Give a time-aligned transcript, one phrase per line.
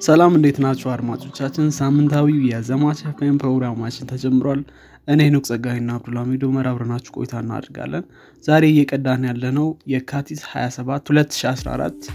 [0.00, 1.66] ሰላም እንዴት ናቸው አድማጮቻችን?
[1.78, 4.60] ሳምንታዊው የዘማች ኤፍኤም ፕሮግራማችን ተጀምሯል።
[5.08, 8.04] እኔ ሄኖክ ጸጋይና አብዱልሚድ ኡመር አብረናችሁ ቆይታ እናደርጋለን።
[8.44, 12.08] ዛሬ እየቀዳን ያለነው የካቲት 27 2014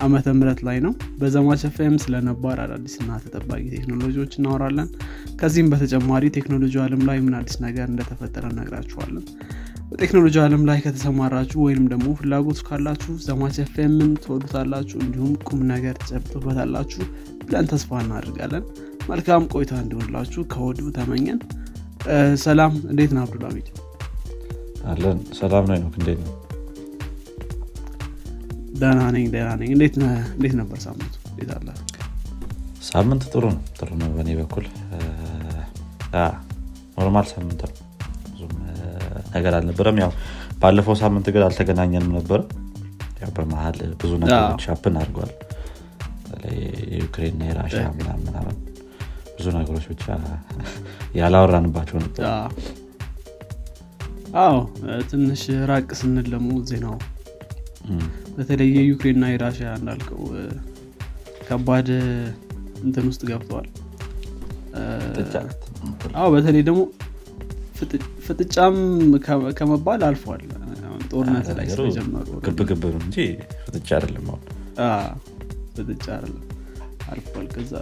[0.00, 4.88] ዓመተ ምህረት ላይ ነው። በዘማች ኤፍኤም ስለ ነባር አዳዲስና ተጠባቂ ቴክኖሎጂዎች እናወራለን።
[5.40, 9.26] ከዚህም በተጨማሪ ቴክኖሎጂ ዓለም ላይ ምን አዲስ ነገር እንደተፈጠረ እነግራችኋለን።
[9.90, 17.02] በቴክኖሎጂ ዓለም ላይ ከተሰማራችሁ ወይንም ደግሞ ፍላጎቱ ካላችሁ ዘማች ኤፍኤምን ትወዱታላችሁ፣ እንዲሁም ቁም ነገር ትጨብጡበታላችሁ
[17.42, 18.64] ብለን ተስፋ እናደርጋለን።
[19.10, 21.40] መልካም ቆይታ እንዲሆንላችሁ ከወዲሁ ተመኘን።
[22.44, 23.68] ሰላም፣ እንዴት ነው አብዱልሚድ?
[24.84, 26.34] አለን ሰላም ነው ኖክ እንዴት ነው
[28.80, 29.96] ደህና ነኝ ደህና ነኝ። እንዴት
[30.60, 31.14] ነበር ሳምንቱ?
[31.32, 31.68] እንዴት አለ?
[32.90, 34.64] ሳምንት ጥሩ ነው ጥሩ ነው በእኔ በኩል
[36.96, 37.74] normal ሳምንት ነው
[39.30, 40.12] ነገር አልነበረም። ያው
[40.62, 42.40] ባለፈው ሳምንት ግን አልተገናኘንም ነበረ
[43.36, 45.30] በመሀል ብዙ ነገሮች ሀፕን አድርጓል።
[46.90, 48.56] የዩክሬንና የራሽያ ምናምን
[49.36, 50.04] ብዙ ነገሮች ብቻ
[51.18, 52.24] ያላወራንባቸው ነበር።
[54.40, 54.56] አዎ።
[55.10, 56.96] ትንሽ ራቅ ስንል ደግሞ ዜናው
[58.34, 60.20] በተለይ የዩክሬንና የራሽያ እንዳልከው
[61.48, 61.88] ከባድ
[62.82, 63.68] እንትን ውስጥ ገብተዋል።
[66.16, 66.82] አዎ በተለይ ደግሞ
[68.26, 68.76] ፍጥጫም
[69.58, 70.42] ከመባል አልፏል።
[71.12, 73.16] ጦርነት ላይ ስለጀመሩ ግብ ግብ ነው እንጂ
[73.66, 74.26] ፍጥጫ አይደለም
[75.76, 76.44] ፍጥጫ አይደለም
[77.10, 77.72] አልፏል። ከዛ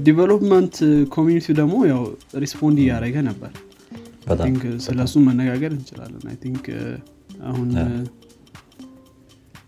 [0.00, 0.76] development
[1.14, 2.02] community ው ደግሞ ያው
[2.42, 3.52] respond እያደረገ ነበር።
[4.86, 6.66] ስለሱ መነጋገር እንችላለን። I think
[7.48, 7.70] አሁን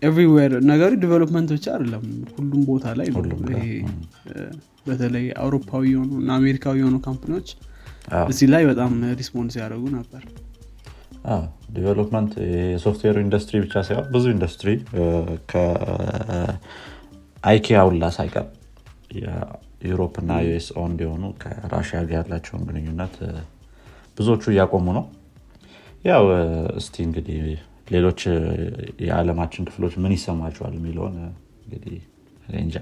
[0.02, 3.08] everywhere ነገሩ development ብቻ አይደለም፣ ሁሉም ቦታ ላይ
[4.86, 7.48] በተለይ አውሮፓዊ የሆኑ እና አሜሪካዊ የሆኑ company ዎች
[8.30, 10.22] እዚህ ላይ በጣም respond ሲያደርጉ ነበር።
[11.76, 14.68] development የ software industry ብቻ ሳይሆን ብዙ industry
[17.42, 18.46] ከ IKEA ሁላ ሳይቀር
[19.18, 23.16] የ Europe እና US owned የሆኑ ከራሽያ ጋር ያላቸውን ግንኙነት
[24.18, 25.04] ብዙዎቹ እያቆሙ ነው።
[26.04, 26.24] ያው
[26.80, 27.40] እስቲ እንግዲህ
[27.94, 28.20] ሌሎች
[29.06, 31.16] የዓለማችን ክፍሎች ምን ይሰማቸዋል የሚለውን
[31.64, 31.96] እንግዲህ
[32.60, 32.76] እንጃ።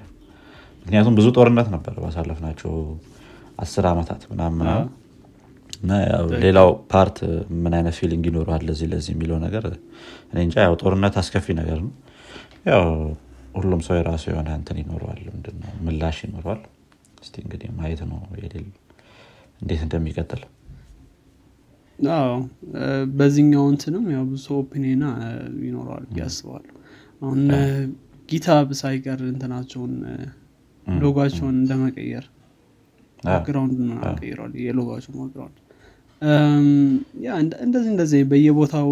[0.87, 2.73] ምክንያቱም ብዙ ጦርነት ነበር ባሳለፍናቸው
[3.59, 4.69] አስር ዓመታት ምናምን
[5.85, 5.93] እና
[6.45, 7.17] ሌላው part
[7.63, 9.65] ምን አይነት feeling ይኖረዋል ለዚህ ለዚህ የሚለው ነገር
[10.31, 11.93] እኔ እንጃ ያው ጦርነት አስከፊ ነገር ነው
[12.71, 12.85] ያው
[13.59, 16.63] ሁሉም ሰው የራሱ የሆነ እንትን ይኖረዋል ምንድነው ምላሽ ይኖረዋል
[17.23, 18.67] እስቲ እንግዲህ ማየት ነው የሌል
[19.61, 20.43] እንዴት እንደሚቀጥል
[23.19, 25.05] በዚህኛው እንትንም ያው ብዙ opinion
[25.67, 26.73] ይኖረዋል አስባለሁ።
[27.23, 27.43] አሁን
[28.29, 29.93] GitHub ሳይቀር እንትናቸውን
[30.87, 32.25] ሎጓቸውን እንደመቀየር
[33.23, 33.79] background
[34.19, 35.59] ቀይረዋል። የሎጓቸው background
[37.65, 38.89] እንደዚህ እንደዚህ በየቦታው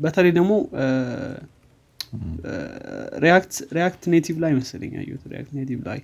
[0.00, 0.52] በተለይ ደግሞ
[3.74, 6.00] React Native ላይ መሰለኝ ያየሁት React Native ላይ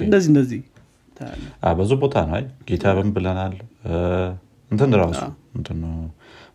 [0.00, 0.62] እንደዚህ እንደዚህ
[1.78, 3.54] ብዙ ቦታ ነው GitHub ን ብለናል።
[4.70, 5.20] እንትን ራሱ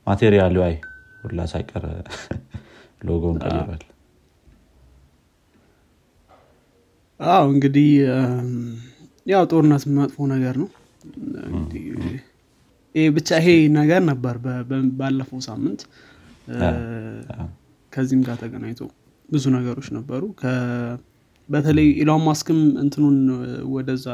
[0.07, 0.75] ማቴሪያሉ አይ
[1.23, 1.83] ሁላ ሳይቀር
[3.07, 3.81] ሎጎን ቀይሯል።
[7.19, 7.89] አዎ እንግዲህ
[9.25, 10.69] ያው ጦርነት መጥፎ ነገር ነው።
[13.13, 13.47] ብቻ ይሄ
[13.77, 14.35] ነገር ነበር
[14.99, 15.81] ባለፈው ሳምንት።
[17.93, 18.81] ከዚህም ጋር ተገናኝቶ
[19.29, 20.23] ብዙ ነገሮች ነበሩ።
[21.49, 23.17] በተለይ ኢሎን ማስክም እንትኑን
[23.75, 24.07] ወደዛ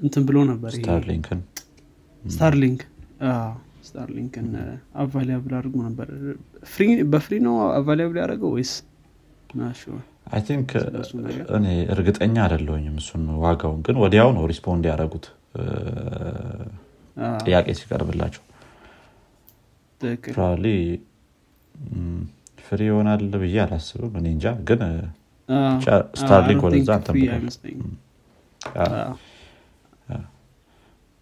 [0.00, 0.72] እንትን ብሎ ነበር
[2.22, 2.80] Starlink
[3.84, 4.48] Starlink ን
[5.02, 6.08] available አድርጎ ነበር።
[6.72, 8.72] free በ free ነው available ያደረገው ወይስ
[10.46, 10.70] think
[11.94, 15.24] እርግጠኛ አይደለሁኝም እሱን ዋጋውን ግን ወዲያው ነው respond ያደረጉት
[17.42, 18.42] ጥያቄ ሲቀርብላቸው
[20.26, 20.66] probably
[22.66, 24.80] free ይሆናል ብዬ አላስብም። እኔ እንጃ ግን
[26.18, 26.90] Starlink ወደዛ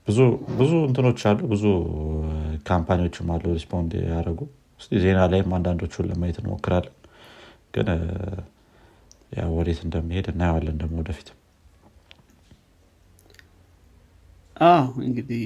[0.06, 0.18] ብዙ
[0.58, 1.64] ብዙ እንትኖች አሉ። ብዙ
[2.68, 4.40] company ዎችም አሉ respond ያደረጉ።
[5.02, 6.94] ዜና ላይም አንዳንዶቹን ለማየት እንሞክራለን።
[7.74, 7.88] ግን
[9.56, 11.28] ወዴት እንደሚሄድ እናየዋለን ደግሞ ወደፊት
[14.60, 15.44] አዎ እንግዲህ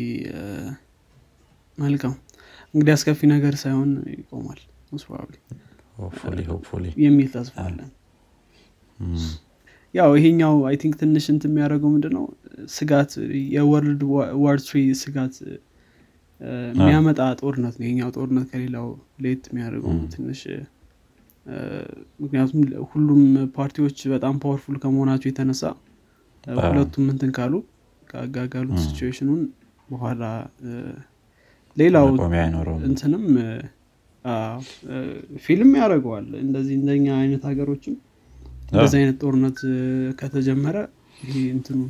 [1.79, 2.15] መልካም።
[2.75, 4.61] እንግዲህ አስከፊ ነገር ሳይሆን ይቆማል
[7.05, 7.91] የሚል ተስፋ አለን።
[9.95, 12.25] ያው ይሄኛው I think ትንሽ እንትን የሚያደርገው ምንድነው
[12.75, 13.13] ስጋት
[13.55, 14.03] የ World
[14.43, 15.35] War Three ስጋት
[16.75, 18.89] የሚያመጣ ጦርነት ነው። ይሄኛው ጦርነት ከሌላው
[19.25, 20.41] ለየት የሚያደርገው ትንሽ
[22.23, 22.61] ምክንያቱም
[22.91, 23.23] ሁሉም
[23.57, 25.63] ፓርቲዎች በጣም powerful ከመሆናቸው የተነሳ
[26.65, 27.55] ሁለቱም እንትን ካሉ
[28.15, 29.41] ካጋጋሉት ም። situation ኡን
[29.89, 30.23] በኋላ
[31.77, 32.07] ሌላው
[32.89, 33.25] እንትንም
[35.45, 37.97] ፊልም ያደርገዋል። እንደዚህ እንደኛ አይነት ሀገሮችም
[38.69, 39.59] እንደዚህ አይነት ጦርነት
[40.21, 40.77] ከተጀመረ
[41.25, 41.81] ይሄ እንትኑ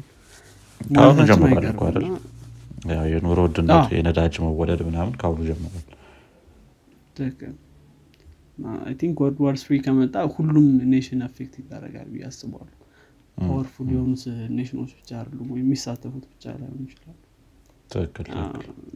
[3.12, 5.84] የኑሮ ውድነቱ የነዳጅ መወደድ ምናምን ከአሁኑ ጀምሯል።
[8.98, 12.74] think World War Three ከመጣ ሁሉም nation affect ይደረጋል ብዬ አስባለሁ
[13.36, 14.22] powerful የሆኑት
[14.56, 16.44] nation ኦች ብቻ አይደሉም ወይም የሚሳተፉት ብቻ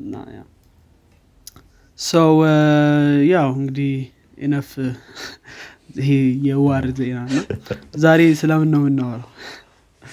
[0.00, 0.40] እና ያ
[1.98, 2.32] ሰው
[3.30, 3.92] ያው እንግዲህ
[4.40, 4.68] enough
[5.98, 6.08] ይሄ
[6.46, 7.44] የ war ዜና ነው።
[8.02, 9.30] ዛሬ ስለምን ነው የምናወራው?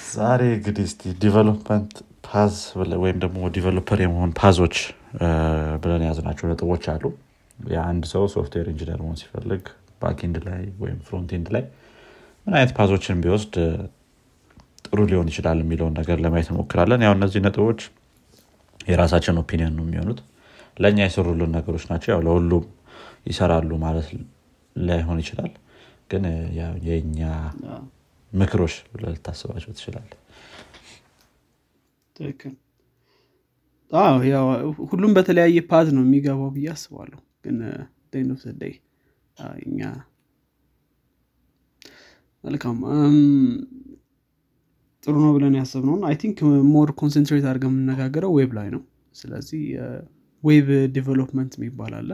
[0.10, 1.94] ዛሬ እንግዲህ እስቲ development
[2.28, 2.56] path
[3.04, 4.78] ወይም ደግሞ developer የመሆን path ኦች
[5.84, 7.04] ብለን የያዝናቸው ነጥቦች አሉ።
[7.60, 9.66] የአንድ ሰው software engineer መሆን ሲፈልግ
[10.02, 11.64] backend ላይ ወይም frontend ላይ
[12.48, 13.54] ምን አይነት path ኦችን ቢወስድ
[14.86, 17.82] ጥሩ ሊሆን ይችላል የሚለውን ነገር ለማየት እንሞክራለን። ያው እነዚህ ነጥቦች
[18.88, 20.20] የራሳችን opinion ነው የሚሆኑት።
[20.78, 22.66] ለእኛ የሰሩልን ነገሮች ናቸው። ያው ለሁሉም
[23.30, 24.08] ይሰራሉ ማለት
[24.76, 25.52] ላይሆን ይችላል።
[26.10, 26.24] ግን
[26.88, 27.20] የእኛ
[28.32, 28.74] ምክሮች
[29.04, 30.10] ልታስባቸው ትችላል
[34.92, 37.58] ሁሉም በተለያየ path ነው የሚገባው ብዬ አስባለሁ። ግን
[38.14, 38.74] the end of day
[39.64, 39.80] እኛ
[42.44, 42.78] መልካም
[45.06, 46.38] ጥሩ ነው ብለን ያሰብነውን I think
[46.72, 48.82] more concentrate አድርገን የምነጋገረው web ላይ ነው።
[49.16, 49.62] ስለዚህ
[50.44, 52.10] web development የሚባል አለ።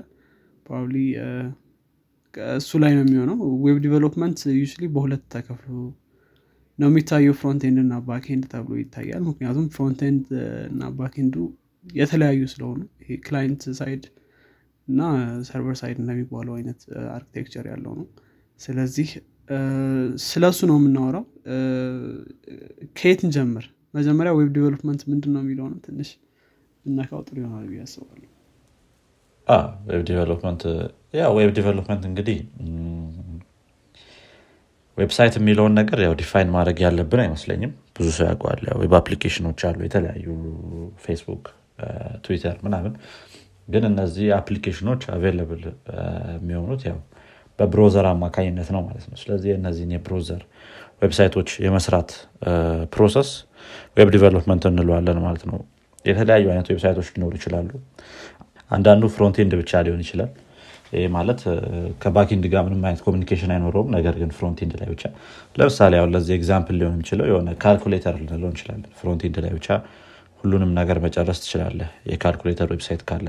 [0.66, 0.96] probably
[2.56, 5.74] እሱ ላይ ነው የሚሆነው። web development usually በሁለት ተከፍሎ
[6.80, 10.28] ነው የሚታየው frontend እና backend ተብሎ ይታያል። ምክንያቱም frontend
[10.70, 11.36] እና backend ኡ
[11.86, 14.04] የተለያዩ ስለሆኑ ይሄ client side
[14.88, 15.02] እና
[15.48, 16.80] server side እንደሚባለው አይነት
[17.16, 18.06] architecture ያለው ነው።
[18.60, 19.10] ስለዚህ
[20.26, 21.24] ስለ እሱ ነው የምናወራው።
[22.98, 23.66] ከየት እንጀምር?
[23.94, 26.10] መጀመሪያ web development ምንድን ነው የሚለውን ትንሽ
[26.86, 28.28] ብናወራው ጥሩ ይሆናል ብዬ አስባለሁ።
[29.90, 30.62] web development
[31.20, 32.38] ያው web development እንግዲህ
[34.98, 39.60] website የሚለውን ነገር ያው define ማድረግ ያለብን አይመስለኝም። ብዙ ሰው ያውቀዋል። ያው web application ኦች
[39.70, 40.26] አሉ የተለያዩ
[41.06, 41.46] Facebook
[42.26, 42.94] Twitter ምናምን።
[43.68, 45.64] ግን እነዚህ application ኦች available
[46.38, 46.98] የሚሆኑት ያው
[47.62, 50.42] በ browser አማካኝነት ነው ማለት ነው። ስለዚህ እነዚህን የ browser
[51.02, 52.10] website ኦች የመስራት
[52.94, 53.30] process
[53.98, 55.60] web development እንለዋለን ማለት ነው።
[56.06, 57.70] የተለያዩ አይነት website ኦች ሊኖሩ ይችላሉ።
[58.72, 60.32] አንዳንዱ frontend ብቻ ሊሆን ይችላል።
[60.94, 61.42] ይህ ማለት
[62.02, 65.04] ከ backend ጋር ምንም አይነት communication አይኖረውም። ነገር ግን frontend ላይ ብቻ
[65.56, 69.70] ለምሳሌ አሁን ለዚህ example ሊሆን የሚችለው የሆነ ካልኩሌተር ልንለው እንችላለን። frontend ላይ ብቻ
[70.42, 73.28] ሁሉንም ነገር መጨረስ ትችላለህ። የ calculator website ካለ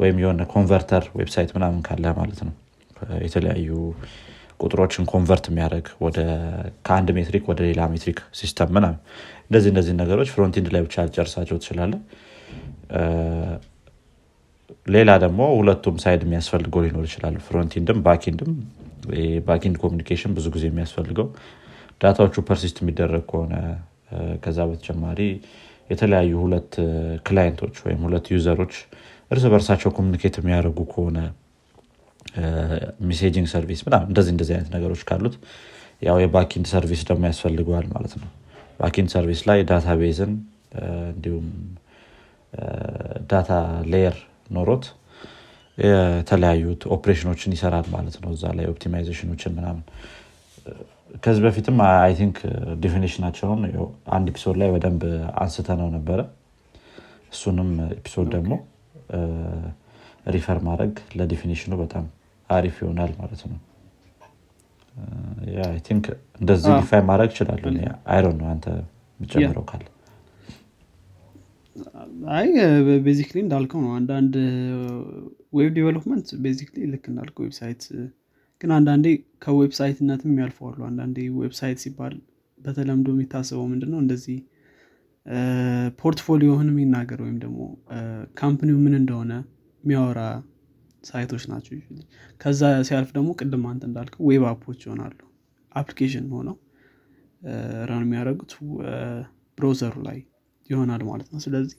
[0.00, 2.54] ወይም የሆነ converter website ምናምን ካለ ማለት ነው
[3.24, 3.70] የተለያዩ
[4.60, 5.86] ቁጥሮችን convert የሚያደርግ
[6.86, 8.98] ከአንድ ሜትሪክ ወደ ሌላ metric system ምናምን።
[9.44, 11.92] እንደዚህ እንደዚህ ነገሮች frontend ላይ ብቻ ልትጨርሳቸው ትችላለህ
[14.86, 18.52] ሌላ ደግሞ ሁለቱም side የሚያስፈልገው ሊኖር ይችላል። frontend ም backend ም
[19.46, 21.26] backend communication ብዙ ጊዜ የሚያስፈልገው
[22.00, 23.54] data ዎቹ persist የሚደረግ ከሆነ።
[24.44, 25.20] ከዛ በተጨማሪ
[25.90, 26.72] የተለያዩ ሁለት
[27.26, 28.74] client ኦች ወይም ሁለት user ኦች
[29.30, 31.18] እርስ በርሳቸው communicate የሚያደርጉ ከሆነ
[33.08, 35.34] messaging service ምናምን እንደዚህ እንደዚህ አይነት ነገሮች ካሉት
[36.02, 38.28] ያው የ backend service ደግሞ ያስፈልገዋል ማለት ነው።
[38.80, 40.32] backend service ላይ database ን
[41.12, 41.46] እንዲሁም
[43.30, 43.50] data
[43.92, 44.16] layer
[44.50, 44.84] ኖሮት
[45.78, 49.82] የተለያዩት ኦፕሬሽኖችን ይሰራል ማለት ነው። እዛ ላይ optimization ኦችን ምናምን
[51.24, 52.38] ከዚህ በፊትም I think
[52.80, 53.60] definition ኣቸውን
[54.12, 55.02] አንድ episode ላይ በደንብ
[55.42, 56.20] አንስተነው ነበረ።
[57.32, 58.52] እሱንም episode ደግሞ
[60.26, 62.04] refer ማድረግ ለ definition ኡ በጣም
[62.50, 63.58] አሪፍ ይሆናል ማለት ነው።
[65.86, 66.04] think
[66.40, 67.64] እንደዚህ አዎ። define ማድረግ ይችላሉ
[68.12, 68.66] አይሮን ነው አንተ
[69.20, 69.84] የምጨምረው ካለ።
[72.36, 72.48] አይ
[73.04, 74.34] basically እንዳልከው ነው። አንዳንድ
[75.58, 77.82] web development basically ልክ እንዳልከው website
[78.60, 79.06] ግን አንዳንዴ
[79.44, 82.14] ከ website ነትም ያልፈዋሉ። አንዳንዴ website ሲባል
[82.60, 83.98] በተለምዶ የሚታሰበው ምንድነው?
[84.04, 84.38] እንደዚህ
[86.00, 87.58] portfolio ህን የሚናገር ወይም ደግሞ
[88.36, 89.32] company ው ምን እንደሆነ
[89.84, 90.20] የሚያወራ
[91.04, 91.74] site ኦች ናቸው
[92.40, 95.18] ከዛ ሲያልፍ ደግሞ ቅድም አንተ እንዳልከው web app ኦች ይሆናሉ።
[95.74, 96.56] application ሆነው
[97.88, 98.52] run የሚያደርጉት
[99.58, 100.18] browser ኡ ላይ
[100.70, 101.78] ይሆናል ማለት ነው። ስለዚህ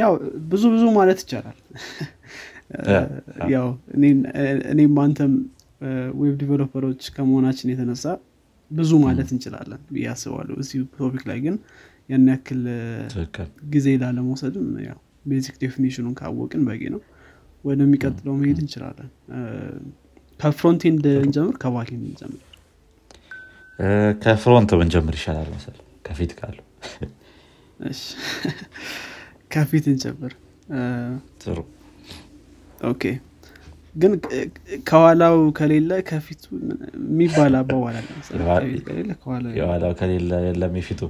[0.00, 0.12] ያው
[0.50, 1.58] ብዙ ብዙ ማለት ይቻላል።
[3.54, 3.68] ያው
[4.72, 5.32] እኔም አንተም
[6.20, 8.04] web developerኦች ከመሆናችን የተነሳ
[8.70, 11.54] ብዙ ማለት እንችላለን ብዬ አስባለሁ። እዚህ topic ላይ ግን
[12.08, 12.60] ያን ያክል
[13.72, 14.66] ጊዜ ላለመውሰድም
[15.26, 17.00] basic definitionኡን ካወቅን በቂ ነው
[17.64, 19.10] ወደሚቀጥለው መሄድ እንችላለን።
[20.40, 22.40] ከ frontend እንጀምር ከ backend እንጀምር
[24.22, 25.76] ከ front ብንጀምር ይሻላል መሰል
[26.06, 26.32] ከፊት
[27.86, 28.00] እሺ።
[29.52, 30.32] ከፊት እንጀምር።
[31.42, 31.58] ጥሩ።
[32.90, 33.02] okay።
[33.94, 34.12] ግን
[34.88, 36.42] ከኋላው ከሌለ ከፊቱ
[37.04, 38.08] የሚባል አባባል አለ
[40.00, 41.00] ከሌለ የለም። የፊቱ።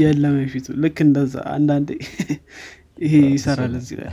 [0.00, 1.90] የለም የፊቱ። ልክ እንደዛ አንዳንዴ
[3.04, 4.10] ይሄ ይሰራል እዚህ ላይ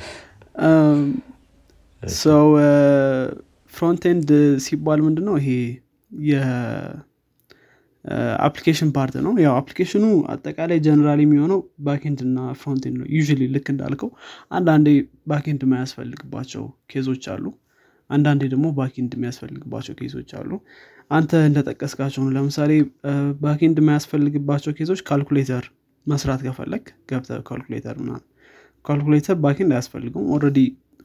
[2.04, 2.48] ሰው
[3.72, 4.30] frontend
[4.66, 5.50] ሲባል ምንድን ነው ይሄ
[6.12, 6.60] የ application
[8.96, 13.20] part ነው። ያው applicationኑ አጠቃላይ ጀነራል የሚሆነው backend እና frontend ነው። you
[13.56, 14.10] ልክ እንዳልከው
[14.52, 14.88] አንዳንዴ
[15.28, 16.64] backend የማያስፈልግባቸው
[16.94, 17.46] caseኦች አሉ።
[18.10, 20.52] አንዳንዴ ደግሞ backend የሚያስፈልግባቸው caseኦች አሉ።
[21.12, 22.72] አንተ እንደጠቀስካቸው ነው። ለምሳሌ
[23.44, 25.66] backend የማያስፈልግባቸው caseኦች calculator
[26.06, 28.24] መስራት ከፈለግ ገብተ ካልኩሌተር ምናምን
[28.86, 30.60] calculator backend አያስፈልግም already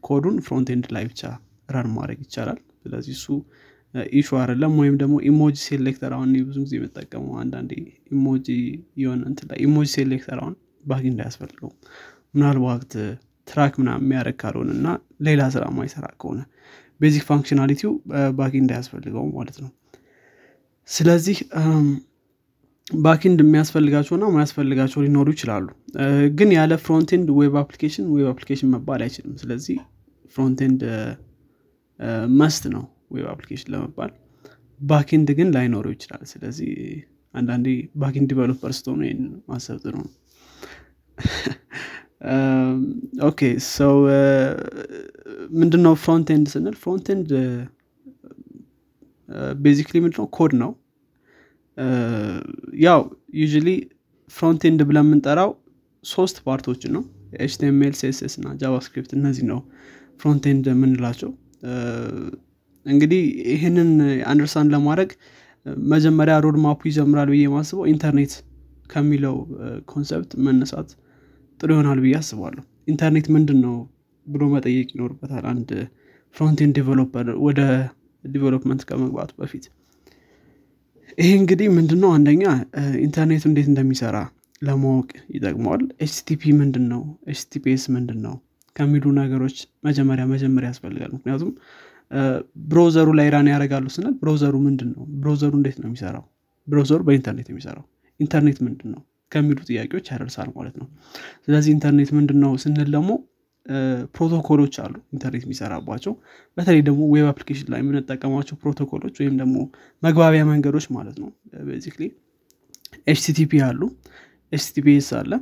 [0.04, 1.22] codeኡን frontend ላይ ብቻ
[1.68, 3.26] run ማድረግ ይቻላል። ስለዚህ እሱ
[4.12, 7.70] issue አይደለም። ወይም ደግሞ emoji selector አሁን ብዙ ጊዜ የምጠቀመው አንዳንዴ
[8.14, 8.46] emoji
[9.02, 10.54] የሆነ እንትን ላይ emoji selector አሁን
[10.84, 11.70] backend አያስፈልገው
[12.34, 12.92] ምናልባት
[13.48, 14.88] track ምናምን የሚያደርግ ካልሆነ እና
[15.26, 16.40] ሌላ ስራ ማይሰራ ከሆነ
[17.00, 17.92] basic functionalityው
[18.38, 19.70] backend አያስፈልገው ማለት ነው።
[20.88, 21.38] ስለዚህ
[22.86, 25.66] backend የሚያስፈልጋቸውና ማያስፈልጋቸው ሊኖሩ ይችላሉ።
[26.38, 29.78] ግን ያለ frontend web application web application መባል አይችልም። ስለዚህ
[30.34, 30.82] frontend
[32.36, 32.84] must ነው
[33.16, 34.12] web application ለመባል።
[34.80, 36.70] backend ግን ላይኖረው ይችላል። ስለዚህ
[37.34, 37.66] አንዳንዴ
[38.00, 40.10] backend developer ስትሆኑ ይህን ማሰብ ጥሩ ነው።
[43.28, 43.40] okay
[43.70, 43.94] ሰው
[45.54, 47.28] ምንድነው frontend ስንል frontend
[49.60, 50.70] basically ምንድነው ኮድ ነው
[52.84, 53.00] ያው
[53.42, 53.68] usually
[54.30, 55.50] frontend ብለን የምንጠራው
[56.04, 57.02] ሶስት partኦችን ነው።
[57.40, 59.60] HTML CSS እና JavaScript እነዚህ ነው
[60.20, 61.30] frontend የምንላቸው።
[62.86, 63.90] እንግዲህ ይህንን
[64.30, 65.10] understand ለማድረግ
[65.90, 68.32] መጀመሪያ road mapኡ ይጀምራል ብዬ ማስበው ኢንተርኔት
[68.90, 69.36] ከሚለው
[69.92, 70.88] concept መነሳት
[71.60, 73.76] ጥሩ ይሆናል ብዬ አስባለሁ። ኢንተርኔት ምንድን ነው
[74.26, 75.70] ብሎ መጠየቅ ይኖርበታል አንድ
[76.34, 77.60] frontend developer ወደ
[78.24, 79.64] development ከመግባቱ በፊት
[81.18, 82.10] ይሄ እንግዲህ ምንድነው?
[82.16, 82.44] አንደኛ
[82.78, 84.16] እ፣ ኢንተርኔቱ እንዴት እንደሚሰራ
[84.62, 87.00] ለማወቅ ይጠቅመዋል። HTTP ምንድን ነው
[87.32, 88.34] HTTPS ምንድን ነው
[88.76, 89.56] ከሚሉ ነገሮች
[89.86, 91.50] መጀመሪያ መጀመሪያ ያስፈልጋል። ምክንያቱም
[92.70, 96.24] browserኡ ላይ run ያደርጋሉ ስንል browserኡ ምንድን ነው browserኡ እንዴት ነው የሚሰራው?
[96.68, 97.84] browserኡ በኢንተርኔት የሚሰራው።
[98.20, 99.00] ኢንተርኔት ምንድን ነው
[99.32, 100.86] ከሚሉ ጥያቄዎች ያደርሳል ማለት ነው።
[101.44, 103.10] ስለዚህ ኢንተርኔት ምንድን ነው ስንል ደግሞ
[104.14, 106.12] protocolኦች አሉ ኢንተርኔት የሚሰራባቸው።
[106.56, 109.56] በተለይ ደግሞ web application ላይ የምንጠቀማቸው protocolኦች ወይም ደግሞ
[110.02, 111.30] መግባቢያ መንገዶች ማለት ነው።
[111.68, 112.04] basically
[113.06, 113.80] HTTP አሉ
[114.52, 115.32] HTTPS አለ።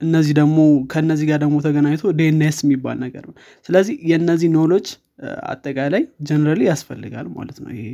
[0.00, 0.58] እነዚህ ደግሞ
[0.92, 3.34] ከእነዚህ ጋር ደግሞ ተገናኝቶ DNS የሚባል ነገር ነው።
[3.68, 4.86] ስለዚህ የእነዚህ ኖሎች
[5.50, 7.86] አጠቃላይ generally ያስፈልጋል ማለት ነው። ይሄ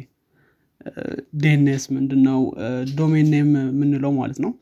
[1.40, 2.40] DNS ምንድነው?
[2.98, 4.52] domain name የምንለው ማለት ነው።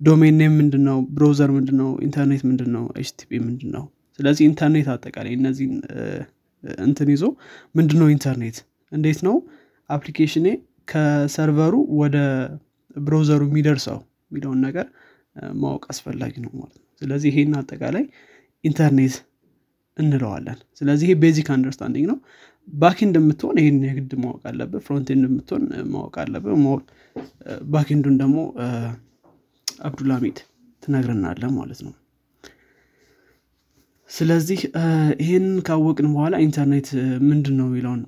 [0.00, 0.98] domain name ምንድነው?
[1.16, 1.90] browser ምንድነው?
[2.06, 2.84] ኢንተርኔት ምንድነው?
[3.00, 3.84] HTTP ምንድነው
[4.18, 5.74] ስለዚህ ኢንተርኔት አጠቃላይ እነዚህን
[6.84, 7.24] እንትን ይዞ
[7.74, 8.56] ምንድነው ኢንተርኔት?
[8.92, 9.36] እንዴት ነው
[9.90, 10.46] applicationኤ
[10.88, 12.16] ከ serverኡ ወደ
[13.00, 14.86] browserኡ የሚደርሰው የሚለውን ነገር
[15.60, 18.04] ማወቅ አስፈላጊ ነው ማለት ነው። ስለዚህ ይሄን አጠቃላይ
[18.64, 19.14] ኢንተርኔት
[19.96, 22.18] እንለዋለን። ስለዚህ ይሄ basic understanding ነው።
[22.68, 26.80] backend የምትሆን ይህን የግድ ማወቅ አለብህ። frontend የምትሆን እ፣ ማወቅ አለብህ። more
[27.70, 28.38] backendኡን ደግሞ
[29.82, 30.38] አብዱልሀሚድ
[30.82, 31.92] ትነግረናለህ ማለት ነው
[34.12, 34.60] ስለዚህ
[35.22, 36.88] ይህን ካወቅን በኋላ ኢንተርኔት
[37.28, 38.00] ምንድን ነው የሚለውን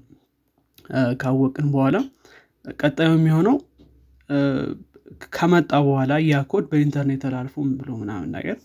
[1.23, 1.97] ካወቅን በኋላ
[2.79, 3.57] ቀጣዩ የሚሆነው
[5.35, 8.57] ከመጣ በኋላ ያ ኮድ በኢንተርኔት ተላልፎ ብሎ ምናምን ነገር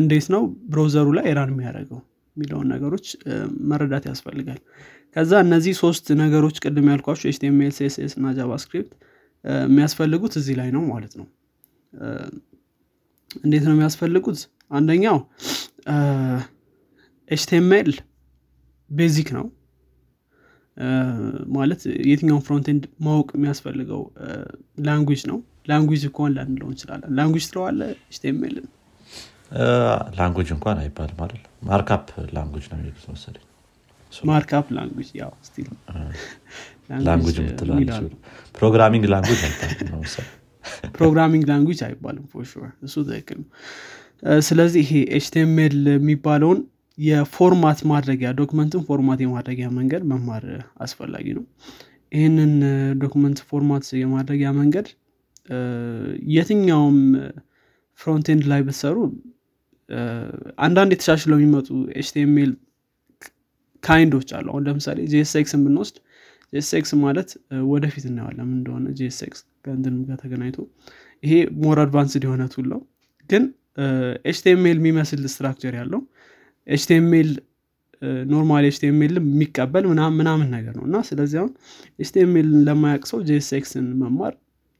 [0.00, 2.00] እንዴት ነው browserኡ ላይ run የሚያደርገው
[2.36, 3.06] የሚለውን ነገሮች
[3.70, 4.60] መረዳት ያስፈልጋል።
[5.16, 8.90] ከዛ እነዚህ ሶስት ነገሮች ቅድም ያልኳቸው HTML CSS እና JavaScript
[9.64, 11.26] የሚያስፈልጉት እዚህ ላይ ነው ማለት ነው።
[13.40, 14.38] እንዴት ነው የሚያስፈልጉት?
[14.70, 15.18] አንደኛው
[17.30, 17.90] HTML
[18.90, 19.46] basic ነው።
[21.56, 24.02] ማለት የትኛውን frontend ማወቅ የሚያስፈልገው
[24.86, 25.38] language ነው።
[25.70, 28.56] language ከሆነ ላንለው እንችላለን። language ትለዋለህ HTML?
[30.18, 31.42] language እንኳን አይባልም አይደል?
[31.68, 33.44] markup language ነው የሚሉት መሰለኝ።
[34.12, 35.66] markup language ያው still
[37.06, 37.36] language
[38.54, 40.02] programming language አይባልም
[40.96, 42.44] programming language አይባልም for
[42.86, 43.48] እሱ ትክክል ነው
[44.46, 46.60] ስለዚህ ይሄ HTML የሚባለውን
[46.98, 50.44] የ format ማድረጊያ documentን format የማድረጊያ መንገድ መማር
[50.84, 51.44] አስፈላጊ ነው።
[52.12, 52.52] ይህንን
[53.02, 54.86] document format የማድረጊያ መንገድ
[56.34, 56.98] የትኛውም
[57.98, 58.96] frontend ላይ ብትሰሩ
[60.58, 62.52] አንዳንድ የተሻሻለው የሚመጡ HTML
[63.82, 65.96] kindኦች አሉ። አሁን ለምሳሌ JSXን ብንወስድ
[66.52, 67.30] JSX ማለት
[67.70, 70.58] ወደፊት እናየዋለን እንደሆነ JSX ከእንትን ጋር ተገናኝቶ።
[71.22, 71.32] ይሄ
[71.62, 72.80] more advanced የሆነ tool ነው።
[73.30, 73.44] ግን
[74.26, 76.00] HTML የሚመስል structure ያለው
[76.66, 77.30] HTML
[78.30, 79.84] normal HTML የሚቀበል
[80.16, 81.52] ምናምን ነገር ነው። እና ስለዚህ አሁን
[81.98, 84.34] HTMLን ለማያቅ ሰው ጄኤስኤክስን መማር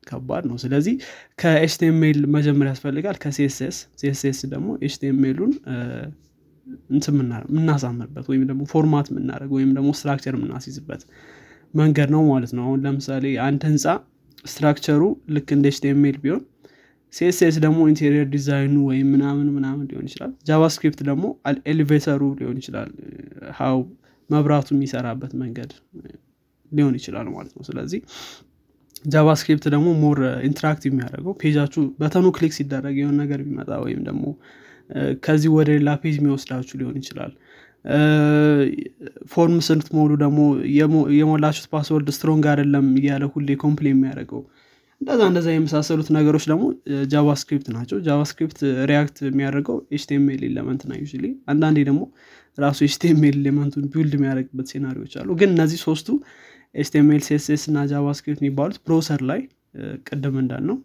[0.07, 0.95] ከባድ ነው። ስለዚህ
[1.40, 5.52] ከ HTML መጀመር ያስፈልጋል። ከሲኤስኤስ ሲኤስኤስ ደግሞ HTMLኡን
[7.49, 11.03] የምናሳምርበት ወይም ደግሞ format የምናደርግ ወይም ደግሞ structure የምናስይዝበት
[11.75, 13.85] መንገድ ነው ማለት ነው። አሁን ለምሳሌ አንድ ህንፃ
[14.45, 15.02] structure ኡ
[15.35, 16.43] ልክ እንደ HTML ቢሆን
[17.12, 21.25] CSS ደግሞ interior design ኡ ወይም ምናምን ምናምን ሊሆን ይችላል። JavaScript ደግሞ
[21.73, 22.90] elevator ኡ ሊሆን ይችላል።
[23.58, 23.78] ሀው
[24.30, 25.72] መብራቱ የሚሰራበት መንገድ
[26.72, 28.00] ሊሆን ይችላል ማለት ነው። ስለዚህ
[29.06, 30.18] JavaScript ደግሞ more
[30.49, 34.25] interactive የሚያደርገው page ኣችሁ button ኑ click ሲደረግ የሆነ ነገር ቢመጣ ወይም ደግሞ
[35.25, 37.32] ከዚህ ወደ ሌላ page የሚወስዳችሁ ሊሆን ይችላል።
[39.33, 40.40] form ስትሞሉ ደግሞ
[41.18, 44.42] የሞላችሁት password strong አይደለም እያለ ሁሌ complain የሚያደርገው
[45.00, 46.65] እንደዛ እንደዛ የመሳሰሉት ነገሮች ደግሞ
[47.12, 48.59] JavaScript ናቸው። JavaScript
[48.90, 51.07] react የሚያደርገው HTML element ና ዩ
[51.47, 52.03] አንዳንዴ ደግሞ
[52.59, 56.09] ራሱ HTML element ኡን build የሚያደርግበት scenario ዎች አሉ። ግን እነዚህ ሶስቱ
[56.75, 59.41] HTML CSS እና JavaScript የሚባሉት browser ላይ
[60.09, 60.79] ቅድም እንዳልነው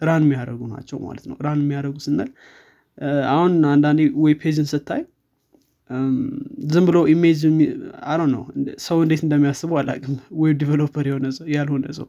[0.00, 2.30] run የሚያደርጉ ናቸው ማለት ነው። run የሚያደርጉ ስንል
[3.32, 5.02] አሁን አንዳንዴ web page ን ስታይ
[6.72, 7.40] ዝም ብሎ image
[8.12, 8.42] አሮ ነው
[8.86, 12.06] ሰው እንዴት እንደሚያስበው አላቅም web developer የሆነ ሰው ያልሆነ ሰው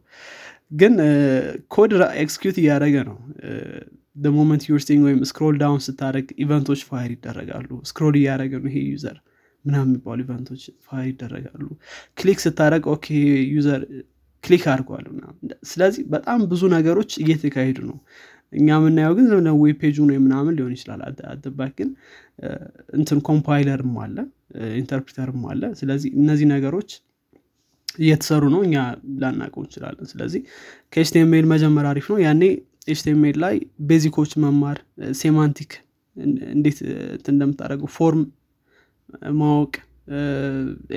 [0.72, 0.94] ግን
[1.76, 1.92] code
[2.24, 3.18] execute እያደረገ ነው።
[4.36, 9.18] moment ዩርስቲንግ ወይም scroll down ስታደረግ event ኦች fire ይደረጋሉ። scroll እያደረገ ነው ይሄ user
[9.66, 11.64] ምናምን የሚባሉ event ኦች fire ይደረጋሉ።
[12.18, 13.08] click ስታደረግ okay
[13.54, 13.82] user
[14.44, 15.06] click አድርጓል
[15.70, 17.98] ስለዚህ በጣም ብዙ ነገሮች እየተካሄዱ ነው።
[18.54, 21.90] እኛ የምናየው ግን ዝም ዌብ ፔጁ ነው ምናምን ሊሆን ይችላል። at the back ግን
[22.98, 24.18] እንትን compiler ም አለ
[24.78, 26.92] interpreter ም አለ። ስለዚህ እነዚህ ነገሮች
[27.98, 28.76] እየተሰሩ ነው። እኛ
[29.22, 30.42] ላናቀው እንችላለን። ስለዚህ
[30.94, 32.42] ከ HTML መጀመር አሪፍ ነው። ያኔ
[32.88, 33.56] HTML ላይ
[33.88, 34.78] basic ኦች መማር
[35.20, 35.72] semantic
[36.52, 36.78] እንዴት
[37.28, 38.22] እንደምታደረገው form
[39.40, 39.74] ማወቅ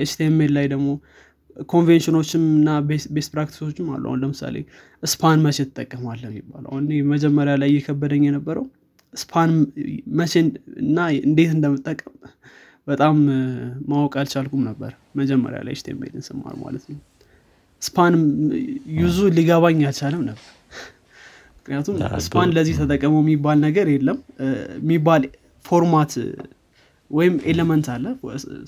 [0.03, 0.89] HTML ላይ ደግሞ
[1.69, 2.69] ኮንቬንሽኖችም እና
[3.15, 4.55] best practice ኦችም አሉ። አሁን ለምሳሌ
[5.03, 6.69] span መቼ ትጠቀማለህ የሚባለው?
[6.71, 8.65] አሁን መጀመሪያ ላይ እየከበደኝ የነበረው
[9.13, 9.51] span
[10.19, 10.33] መቼ
[10.83, 12.13] እና እንዴት እንደምጠቀም
[12.87, 13.15] በጣም
[13.89, 16.99] ማወቅ አልቻልኩም ነበር። መጀመሪያ ላይ HTML ን ስማር ማለት ነው።
[17.81, 18.15] span
[18.97, 20.47] use ኡ ሊገባኝ አልቻለም ነበር።
[21.57, 24.17] ምክንያቱም span ለዚህ ተጠቀመው የሚባል ነገር የለም።
[24.81, 25.23] የሚባል
[25.65, 26.13] format
[27.11, 28.05] ወይም element አለ።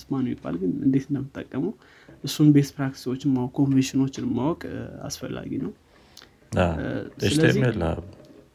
[0.01, 1.73] span የሚባል ግን እንዴት እንደምጠቀመው
[2.23, 4.61] እሱን best practice ኦችን ማወቅ ኮንቬንሽኖችን ማወቅ
[5.07, 5.71] አስፈላጊ ነው።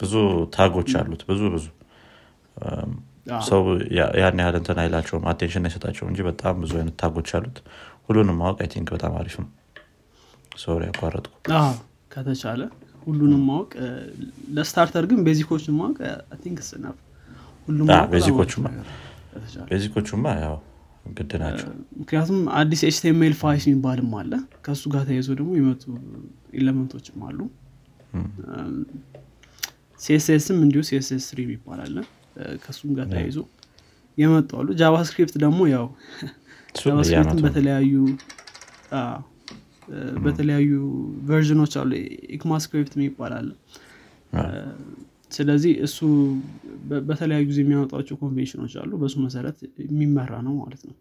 [0.00, 0.14] ብዙ
[0.54, 1.66] tag ኦች አሉት። ብዙ ብዙ
[3.48, 3.62] ሰው
[4.18, 7.58] ያን ያህል እንትን አይላቸውም attention አይሰጣቸው እንጂ በጣም ብዙ አይነት tag ኦች አሉት።
[8.06, 9.48] ሁሉንም ማወቅ I think በጣም አሪፍ ነው።
[10.58, 11.34] sorry ያቋረጥኩ።
[12.12, 12.62] ከተቻለ
[13.06, 13.70] ሁሉንም ማወቅ
[14.56, 15.98] ለ starter ግን basic ኦችን ማወቅ
[16.42, 16.58] think
[17.68, 17.88] ሁሉም
[19.70, 20.56] basic ኦቹማ ያው
[21.16, 21.68] ግድ ናቸው።
[22.00, 24.32] ምክንያቱም አዲስ HTML five የሚባልም አለ።
[24.64, 25.82] ከእሱ ጋር ተያይዞ ደግሞ የመጡ
[26.58, 27.38] element ኦችም አሉ።
[30.00, 31.94] CSS ም እንዲሁ CSS three ይባላል
[32.64, 33.38] ከእሱም ጋር ተያይዞ
[34.18, 35.86] የመጡ አሉ። JavaScript ደግሞ ያው
[36.80, 37.92] JavaScript ን በተለያዩ
[40.24, 40.70] በተለያዩ
[41.28, 41.90] version ኦች አሉ።
[42.36, 43.48] ECMAScript ይባላል
[45.30, 45.98] ስለዚህ እሱ
[47.08, 50.94] በተለያዩ ጊዜ የሚያወጣቸው ኮንቬንሽኖች አሉ። በሱ መሰረት የሚመራ ነው ማለት ነው።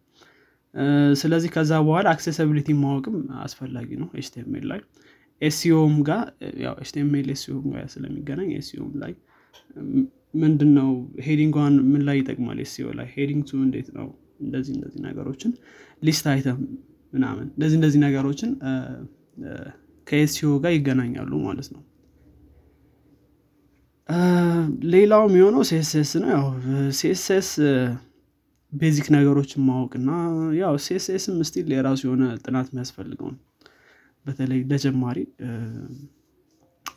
[1.22, 4.82] ስለዚህ ከዛ በኋላ accessibility ማወቅም አስፈላጊ ነው HTML ላይ።
[5.42, 6.24] SEO ም ጋር
[6.82, 9.14] HTML SEO ም ጋር ስለሚገናኝ SEO ም ላይ
[10.34, 10.90] ምንድን ነው
[11.26, 12.58] heading one ምን ላይ ይጠቅማል?
[12.64, 14.08] SEO ላይ heading two እንዴት ነው?
[14.42, 15.52] እንደዚህ እንደዚህ ነገሮችን
[16.04, 16.58] list item
[17.14, 18.50] ምናምን እንደዚህ እንደዚህ ነገሮችን
[20.08, 21.82] ከ SEO ጋር ይገናኛሉ ማለት ነው።
[24.94, 26.46] ሌላው የሚሆነው CSS ነው። ያው
[27.00, 27.50] CSS
[28.74, 30.10] basic ነገሮችን ማወቅና
[30.60, 33.30] ያው CSS ም still የራሱ የሆነ ጥናት የሚያስፈልገው
[34.26, 35.18] በተለይ ለጀማሪ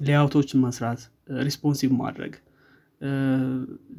[0.01, 1.01] layout ኦችን መስራት
[1.47, 2.33] responsive ማድረግ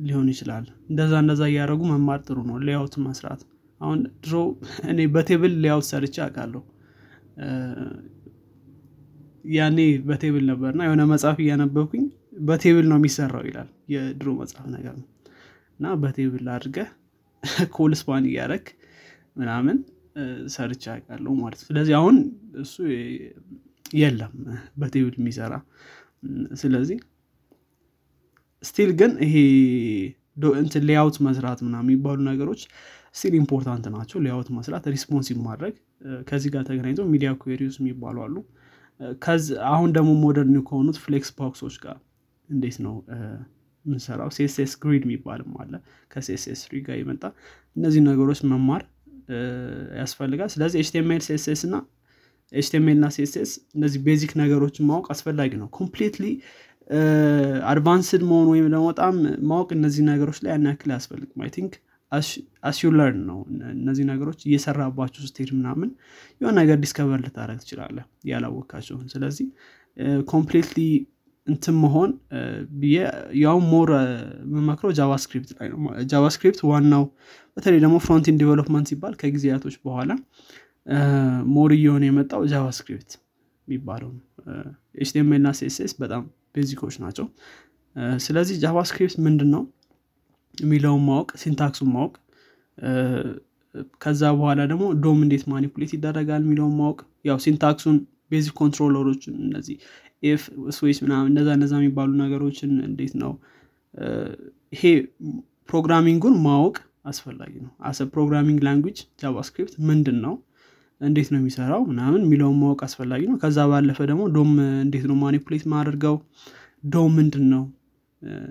[0.06, 3.42] ሊሆን ይችላል። እንደዛ እንደዛ እያደረጉ መማር ጥሩ ነው። layout መስራት።
[3.82, 4.34] አሁን ድሮ
[4.92, 6.62] እኔ በ table layout ሰርቼ አውቃለሁ።
[9.52, 12.04] ያኔ በ table ነበርና የሆነ መጽሐፍ እያነበብኩኝ
[12.42, 15.08] በ table ነው የሚሰራው ይላል የድሮ መጽሐፍ ነገር ነው።
[15.80, 16.90] እና በ table አድርገህ
[17.76, 18.66] col span እያረግ
[19.36, 19.78] ምናምን
[20.54, 22.16] ሰርቼ አውቃለሁ ማለት ስለዚህ አሁን
[22.62, 22.76] እሱ
[23.96, 24.34] የለም
[24.82, 25.54] በ table የሚሰራ።
[26.62, 26.98] ስለዚህ
[28.64, 29.36] still ግን ይሄ
[30.60, 32.62] እንትን layout መስራት ምናምን የሚባሉ ነገሮች
[33.16, 35.74] still important ናቸው። layout መስራት responsive ማድረግ
[36.30, 38.36] ከዚህ ጋር ተገናኝተው media queries የሚባሉ አሉ።
[39.72, 41.98] አሁን ደግሞ modern ከሆኑት flex box ኦች ጋር
[42.50, 42.96] እንዴት ነው
[43.86, 44.30] የምንሰራው?
[44.36, 45.74] CSS grid የሚባልም አለ
[46.12, 47.24] ከ CSS three ጋር የመጣ
[47.76, 48.84] እነዚህ ነገሮች መማር
[50.02, 51.76] ያስፈልጋል። ስለዚህ HTML CSS እና
[52.52, 56.26] HTML እና CSS እነዚህ basic ነገሮችን ማወቅ አስፈላጊ ነው። completely
[57.72, 59.16] advanced መሆን ወይም ደግሞ በጣም
[59.50, 61.74] ማወቅ እነዚህ ነገሮች ላይ ያን ያክል አያስፈልግም። I think
[62.64, 63.38] as you learn ነው
[63.76, 65.90] እነዚህ ነገሮች እየሰራባቸው ስትሄድ ምናምን
[66.42, 69.48] የሆነ ነገር discover ልታደረግ ትችላለህ ያላወካቸውን ስለዚህ
[70.28, 70.80] completely
[71.48, 72.10] እንትን መሆን
[72.82, 72.98] ብዬ
[73.70, 73.90] more
[74.46, 75.80] የምመክረው JavaScript ላይ ነው።
[76.12, 77.06] JavaScript ዋናው
[77.58, 80.12] በተለይ ደግሞ front-end development ሲባል ከጊዜያቶች በኋላ
[81.56, 83.12] more እየሆነ የመጣው JavaScript
[83.68, 84.24] የሚባለው ነው።
[84.98, 86.24] HTML እና CSS በጣም
[86.56, 87.26] basic ኦች ናቸው።
[88.26, 89.64] ስለዚህ JavaScript ምንድን ነው
[90.58, 92.14] የሚለውን ማወቅ syntax ኡን ማወቅ
[94.04, 97.98] ከዛ በኋላ ደግሞ DOM እንዴት manipulate ይደረጋል የሚለውን ማወቅ ያው syntax ኡን
[98.32, 99.76] basic controller ኦችን እነዚህ
[100.24, 100.42] if
[100.76, 103.32] switch ምናምን እነዛ እነዛ የሚባሉ ነገሮችን እንዴት ነው
[104.74, 104.84] ይሄ
[105.70, 110.34] programming ኡን ማወቅ አስፈላጊ ነው። as a programming language JavaScript ምንድን ነው
[111.02, 114.52] እንዴት ነው የሚሰራው ምናምን የሚለውን ማወቅ አስፈላጊ ነው። ከዛ ባለፈ ደግሞ DOM
[114.84, 116.16] እንዴት ነው manipulate ማደርገው
[116.88, 117.64] DOM ምንድን ነው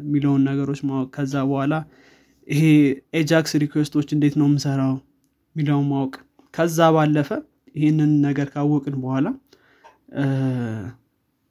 [0.01, 1.75] የሚለውን ነገሮች ማወቅ ከዛ በኋላ
[2.49, 2.63] ይሄ
[3.21, 4.95] AJAX request ኦች እንዴት ነው የምሰራው?
[5.57, 6.15] የሚለውን ማወቅ
[6.55, 7.29] ከዛ ባለፈ
[7.75, 9.27] ይህንን ነገር ካወቅን በኋላ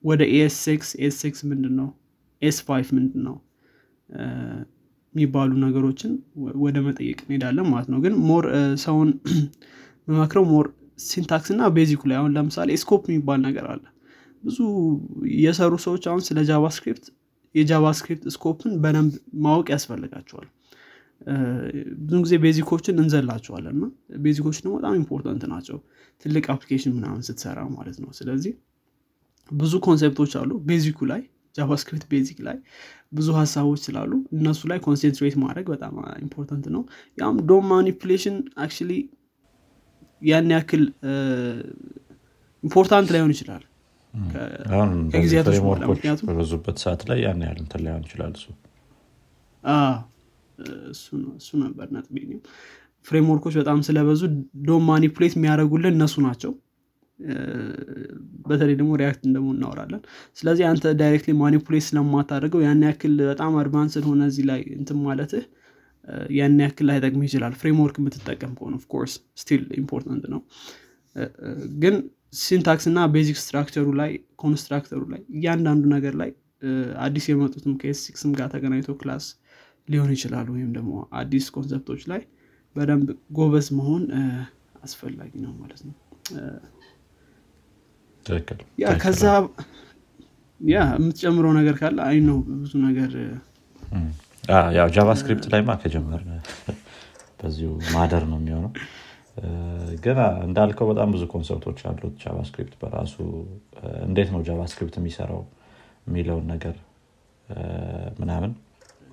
[0.04, 1.88] ወደ ኤስ ሲክስ ኤስ ሲክስ ምንድን ነው
[2.42, 3.36] ES5 ምንድን ነው
[5.14, 6.12] የሚባሉ ነገሮችን
[6.64, 8.46] ወደ መጠየቅ እንሄዳለን ማለት ነው። ግን more
[8.84, 9.10] ሰውን
[10.08, 10.68] መመክረው more
[11.00, 13.84] syntax እና basic ኡ ላይ አሁን ለምሳሌ scope የሚባል ነገር አለ።
[14.44, 14.58] ብዙ
[15.40, 17.06] የሰሩ ሰዎች አሁን ስለ JavaScript
[17.56, 19.14] የ JavaScript scope ን በደንብ
[19.46, 20.48] ማወቅ ያስፈልጋቸዋል።
[22.04, 23.86] ብዙ ጊዜ basic ኦችን እንዘላቸዋለን እና
[24.20, 25.78] basic ኦች ደግሞ በጣም important ናቸው።
[26.24, 28.54] ትልቅ application ምናምን ስትሰራ ማለት ነው። ስለዚህ
[29.52, 31.22] ብዙ concept ኦች አሉ። basic ኡ ላይ
[31.56, 32.58] JavaScript basic ላይ
[33.14, 36.84] ብዙ ሀሳቦች ስላሉ እነሱ ላይ concentrate ማድረግ በጣም important ነው።
[37.18, 38.92] ያም DOM manipulation actually
[40.22, 40.84] ያን ያክል
[42.63, 43.64] important ላይሆን ይችላል።
[45.12, 48.48] ከጊዜያቶች በኋላ ምክንያቱም በበዙበት ሰዓት ላይ ያን ያህል እንትን ላይሆን ይችላል እሱ።
[51.38, 52.16] እሱ ነበር ነጥቤ
[53.06, 54.22] framework ኦች በጣም ስለበዙ
[54.65, 56.52] DOM manipulate የሚያደርጉልን እነሱ ናቸው።
[58.46, 60.02] በተለይ ደግሞ React እንደሞ እናወራለን።
[60.38, 65.44] ስለዚህ አንተ directly manipulate ስለማታደርገው ያን ያክል በጣም advanced ሆነ እዚህ ላይ እንትን ማለትህ
[66.38, 70.41] ያን ያክል ላይጠቅም ይችላል። framework የምትጠቀም ከሆነ of course still important ነው።
[71.82, 71.95] ግን
[72.39, 74.12] syntax እና basic structure ኡ ላይ
[74.44, 76.32] constructor ኡ ላይ እያንዳንዱ ነገር ላይ
[77.06, 79.26] አዲስ የመጡትም ከ ES6 ም ጋር ተገናኝቶ class
[79.88, 82.22] ሊሆን ይችላሉ። ወይም ደግሞ አዲስ concept ኦች ላይ
[82.76, 84.04] በደንብ ጎበዝ መሆን
[84.84, 85.95] አስፈላጊ ነው ማለት ነው።
[88.82, 89.24] Yeah ከዛ
[90.60, 93.12] yeah የምትጨምረው ነገር ካለ አይ ነው ብዙ ነገር
[94.76, 96.22] ያው JavaScript ላይማ ከጀመር
[97.40, 98.72] በዚሁ ማደር ነው የሚሆነው።
[100.04, 103.16] ግን እንዳልከው በጣም ብዙ concept ኦች አሉት JavaScript በራሱ።
[104.08, 105.42] እንዴት ነው JavaScript የሚሰራው
[106.08, 106.76] የሚለውን ነገር
[108.20, 108.52] ምናምን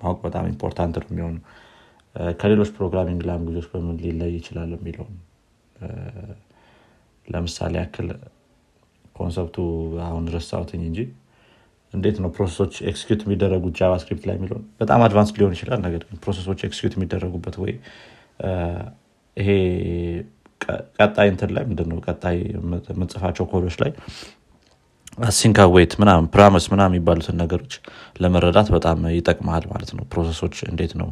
[0.01, 1.37] ማወቅ በጣም important ነው የሚሆኑ
[2.39, 5.15] ከሌሎች programming language ኦች በምን ሊለይ ይችላል የሚለውን
[7.25, 8.09] ለምሳሌ ያክል
[9.15, 9.57] concept ኡ
[10.07, 10.99] አሁን ረሳውትኝ እንጂ
[11.93, 14.63] እንዴት ነው process ኦች execute የሚደረጉት JavaScript ላይ የሚለውን?
[14.81, 17.73] በጣም advanced ሊሆን ይችላል ነገር ግን process ኦች execute የሚደረጉበት ወይ
[19.37, 19.49] ይሄ
[20.99, 22.37] ቀጣይ እንትን ላይ ምንድነው ቀጣይ
[22.91, 23.91] የምጽፋቸው ኮዶች ላይ
[25.27, 27.73] async await ምናምን promise ምናምን የሚባሉትን ነገሮች
[28.21, 31.09] ለመረዳት በጣም ይጠቅመሃል ማለት ነው። process ኦች እንዴት ነው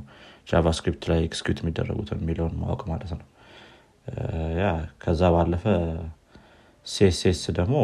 [0.49, 3.25] JavaScript ላይ execute የሚደረጉትን የሚለውን ማወቅ ማለት ነው።
[4.59, 4.65] Yeah
[5.03, 5.63] ከዛ ባለፈ
[6.87, 7.75] CSS ደግሞ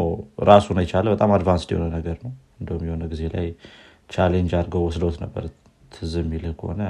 [0.50, 3.48] ራሱን የቻለ በጣም advanced የሆነ ነገር ነው እንደውም የሆነ ጊዜ ላይ
[4.10, 5.44] challenge አድርገው ወስደውት ነበር።
[5.94, 6.82] ትዝ የሚልህ ከሆነ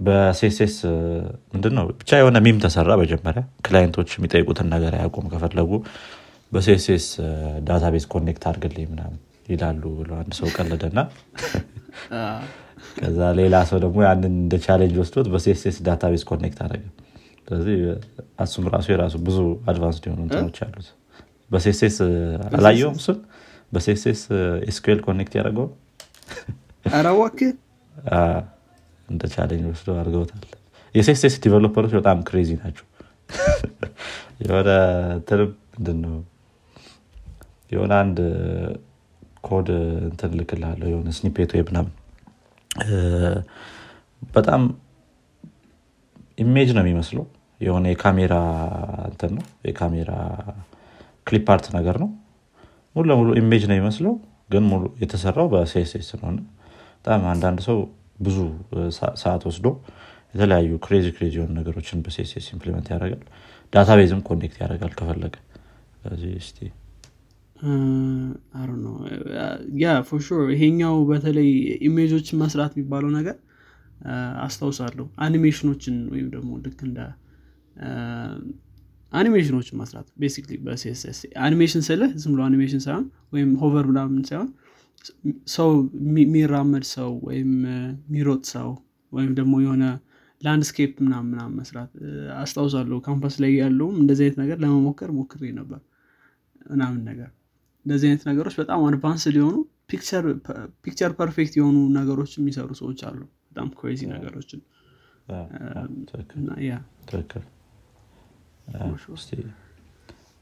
[0.00, 0.74] በ CSS
[1.52, 5.70] ምንድን ነው ብቻ የሆነ meme ተሰራ መጀመሪያ። client ኦች የሚጠይቁትን ነገር አያውቁም ከፈለጉ።
[6.52, 7.06] በ CSS
[7.68, 9.16] database connect አድርግልኝ ምናምን
[9.48, 10.98] ይላሉ ብሎ አንድ ሰው ቀለደና
[12.98, 16.84] ከዛ ሌላ ሰው ደግሞ ያንን እንደ challenge ወስዶት በ CSS database connect አደረገ።
[17.48, 17.76] ስለዚህ
[18.44, 19.38] እሱም ራሱ የራሱ ብዙ
[19.70, 20.88] advanced የሆኑ እንትኖች አሉት
[21.50, 21.96] በ CSS
[22.50, 23.18] አላየውም እሱን?
[23.72, 24.22] በ CSS
[24.70, 25.66] SQL connect ያደረገው
[26.92, 27.38] አራዋክ
[29.08, 30.44] እንደ challenge ወስዶ አድርገውታል።
[30.94, 32.86] የ CSS developer ኦች በጣም crazy ናቸው።
[34.42, 34.70] የሆነ
[35.28, 36.14] ትርብ ምንድን ነው
[37.70, 38.18] የሆነ አንድ
[39.46, 39.68] ኮድ
[40.06, 41.92] እንትን ልክልሃለሁ የሆነ snippet ወይ ምናምን።
[44.30, 44.62] በጣም
[46.38, 47.26] image ነው የሚመስለው።
[47.60, 48.34] የሆነ የካሜራ
[49.08, 50.10] እንትን ነው የካሜራ
[51.26, 52.10] clip art ነገር ነው።
[52.96, 54.14] ሙሉ ለሙሉ image ነው የሚመስለው
[54.50, 56.40] ግን ሙሉ የተሰራው በ CSS ነውና
[56.98, 57.78] በጣም አንዳንድ ሰው
[58.20, 58.36] ብዙ
[59.22, 59.66] ሰዓት ወስዶ
[60.34, 63.22] የተለያዩ crazy crazy የሆኑ ነገሮችን በ CSS implement ያደርጋል።
[63.72, 65.34] database ም connect ያደርጋል ከፈለገ።
[66.38, 66.58] እስቲ
[69.82, 70.22] Yeah for
[70.54, 71.48] ይሄኛው በተለይ
[71.88, 73.36] image ኦችን መስራት የሚባለው ነገር
[74.46, 76.98] አስታውሳለሁ። አኒሜሽኖችን ወይም ደግሞ ልክ እንደ
[79.16, 84.48] አኒሜሽኖችን መስራት basically በ CSS animation ስልህ ዝም ብሎ አኒሜሽን ሳይሆን ወይም hover ምናምን ሳይሆን
[85.54, 85.70] ሰው
[86.18, 87.50] የሚራመድ ሰው ወይም
[88.08, 88.68] የሚሮጥ ሰው
[89.12, 89.84] ወይም ደግሞ የሆነ
[90.40, 91.90] landscape ምናምን ምናምን መስራት
[92.36, 95.80] አስታውሳለሁ። ካምፓስ ላይ ያለውም እንደዚህ አይነት ነገር ለመሞከር ሞክሬ ነበር
[96.72, 97.30] ምናምን ነገር።
[97.86, 99.56] እንደዚህ አይነት ነገሮች በጣም advanced የሆኑ
[100.84, 104.60] picture perfect የሆኑ ነገሮች የሚሰሩ ሰዎች አሉ። በጣም crazy ነገሮችን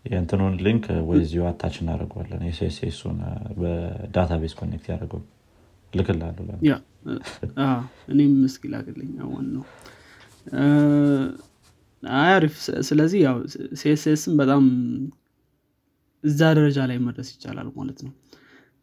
[0.04, 3.18] የእንትኑን link ወይዚሁ attach እናደርገዋለን። የ CSS ኡን
[3.60, 5.22] በ database connect ያደርገው
[5.92, 6.44] ልክላለሁ
[8.12, 8.64] እኔም እስኪ
[9.24, 9.64] አሁን ነው
[12.24, 12.54] አሪፍ።
[12.88, 13.36] ስለዚህ ያው
[13.80, 14.64] CSS ም በጣም
[16.24, 18.12] እዛ ደረጃ ላይ መድረስ ይቻላል ማለት ነው።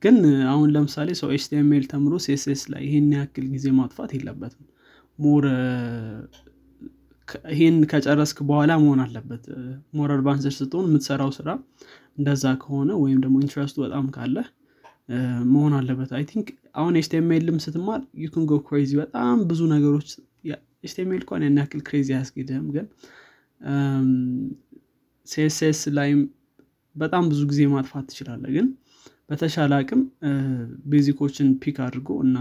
[0.02, 0.16] ግን
[0.52, 4.66] አሁን ለምሳሌ ሰው HTML ተምሮ CSS ላይ ይህን ያክል ጊዜ ማጥፋት የለበትም።
[5.20, 5.46] more
[7.54, 9.44] ይህን ከጨረስክ በኋላ መሆን አለበት።
[9.94, 11.50] more advanced ስትሆን የምትሰራው ስራ
[12.18, 14.38] እንደዛ ከሆነ ወይም ደግሞ interest ኡ በጣም ካለ
[15.52, 20.10] መሆን አለበት። I think አሁን HTML ም ስትማር you can go crazy በጣም ብዙ ነገሮች
[20.84, 22.86] HTML እንኳን ያን ያክል crazy አያስኬድህም ግን
[25.28, 26.22] CSS ላይም
[26.96, 28.68] በጣም ብዙ ጊዜ ማጥፋት ትችላለ ግን
[29.30, 30.02] በተሻለ አቅም
[30.92, 32.38] basic ኦችን pick አድርጎ እና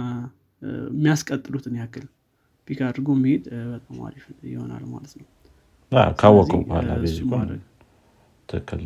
[0.93, 2.07] የሚያስቀጥሉትን ያክል
[2.71, 5.27] pick አድርጎ መሄድ በጣም አሪፍ ይሆናል ማለት ነው።
[6.21, 6.91] ካወቁ በኋላ
[8.49, 8.83] ትክክል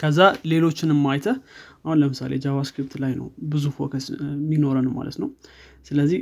[0.00, 0.18] ከዛ
[0.50, 1.26] ሌሎችንም አይተ
[1.84, 5.28] አሁን ለምሳሌ JavaScript ላይ ነው ብዙ focus የሚኖረን ማለት ነው።
[5.88, 6.20] ስለዚህ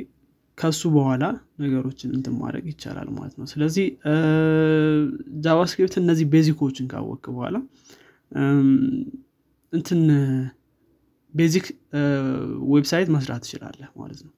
[0.58, 1.24] ከሱ በኋላ
[1.62, 3.86] ነገሮችን እንትን ማድረግ ይቻላል ማለት ነው። ስለዚህ
[5.44, 7.56] JavaScript እነዚህ basic ኦችን ካወቅክ በኋላ
[9.72, 10.00] እንትን
[11.34, 11.66] basic
[12.72, 14.32] website መስራት ትችላለህ ማለት ነው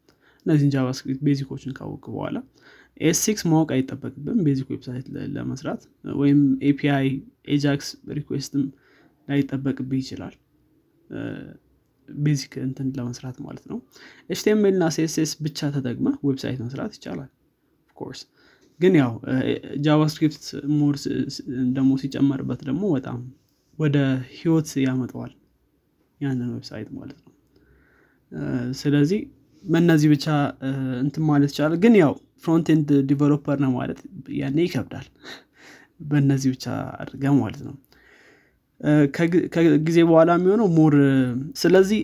[0.46, 2.36] እነዚህን JavaScript basic ኦችን ካወቅክ በኋላ
[3.00, 5.82] ES6 ማወቅ አይጠበቅብህም basic website ለመስራት
[6.20, 7.06] ወይም API
[7.54, 8.64] AJAX request ም
[9.28, 10.34] ላይጠበቅብህ ይችላል።
[12.08, 13.78] basic እንትን ለመስራት ማለት ነው።
[14.30, 17.30] HTML እና CSS ብቻ ተጠቅመህ website መስራት ይቻላል።
[17.98, 18.20] of course
[18.80, 19.12] ግን ያው
[19.86, 20.44] JavaScript
[20.78, 20.94] more
[21.76, 23.18] ደግሞ ሲጨመርበት ደግሞ በጣም
[23.78, 23.96] ወደ
[24.36, 25.32] ህይወት ያመጣዋል
[26.20, 27.34] ያንን website ማለት ነው።
[28.80, 29.20] ስለዚህ
[29.64, 30.26] በእነዚህ ብቻ
[31.02, 32.12] እንትን ማለት ይቻላል። ግን ያው
[32.44, 33.98] frontend developer ነው ማለት
[34.38, 35.06] ያኔ ይከብዳል።
[36.10, 36.66] በእነዚህ ብቻ
[37.00, 37.74] አድርገህ ማለት ነው።
[39.54, 40.94] ከጊዜ በኋላ የሚሆነው more
[41.62, 41.98] ስለዚህ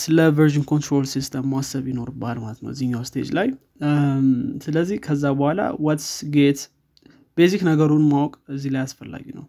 [0.00, 3.48] ስለ version control system ማሰብ ይኖርብሃል ማለት ነው እዚኛው stage ላይ።
[4.64, 6.60] ስለዚህ ከዛ በኋላ what's Git
[7.36, 9.44] basic ነገሩን ማወቅ እዚህ ላይ አስፈላጊ ነው።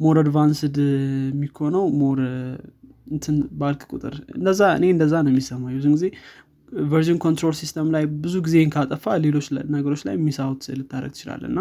[0.00, 0.76] more advanced
[1.28, 2.18] የሚኮነው more
[3.08, 6.06] እንትን ባልክ ቁጥር እንደዛ እኔ እንደዛ ነው የሚሰማኝ ብዙ ጊዜ
[6.90, 11.58] version control system ላይ ብዙ ጊዜን ካጠፋህ ሌሎች ነገሮች ላይ miss out ልታደርግ ትችላል እና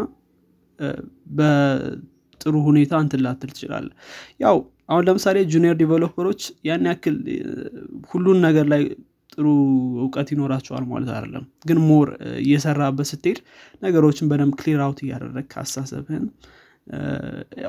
[1.38, 3.88] በጥሩ ሁኔታ እንትን ላትል ትችላለህ
[4.44, 4.58] ያው
[4.90, 7.16] አሁን ለምሳሌ junior developer ኦች ያን ያክል
[8.12, 8.84] ሁሉን ነገር ላይ
[9.34, 9.46] ጥሩ
[10.04, 12.10] እውቀት ይኖራቸዋል ማለት አይደለም። ግን more
[12.44, 13.40] እየሰራህበት ስትሄድ
[13.82, 16.26] ነገሮችን በደንብ clear out እያደረግህ አስተሳሰብህን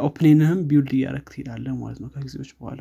[0.08, 2.80] opinion ህንም build እያደረግህ ትሄዳለህ ማለት ነው ከጊዜዎች በኋላ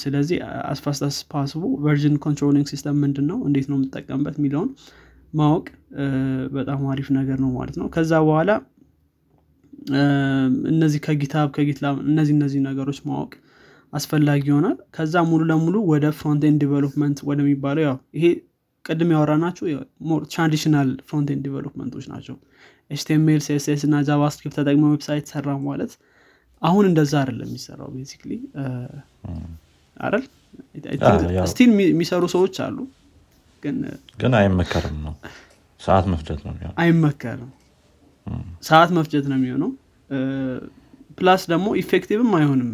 [0.00, 0.38] ስለዚህ
[0.70, 4.70] as fast as possible version controlling system ምንድን ነው እንዴት ነው የምጠቀምበት የሚለውን
[5.32, 5.66] ማወቅ
[6.52, 8.50] በጣም አሪፍ ነገር ነው ማለት ነው። ከዛ በኋላ
[10.70, 13.32] እነዚህ ከ GitHub ከ GitLab እነዚህ እነዚህ ነገሮች ማወቅ
[13.92, 18.24] አስፈላጊ ይሆናል። ከዛ ሙሉ ለሙሉ ወደ frontend development ወደሚባለው ያው ይሄ
[18.84, 19.64] ቅድም ያወራናቸው traditional
[20.32, 22.36] frontend development ኦች ናቸው።
[22.90, 25.92] HTML CSS እና JavaScript ተጠቅመህ website ሰራ ማለት
[26.62, 28.32] አሁን እንደዛ አይደለም የሚሰራው basically
[29.96, 30.24] አይደል?
[31.50, 32.78] still የሚሰሩ ሰዎች አሉ።
[34.20, 35.14] ግን አይመከርም ነው።
[35.80, 37.50] ሰዓት መፍጀት ነው የሚሆነው። አይመከርም።
[38.68, 39.70] ሰዓት መፍጀት ነው የሚሆነው።
[41.18, 42.70] plus ደግሞ effective ም አይሆንም።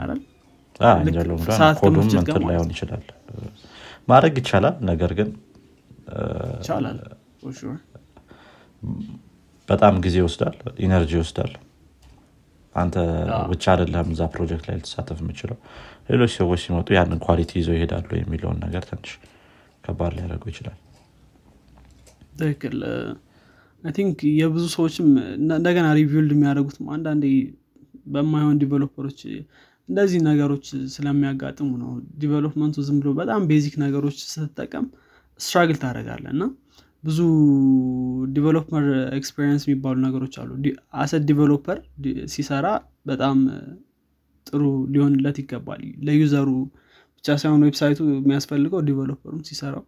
[0.00, 0.20] አይደል?
[1.80, 3.04] ኮዱም እንትን ላይሆን ይችላል።
[4.08, 5.28] ማድረግ ይቻላል። ነገር ግን
[6.58, 6.98] ይቻላል።
[9.68, 10.54] በጣም ጊዜ ይወስዳል
[10.84, 11.50] energy ይወስዳል
[12.80, 12.96] አንተ
[13.52, 15.58] ብቻ አይደለም እዛ ፕሮጀክት ላይ ልትሳተፍ የምችለው
[16.08, 19.12] ሌሎች ሰዎች ሲመጡ ያንን quality ይዘው ይሄዳሉ የሚለውን ነገር ትንሽ
[19.84, 20.76] ከባድ ሊያደርገው ይችላል።
[22.38, 22.78] ትክክል።
[23.82, 25.08] I think የብዙ ሰዎችም
[25.56, 27.24] እንደገና rebuild የሚያደርጉትም አንዳንዴ
[28.06, 29.20] በማይሆን developer ኦች
[29.88, 30.64] እንደዚህ ነገሮች
[30.94, 34.86] ስለሚያጋጥሙ ነው። development ኡ ዝም ብሎ በጣም basic ነገሮች ስትጠቀም
[35.40, 36.42] struggle ታደርጋለህ እና
[37.04, 37.18] ብዙ
[38.32, 38.84] developer
[39.18, 40.50] experience የሚባሉ ነገሮች አሉ።
[41.02, 41.78] as a developer
[42.32, 42.66] ሲሰራ
[43.06, 43.38] በጣም
[44.46, 46.48] ጥሩ ሊሆንለት ይገባል። ለ user ኡ
[47.18, 49.84] ብቻ ሳይሆን website ኡ የሚያስፈልገው developer ኡም ሲሰራው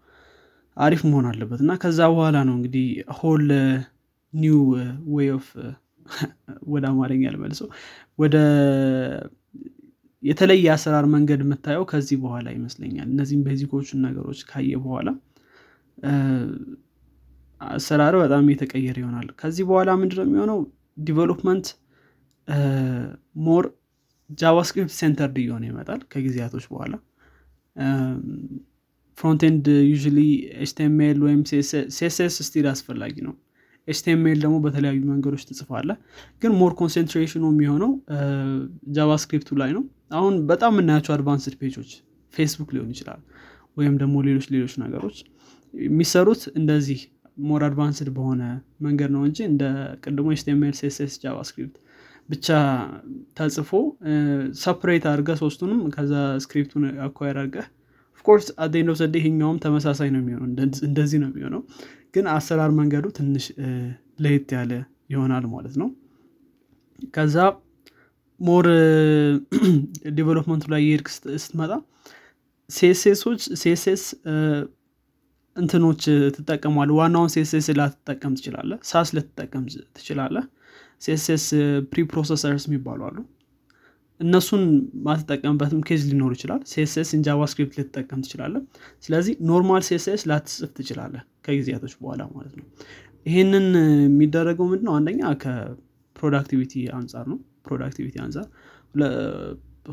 [0.76, 2.86] አሪፍ መሆን አለበት። እና ከዛ በኋላ ነው እንግዲህ
[3.18, 3.46] whole
[4.32, 4.58] new
[5.14, 5.46] way of
[6.72, 7.68] ወደ አማርኛ ልመልሰው።
[8.18, 8.36] ወደ
[10.22, 15.08] የተለየ አሰራር መንገድ የምታየው ከዚህ በኋላ ይመስለኛል። እነዚህም basic ኦቹን ነገሮች ካየህ በኋላ
[17.60, 20.58] አሰራር በጣም የተቀየረ ይሆናል። ከዚህ በኋላ ምንድነው የሚሆነው?
[21.02, 21.66] development
[23.44, 23.64] more
[24.38, 26.92] JavaScript centered እየሆነ ይመጣል ከጊዜያቶች በኋላ።
[29.18, 29.94] frontend ዩ
[30.60, 31.40] HTML ወይም
[31.98, 33.34] CSS still አስፈላጊ ነው።
[33.88, 35.90] HTML ደግሞ በተለያዩ መንገዶች ትጽፋለህ
[36.42, 37.92] ግን more concentration ኑ የሚሆነው
[38.96, 41.90] JavaScript ኡ ላይ ነው። አሁን በጣም የምናያቸው advanced page ኦች
[42.34, 43.20] ፌስቡክ ሊሆን ይችላል
[43.76, 45.16] ወይም ደግሞ ሌሎች ሌሎች ነገሮች
[45.74, 47.00] የሚሰሩት እንደዚህ
[47.44, 48.42] more advanced በሆነ
[48.87, 49.62] መንገድ ነው እንጂ እንደ
[50.03, 51.76] ቅድሞ HTML CSS JavaScript
[52.29, 52.48] ብቻ
[53.38, 53.70] ተጽፎ
[54.62, 56.12] ሰፕሬት አድርገ ሶስቱንም ከዛ
[56.44, 57.66] ስክሪፕቱን አኳር አድርገህ
[58.16, 60.46] ኦፍኮርስ አደንዶ ሰደ ይሄኛውም ተመሳሳይ ነው የሚሆነው።
[60.88, 61.62] እንደዚህ ነው የሚሆነው።
[62.14, 63.44] ግን አሰራር መንገዱ ትንሽ
[64.24, 64.72] ለየት ያለ
[65.12, 65.88] ይሆናል ማለት ነው።
[67.14, 67.37] ከዛ
[68.40, 68.66] ሞር
[70.18, 71.09] ዲቨሎፕመንቱ ላይ የሄድክ
[71.42, 71.72] ስትመጣ
[72.70, 74.03] ሴሴሶች ሴሴስ
[75.60, 76.02] እንትኖች
[76.36, 79.64] ትጠቀሟል ዋናውን ሴሴስ ላትጠቀም ትችላለ ሳስ ልትጠቀም
[79.98, 80.36] ትችላለህ
[81.04, 81.44] CSS
[81.92, 83.18] preprocessors የሚባሉ አሉ።
[84.20, 84.62] እነሱን
[85.06, 88.54] ማትጠቀምበትም case ሊኖር ይችላል። CSS in JavaScript ልትጠቀም ትችላለህ
[89.04, 91.14] ስለዚህ normal CSS ላትጽፍ ትችላለህ
[91.46, 92.66] ከጊዜያቶች በኋላ ማለት ነው።
[93.26, 93.66] ይህንን
[94.04, 98.46] የሚደረገው ምንድ ነው አንደኛ ከ productivity አንጻር ነው። productivity አንጻር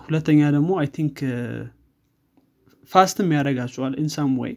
[0.02, 1.18] ሁለተኛ ደግሞ I think
[2.92, 4.52] fast ም ያደረጋቸዋል in some way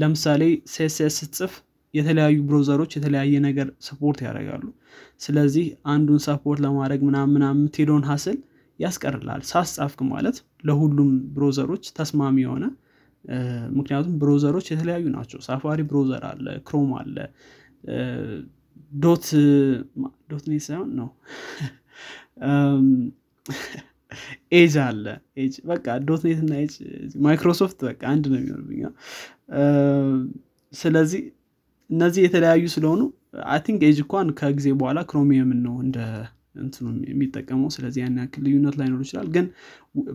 [0.00, 1.52] ለምሳሌ CSS ስትጽፍ
[1.94, 4.64] የተለያዩ browser ኦች የተለያየ ነገር support ያደርጋሉ።
[5.20, 8.38] ስለዚህ አንዱን support ለማድረግ ምናምን የምትሄደውን hassle
[8.78, 12.64] ያስቀርልሃል Sass ጻፍክ ማለት ለሁሉም browser ኦች ተስማሚ የሆነ
[13.76, 17.16] ምክንያቱም browser ኦች የተለያዩ ናቸው። Safari browser አለ Chrome አለ
[18.98, 19.26] ዶት
[20.30, 20.44] ዶት
[20.94, 21.08] ነው
[24.52, 25.04] ኤጅ አለ።
[25.38, 26.74] Edge በቃ dot net እና Edge
[27.26, 28.82] Microsoft በቃ አንድ ነው የሚሆንብኛል
[30.72, 31.22] ስለዚህ
[31.90, 33.02] እነዚህ የተለያዩ ስለሆኑ
[33.46, 35.98] I think Edge እንኳን ከጊዜ በኋላ Chromium ን ነው እንደ
[36.60, 39.46] እንትኑ የሚጠቀመው። ስለዚህ ያን ያክል ልዩነት ላይኖር ይችላል። ግን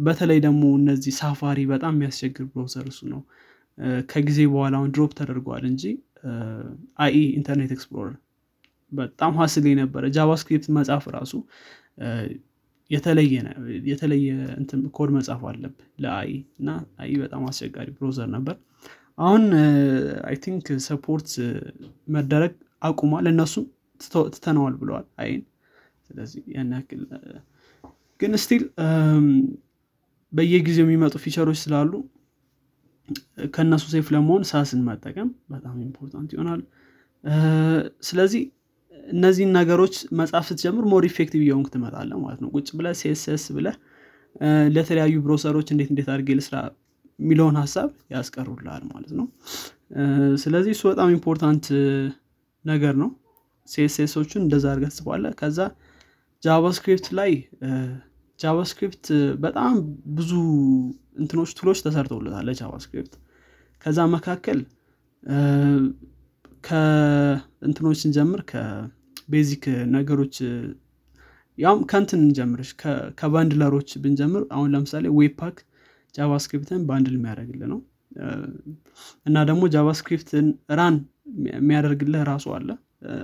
[0.06, 3.22] በተለይ ደግሞ እነዚህ Safari በጣም የሚያስቸግር browser እሱ ነው።
[4.10, 5.84] ከጊዜ በኋላ አሁን drop ተደርጓል እንጂ
[7.00, 8.16] IE Internet Explorer
[8.92, 11.34] በጣም hassle የነበረ JavaScript መጻፍ ራሱ
[12.92, 14.26] የተለየ
[14.96, 16.70] code መጻፍ አለብህ ለ IE እና
[17.00, 18.56] IE በጣም አስቸጋሪ browser ነበር።
[19.18, 19.44] አሁን
[20.30, 21.30] I think support
[22.16, 23.66] መደረግ አቁሟል እነሱም
[24.34, 25.42] ትተነዋል ብለዋል IE ን።
[26.08, 27.02] ስለዚህ ያን ያክል
[28.20, 28.64] ግን still
[30.34, 31.92] በየጊዜው የሚመጡ feature ኦች ስላሉ
[33.54, 36.62] ከእነሱ safe ለመሆን SASS ን መጠቀም በጣም important ይሆናል።
[38.10, 38.44] ስለዚህ
[39.10, 43.68] እነዚህን ነገሮች መጻፍ ስትጀምር more effective እየሆንክ ትመጣለህ ማለት ነው። ቁጭ ብለህ CSS ብለህ
[44.76, 46.58] ለተለያዩ browser ኦች እንዴት እንዴት አድርጌ ልስራ
[47.20, 49.26] የሚለውን ሀሳብ ያስቀሩልሃል ማለት ነው።
[50.44, 51.66] ስለዚህ እሱ በጣም important
[52.66, 53.10] ነገር ነው።
[53.68, 55.60] CSS ኦችን እንደዛ አድርገህ ትጽፋለህ ከዛ
[56.44, 57.32] JavaScript ላይ
[58.40, 59.06] JavaScript
[59.44, 59.74] በጣም
[60.16, 60.32] ብዙ
[61.22, 63.14] እንትኖች tool ኦች ተሰርተውለታል ለ JavaScript።
[63.82, 64.60] ከዛ መካከል
[66.64, 69.64] ከእንትኖች ስንጀምር ከ basic
[69.96, 70.36] ነገሮች
[71.58, 72.70] ያም ከንትን እንጀምርሽ
[73.20, 75.58] ከ bundler ኦች ብንጀምር አሁን ለምሳሌ webpack
[76.16, 77.80] JavaScript ን bundle የሚያደርግልህ ነው።
[79.26, 80.48] እና ደግሞ JavaScript ን
[80.80, 80.96] run
[81.52, 82.70] የሚያደርግልህ ራሱ አለ።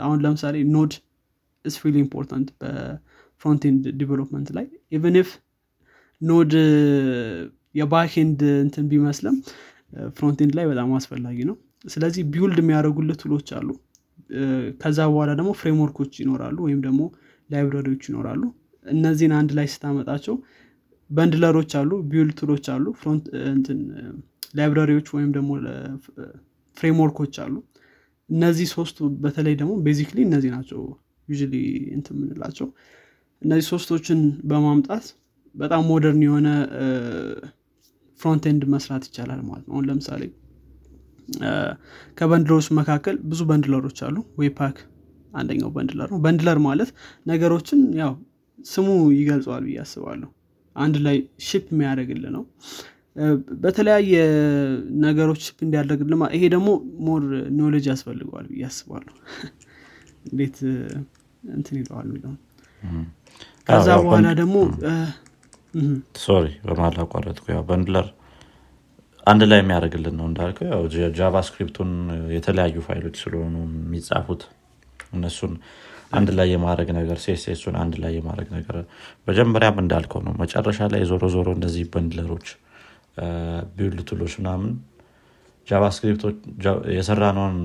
[0.02, 0.94] አሁን ለምሳሌ Node
[1.66, 4.66] is really important በ frontend development ላይ
[4.98, 5.32] even ፍ
[6.22, 6.54] Node
[7.76, 9.36] የ backend እንትን ቢመስልም
[10.16, 13.70] frontend ላይ በጣም አስፈላጊ ነው ስለዚህ build የሚያደርጉልህ tool ኦች አሉ።
[14.82, 17.02] ከዛ በኋላ ደግሞ framework ኦች ይኖራሉ ወይም ደግሞ
[17.50, 18.42] library ዎች ይኖራሉ።
[18.86, 20.36] እነዚህን አንድ ላይ ስታመጣቸው
[21.10, 22.86] bundler ኦች አሉ build tool ኦች አሉ
[24.58, 25.52] library ዎች ወይም ደግሞ
[26.78, 27.56] framework ኦች አሉ።
[28.30, 30.82] እነዚህ ሶስቱ በተለይ ደግሞ basically እነዚህ ናቸው
[31.28, 31.38] ዩ
[31.96, 32.68] እንት የምንላቸው።
[33.42, 35.06] እነዚህ ሶስቶችን በማምጣት
[35.56, 36.48] በጣም modern የሆነ
[38.20, 40.24] frontend መስራት ይቻላል ማለት ነው። አሁን ለምሳሌ
[42.18, 44.78] ከ bundler ኦች መካከል ብዙ bundler ኦች አሉ። webpack
[45.34, 46.90] አንደኛው bundler ነው። bundler ማለት
[47.26, 48.14] ነገሮችን ያው
[48.66, 50.30] ስሙ ይገልጸዋል ብዬ አስባለሁ።
[50.76, 51.18] አንድ ላይ
[51.48, 52.44] ship የሚያደርግልህ ነው።
[53.62, 54.16] በተለያየ
[55.06, 56.70] ነገሮች ship እንዲያደርግልህ ይሄ ደግሞ
[57.08, 57.24] more
[57.60, 59.16] knowledge ያስፈልገዋል ብዬ አስባለሁ።
[60.28, 60.58] እንዴት
[61.52, 62.38] እንትን ይለዋል የሚለውን
[63.68, 64.56] ከዛ በኋላ ደግሞ
[66.22, 68.08] sorry ስላቋረጥኩ ያው bundler
[69.28, 70.84] አንድ ላይ የሚያደርግልን ነው እንዳልከው።
[71.18, 71.92] JavaScript ኡን
[72.36, 74.42] የተለያዩ ፋይሎች ስለሆኑ የሚጻፉት
[75.14, 75.54] እነሱን
[76.18, 78.76] አንድ ላይ የማድረግ ነገር CSS ኡን አንድ ላይ የማድረግ ነገር
[79.28, 82.48] መጀመሪያም እንዳልከው ነው። መጨረሻ ላይ ዞሮ ዞሮ እነዚህ bundler ኦች
[83.76, 84.72] build tool ኦች ምናምን
[85.68, 86.36] JavaScript ኦች
[86.98, 87.58] የሰራነውን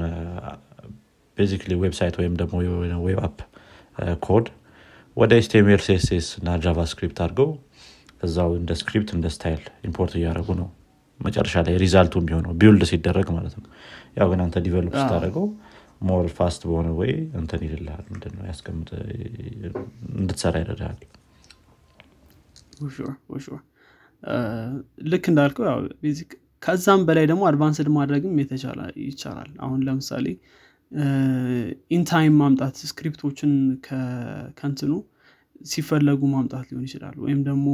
[1.39, 2.57] basically website ወይም ደግሞ
[3.07, 3.39] web app
[4.27, 4.47] code
[5.17, 7.51] ወደ HTML CSS እና JavaScript አድርገው
[8.27, 10.69] እዛው እንደ script እንደ style import እያደረጉ ነው
[11.23, 13.67] መጨረሻ ላይ result ኡ የሚሆነው build ሲደረግ ማለት ነው።
[14.19, 15.47] ያው ግን አንተ develop ስታደረገው
[16.09, 17.11] more fast በሆነ ወይ
[17.41, 18.91] እንትን ይልልሃል ምንድነው ያስቀምጥ
[20.17, 20.99] እንድትሰራ ይረዳል
[25.13, 25.67] ልክ እንዳልከው
[26.63, 28.35] ከዛም በላይ ደግሞ advanced ማድረግም
[29.05, 30.27] ይቻላል። አሁን ለምሳሌ
[31.97, 33.53] in time ማምጣት script ኦችን
[34.59, 34.93] ከንትኑ
[35.67, 37.67] ሲፈለጉ ማምጣት ሊሆን ይችላል። ወይም ደግሞ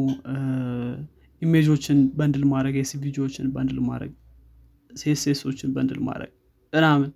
[1.43, 4.13] image ኦችን bundle ማድረግ SVG ዎችን bundle ማድረግ
[4.91, 6.33] CSS ኦችን bundle ማድረግ
[6.73, 7.11] ምናምን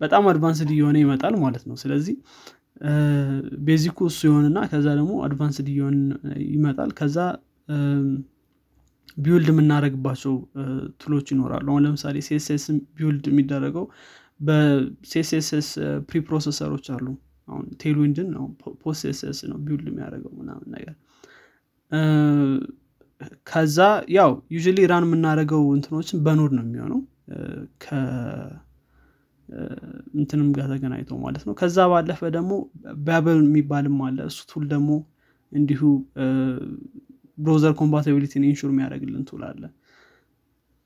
[0.00, 2.14] በጣም advanced እየሆነ ይመጣል ማለት ነው። ስለዚህ
[3.66, 5.98] basic ኡ እሱ የሆንና ከዛ ደግሞ advanced እየሆን
[6.50, 7.16] ይመጣል። ከዛ
[9.16, 10.32] build የምናደረግባቸው
[11.02, 12.64] tool ኦች ይኖራሉ። አሁን ለምሳሌ CSS
[12.96, 13.84] build የሚደረገው
[14.40, 15.68] በ CSS
[16.08, 17.06] preprocessor ኦች አሉ።
[17.48, 18.44] አሁን Tailwind ን ነው
[18.82, 20.94] PostCSS ነው build የሚያደርገው ምናምን ነገር
[23.46, 23.78] ከዛ
[24.14, 24.58] ያው ዩ
[24.92, 27.00] run የምናደርገው እንትኖችን በ Node ነው የሚሆነው።
[30.14, 32.52] እንትንም ጋር ተገናኝተው ማለት ነው። ከዛ ባለፈ ደግሞ
[33.06, 34.90] Babel የሚባልም አለ። እሱ tool ደግሞ
[35.52, 35.80] እንዲሁ
[37.38, 39.62] browser compatibility ን ensure የሚያደርግልን tool አለ።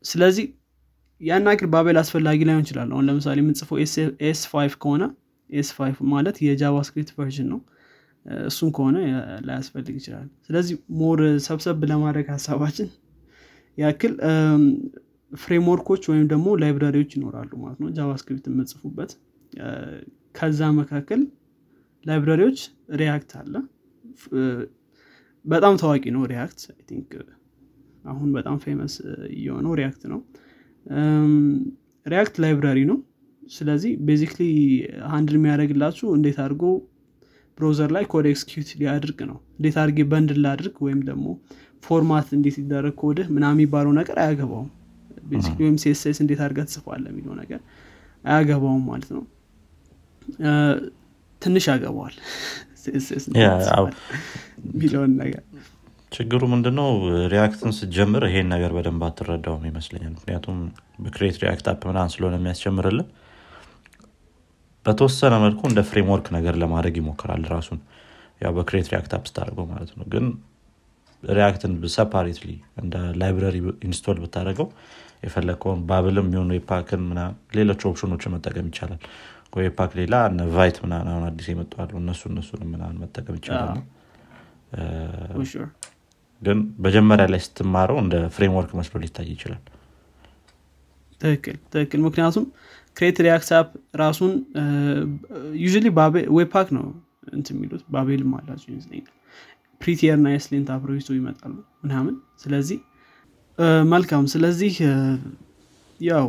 [0.04, 0.46] ስለዚህ
[1.20, 3.78] ያን ያክል Babel አስፈላጊ ላይሆን ይችላል። አሁን ለምሳሌ የምንጽፈው
[4.28, 5.04] ES five ከሆነ
[5.50, 7.60] ES five ማለት የ JavaScript version ነው
[8.46, 8.96] እሱም ከሆነ
[9.46, 12.88] ላያስፈልግ ይችላል። ስለዚህ more ሰብሰብ ለማድረግ ሀሳባችን
[13.78, 14.14] ያክል
[15.32, 19.10] framework ኦች ወይም ደግሞ library ዎች ይኖራሉ ማለት ነው። JavaScript የምንጽፍበት
[20.38, 21.20] ከዛ መካከል
[22.04, 22.58] library ዎች
[23.00, 23.54] React አለ።
[25.44, 26.60] በጣም ታዋቂ ነው React።
[28.04, 28.94] አሁን በጣም famous
[29.34, 30.20] እየሆነው React ነው።
[32.06, 32.98] React library ነው።
[33.42, 34.42] ስለዚህ basically
[35.12, 36.64] አንድ የሚያደርግላችሁ እንዴት አድርጎ
[37.58, 41.26] browser ላይ code execute ሊያደርግ ነው። እንዴት አድርጌ bundle ላድርግ ወይም ደግሞ
[41.84, 44.70] format እንዴት ይደረግ ኮድህ ምና የሚባለው ነገር አያገባውም።
[45.30, 47.60] basically ወይም CSS እንዴት አድርገህ ትጽፋለህ የሚለው ነገር
[48.24, 49.24] አያገባውም ማለት ነው።
[51.42, 52.14] ትንሽ ያገባዋል።
[54.68, 55.42] የሚለውን ነገር።
[56.12, 56.88] ችግሩ ምንድነው?
[57.32, 60.58] React ን ስትጀምር ይሄን ነገር በደንብ አትረዳውም ይመስለኛል። ምክንያቱም
[61.04, 63.08] በ Create React App ምናምን ስለሆነ የሚያስጀምርልን
[64.86, 67.80] በተወሰነ መልኩ እንደ framework ነገር ለማድረግ ይሞክራል ራሱን።
[68.40, 70.26] ያው በ Create React App ስታደርገው ማለት ነው። ግን
[71.22, 72.50] React ን separately
[72.82, 74.68] እንደ library install ብታደርገው
[75.24, 77.04] የፈለግከውን Babel ም የሚሆኑ Webpack ን
[77.58, 79.00] ሌሎች option ኦችን መጠቀም ይቻላል።
[79.58, 83.80] Webpack ሌላ እነ Vite ምናምን አሁን አዲስ የመጡ አሉ እነሱ እነሱን ምናምን መጠቀም ይቻላል።
[86.42, 89.62] ግን መጀመሪያ ላይ ስትማረው እንደ framework መስሎ ሊታይ ይችላል።
[91.20, 92.44] ትክክል ትክክል። ምክንያቱም
[92.98, 93.68] Create React App
[94.00, 94.32] ራሱን
[95.62, 95.68] ዩ
[96.38, 96.86] Webpack ነው
[97.32, 99.14] እንት የሚሉት። Babel ም አላቸው ይመስለኛል
[99.80, 101.52] Prettier ና ESLint አብረው ይዞ ይመጣሉ
[101.84, 102.78] ምናምን። ስለዚህ
[103.90, 104.74] መልካም። ስለዚህ
[106.00, 106.26] ያው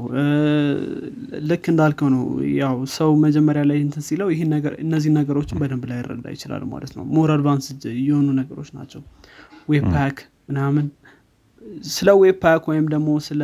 [1.50, 2.24] ልክ እንዳልከው ነው።
[2.60, 6.92] ያው ሰው መጀመሪያ ላይ እንትን ሲለው ይህን ነገር እነዚህ ነገሮችን በደንብ ላይ ይረዳ ይችላል ማለት
[6.98, 7.68] ነው። more advance
[8.02, 9.02] የሆኑ ነገሮች ናቸው።
[9.70, 10.18] Webpack
[10.50, 10.86] ምናምን
[11.94, 13.42] ስለ Webpack ወይም ደግሞ ስለ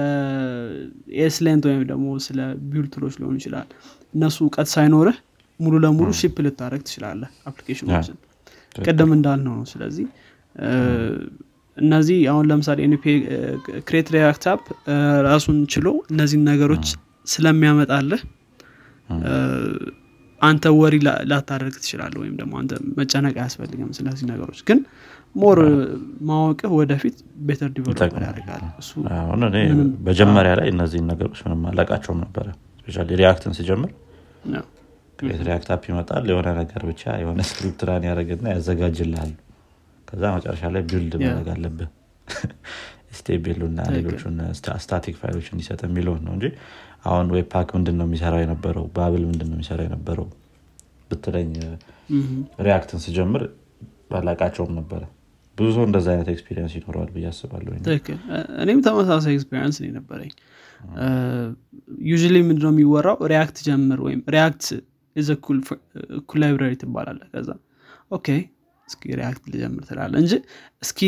[1.24, 2.40] ESLint ወይም ደግሞ ስለ
[2.72, 3.68] build tool ኦች ሊሆኑ ይችላል።
[4.14, 5.18] እነሱ እውቀት ሳይኖርህ
[5.60, 8.18] ሙሉ ለሙሉ ship ልታደርግ ትችላለህ application ኦችን።
[8.86, 10.08] ቅድም እንዳልነው ነው። ስለዚህ
[11.78, 12.80] እነዚህ አሁን ለምሳሌ
[13.88, 14.64] Create React App
[15.28, 16.86] ራሱን ችሎ እነዚህን ነገሮች
[17.28, 18.22] ስለሚያመጣልህ
[20.42, 20.96] አንተ worry
[21.30, 24.80] ላታደርግ ትችላለህ ወይም ደግሞ አንተ መጨነቅ አያስፈልግም ስለዚህ ነገሮች። ግን
[25.36, 25.60] more
[26.28, 27.16] ማወቅህ ወደፊት
[27.48, 28.62] better develop ያደርጋል።
[30.08, 32.48] መጀመሪያ ላይ እነዚህን ነገሮች ምንም አላውቃቸውም ነበረ።
[33.18, 33.92] React ን ስጀምር
[35.44, 39.32] React App ይመጣል የሆነ ነገር ብቻ የሆነ script run ያደረግና ያዘጋጅልሃል።
[40.08, 41.90] ከዛ መጨረሻ ላይ build ማድረግ አለብህ።
[43.18, 44.38] ስቴቤሉ እና ሌሎቹን
[44.80, 46.46] static file ኦች እንዲሰጥ የሚለውን ነው እንጂ
[47.06, 48.86] አሁን Webpack ምንድን ነው የሚሰራው የነበረው?
[48.96, 50.28] Babel ምንድን ነው የሚሰራው የነበረው?
[51.12, 51.52] ብትለኝ
[52.66, 53.44] React ን ስጀምር
[54.12, 55.02] አላውቃቸውም ነበረ
[55.58, 57.72] ብዙ ሰው እንደዚ አይነት experience ይኖረዋል ብዬ አስባለሁ
[58.64, 60.32] እኔም ተመሳሳይ experience ነው የነበረኝ።
[62.12, 63.18] usually ምንድነው የሚወራው?
[63.34, 64.66] React ጀምር ወይም React
[66.28, 67.50] cool library ትባላለ ከዛ
[68.12, 68.28] okay
[68.88, 70.34] እስኪ React ልጀምር ትላለ እንጂ
[70.84, 71.00] እስኪ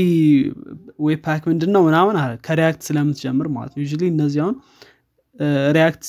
[1.06, 4.56] Webpack ምንድን ነው ምናምን አለ። ከ React ስለምትጀምር ማለት ነው። ዩ እነዚህ አሁን
[5.76, 6.06] React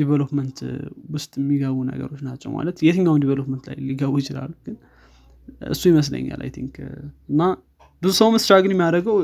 [0.00, 0.58] development
[1.14, 4.76] ውስጥ የሚገቡ ነገሮች ናቸው ማለት የትኛውን development ላይ ሊገቡ ይችላሉ። ግን
[5.70, 6.74] እሱ ይመስለኛል I think
[7.28, 7.40] እና
[8.06, 9.16] ብዙ ሰው struggle የሚያደርገው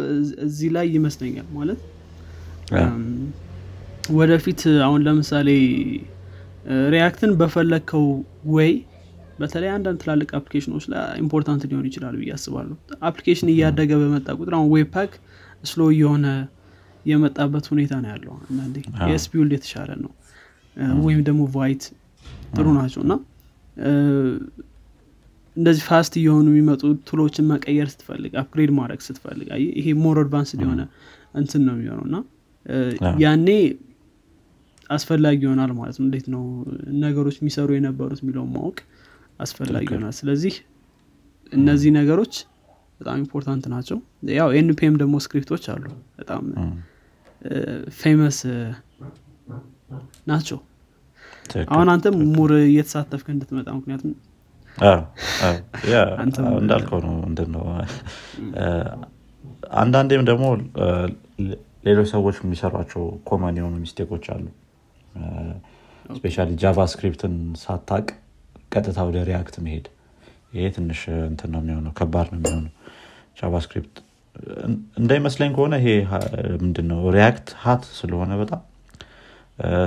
[0.47, 1.81] እዚህ ላይ ይመስለኛል ማለት።
[4.15, 5.49] ወደፊት አሁን ለምሳሌ
[6.95, 8.07] React ን በፈለግከው
[8.55, 8.71] ወይ
[9.39, 12.75] በተለይ አንዳንድ ትላልቅ application ኦች ላይ important ሊሆን ይችላል ብዬ አስባለሁ።
[13.09, 15.13] application እያደገ በመጣ ቁጥር አሁን Webpack
[15.71, 16.27] slow የሆነ
[17.05, 20.13] የመጣበት ሁኔታ ነው ያለው አንዳንዴ ESBuild የተሻለ ነው።
[21.03, 21.85] ወይም ደግሞ Vite
[22.55, 23.15] ጥሩ ናቸው። እና
[25.57, 29.49] እንደዚህ fast እየሆኑ የሚመጡ tool ኦችን መቀየር ስትፈልግ upgrade ማድረግ ስትፈልግ
[29.79, 30.83] ይሄ more advanced የሆነ
[31.35, 32.17] እንትን ነው የሚሆነው እና
[33.23, 33.49] ያኔ
[34.91, 36.43] አስፈላጊ ይሆናል ማለት ነው። እንዴት ነው
[37.03, 38.79] ነገሮች የሚሰሩ የነበሩት የሚለውን ማወቅ
[39.41, 40.55] አስፈላጊ ይሆናል። ስለዚህ
[41.53, 42.35] እነዚህ ነገሮች
[43.01, 43.99] በጣም important ናቸው።
[44.33, 45.85] ያው NPM ደግሞ script ኦች አሉ።
[46.19, 46.43] በጣም
[48.01, 48.39] famous
[50.31, 50.59] ናቸው።
[51.73, 54.13] አሁን አንተ more እየተሳተፍክ እንድትመጣ ምክንያቱም
[56.61, 57.65] እንዳልከው ነው ምንድን ነው
[59.83, 60.47] አንዳንዴም ደግሞ
[61.87, 64.45] ሌሎች ሰዎች የሚሰሯቸው common የሆኑ mistake ኦች አሉ።
[66.17, 68.07] especially JavaScript ን ሳታቅ
[68.73, 69.87] ቀጥታ ወደ React መሄድ።
[70.55, 71.01] ይሄ ትንሽ
[71.31, 72.73] እንትን ነው የሚሆነው ከባድ ነው የሚሆነው
[73.41, 73.97] JavaScript
[75.01, 75.89] እንዳይመስለኝ ከሆነ ይሄ
[76.63, 78.61] ምንድነው React hot ስለሆነ በጣም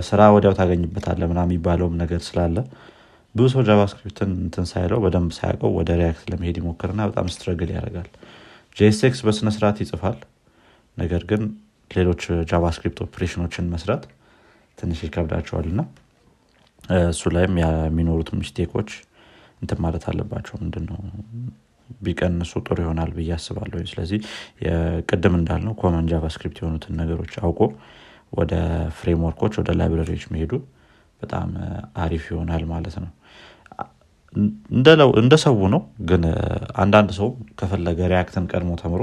[0.10, 2.58] ስራ ወዲያው ታገኝበታለህ ምናምን የሚባለውም ነገር ስላለ
[3.36, 8.10] ብዙ ሰው JavaScript ን እንትን ሳይለው በደንብ ሳያውቀው ወደ React ለመሄድ ይሞክርና በጣም struggle ያደርጋል።
[8.78, 10.18] JSX በስነስርዓት ይጽፋል።
[10.98, 11.42] ነገር ግን
[11.92, 12.22] ሌሎች
[12.52, 14.04] JavaScript operation ኦችን መስራት
[14.78, 15.82] ትንሽ ይከብዳቸዋል እና
[17.10, 18.90] እሱ ላይም የሚኖሩት mistake ኦች
[19.62, 20.98] እንትን ማለት አለባቸው። ምንድነው?
[22.00, 24.20] ቢቀንሱ ጥሩ ይሆናል ብዬ አስባለሁ ስለዚህ
[25.10, 27.60] ቅድም እንዳልነው common JavaScript የሆኑትን ነገሮች አውቆ
[28.34, 28.54] ወደ
[28.98, 30.54] framework ኦች ወደ library ዎች መሄዱ
[31.22, 31.50] በጣም
[32.04, 33.12] አሪፍ ይሆናል ማለት ነው
[35.20, 36.24] እንደ ሰው ነው። ግን
[36.84, 37.28] አንዳንድ ሰው
[37.60, 39.02] ከፈለገ React ን ቀድሞ ተምሮ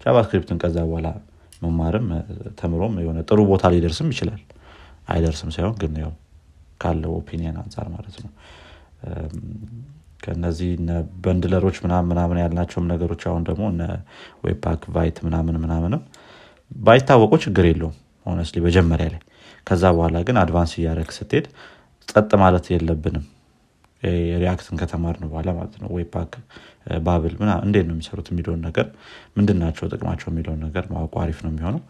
[0.00, 1.08] JavaScript ን ከዛ በኋላ
[1.62, 2.06] መማርም
[2.60, 4.40] ተምሮም የሆነ ጥሩ ቦታ ሊደርስም ይችላል።
[5.08, 6.12] አይደርስም ሳይሆን ግን ያው
[6.80, 8.30] ካለው opinion አንጻር ማለት ነው።
[10.22, 10.70] ከነዚህ
[11.24, 13.64] bundler ኦች ምናምን ምናምን ያልናቸውም ነገሮች አሁን ደግሞ
[14.46, 16.02] Webpack Vite ምናምን ምናምንም
[16.80, 17.94] ባይታወቁ ችግር የለውም
[18.26, 19.22] honestly መጀመሪያ ላይ።
[19.66, 21.46] ከዛ በኋላ ግን advance እያደረግ ስትሄድ
[22.08, 23.24] ጸጥ ማለት የለብንም
[24.42, 26.32] React ን ከተማርን በኋላ ማለት ነው። Webpack
[27.06, 28.86] Babel ምናምን እንዴት ነው የሚሰሩት የሚለውን ነገር
[29.36, 31.82] ምንድን ናቸው ጥቅማቸው የሚለውን ነገር ማወቁ አሪፍ ነው የሚሆነው።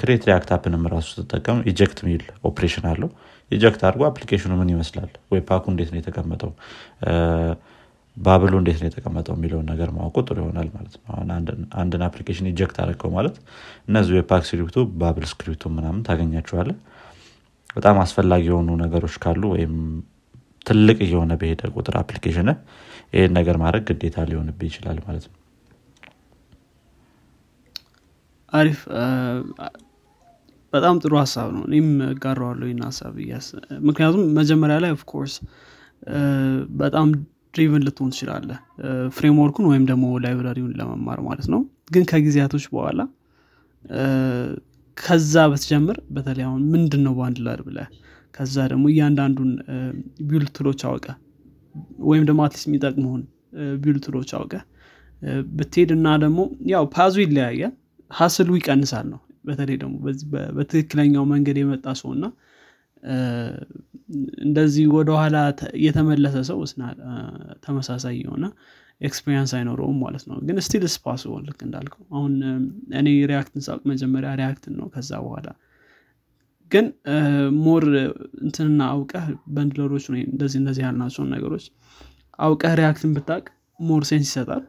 [0.00, 3.10] Create React App ንም ራሱ ስትጠቀም eject የሚል operation አለው።
[3.50, 5.10] eject አድርጎ application ኑ ምን ይመስላል?
[5.34, 6.50] Webpack ኩ እንዴት ነው የተቀመጠው?
[8.16, 9.34] Babel ኡ እንዴት ነው የተቀመጠው?
[9.38, 11.04] የሚለውን ነገር ማወቁ ጥሩ ይሆናል ማለት ነው።
[11.80, 13.36] አንድን application eject አደረገው ማለት
[13.88, 16.70] እነዚህ Webpack script ኡ Babel script ኡ ምናምን ታገኛቸዋለ
[17.76, 19.74] በጣም አስፈላጊ የሆኑ ነገሮች ካሉ ወይም
[20.66, 22.48] ትልቅ እየሆነ በሄደ ቁጥር application
[23.14, 25.36] ይህን ነገር ማድረግ ግዴታ ሊሆንብ ይችላል ማለት ነው።
[28.52, 28.80] አሪፍ።
[30.72, 33.14] በጣም ጥሩ ሀሳብ ነው። እኔም እጋረዋለሁ ይህን ሀሳብ
[33.88, 35.34] ምክንያቱም መጀመሪያ ላይ ኦፍኮርስ
[36.80, 37.08] በጣም
[37.54, 38.50] ድሪቭን ልትሆን ትችላለ
[39.16, 41.60] ፍሬምወርኩን ወይም ደግሞ ላይብራሪውን ለመማር ማለት ነው።
[41.94, 43.00] ግን ከጊዜያቶች በኋላ
[44.96, 47.78] ከዛ በትጀምር በተለይ አሁን ምንድን ነው በአንድ ላር ብለ
[48.34, 49.50] ከዛ ደግሞ እያንዳንዱን
[50.28, 51.06] ቢውልድ ትሎች አውቀ
[52.10, 53.22] ወይም ደግሞ አትሊስት የሚጠቅመውን
[54.06, 54.54] ትሎች አውቀ
[55.56, 56.40] ብትሄድ እና ደግሞ
[56.72, 57.72] ያው ፓዙ ይለያያል።
[58.10, 59.94] ሀስሉ ይቀንሳል ነው። በተለይ ደግሞ
[60.56, 62.24] በትክክለኛው መንገድ የመጣ ሰው እና
[64.44, 65.36] እንደዚህ ወደኋላ
[65.84, 66.82] የተመለሰ ሰው ስና
[67.64, 68.44] ተመሳሳይ የሆነ
[69.00, 72.32] experience አይኖረውም ማለት ነው። ግን still possible ልክ እንዳልከው። አሁን
[73.00, 75.48] እኔ React ን ሳውቅ መጀመሪያ React ን ነው። ከዛ በኋላ
[76.70, 76.86] ግን
[77.62, 77.84] more
[78.42, 81.64] እንትንና አውቀህ bundler ኦች እንደዚህ እንደዚህ ያልናቸውን ነገሮች
[82.38, 83.44] አውቀህ React ን ብታቅ
[83.80, 84.62] more sense ይሰጣል።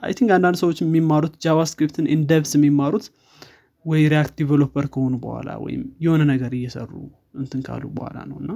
[0.00, 3.06] I think አንዳንድ ሰዎች የሚማሩት JavaScript ን in-depth የሚማሩት
[3.84, 6.90] ወይ React developer ከሆኑ በኋላ ወይም የሆነ ነገር እየሰሩ
[7.40, 8.52] እንትን ካሉ በኋላ ነው። እና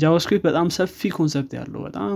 [0.00, 2.14] JavaScript በጣም ሰፊ concept ያለው በጣም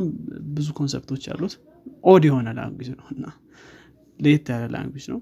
[0.55, 1.55] ብዙ concept ኦች ያሉት
[2.05, 3.25] odd የሆነ language ነው። እና
[4.21, 5.21] ለየት ያለ language ነው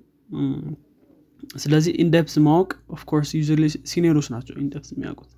[1.56, 3.42] ስለዚህ in-depth ማወቅ of course ያው
[3.92, 5.30] senior ኦች ናቸው in-depth የሚያውቁት.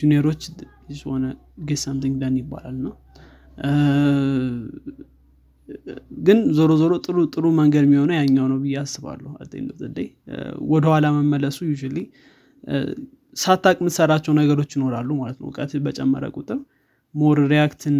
[0.00, 0.42] junior ኦች
[1.06, 1.24] ሆነ
[1.64, 2.94] get something done ይባላል ነው
[6.26, 10.08] ግን ዞሮ ዞሮ ጥሩ ጥሩ መንገድ የሚሆነው ያኛው ነው ብዬ አስባለሁ አደይ
[10.68, 11.74] ወደኋላ መመለሱ ያው
[13.36, 16.58] ሳታቅ የምትሰራቸው ነገሮች ይኖራሉ ማለት ነው እውቀት በጨመረ ቁጥር።
[17.14, 17.96] more React ን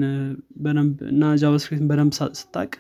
[0.59, 2.71] በደንብ እና JavaScript ን በደንብ ስታቅ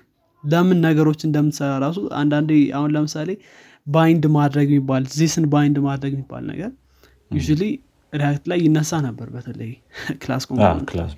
[0.48, 3.30] ለምን ነገሮች እንደምትሰራ ራሱ አንዳንዴ አሁን ለምሳሌ
[3.86, 6.70] bind ማድረግ የሚባል this ን bind ማድረግ የሚባል ነገር
[7.30, 7.40] ያው
[8.12, 9.70] React ላይ ይነሳ ነበር በተለይ
[10.22, 10.44] class
[10.90, 11.10] class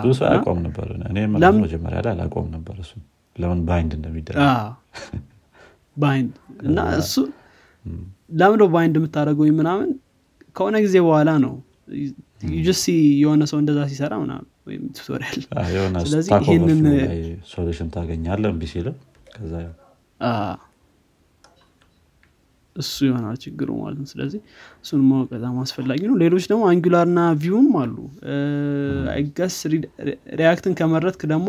[0.00, 0.86] ብዙ ሰው አያውቀውም ነበር
[1.64, 2.92] መጀመሪያ ላይ አላውቀውም ነበር እሱ
[3.36, 4.44] ለምን bind እንደሚደረግ?
[5.96, 6.30] bind
[6.62, 7.14] እና እሱ
[8.32, 9.90] ለምዶ bind የምታደረገው ምናምን
[10.56, 11.52] ከሆነ ጊዜ በኋላ ነው።
[12.54, 12.84] ዩጅሲ
[13.22, 15.40] የሆነ ሰው እንደዛ ሲሰራ ምናምን ወይም tutorial።
[16.04, 16.80] ስለዚህ ይህንን
[17.52, 18.96] solution ታገኛለ እምቢ ሲልም
[19.34, 19.52] ከዛ
[22.76, 24.40] እሱ ይሆናል ችግሩ ማለት ነው። ስለዚህ
[24.84, 27.96] እሱን ማወቅ በጣም አስፈላጊ ነው። ሌሎች ደግሞ Angular ና Vue ም አሉ።
[29.14, 29.56] I guess
[30.40, 31.48] React ን ከመረጥክ ደግሞ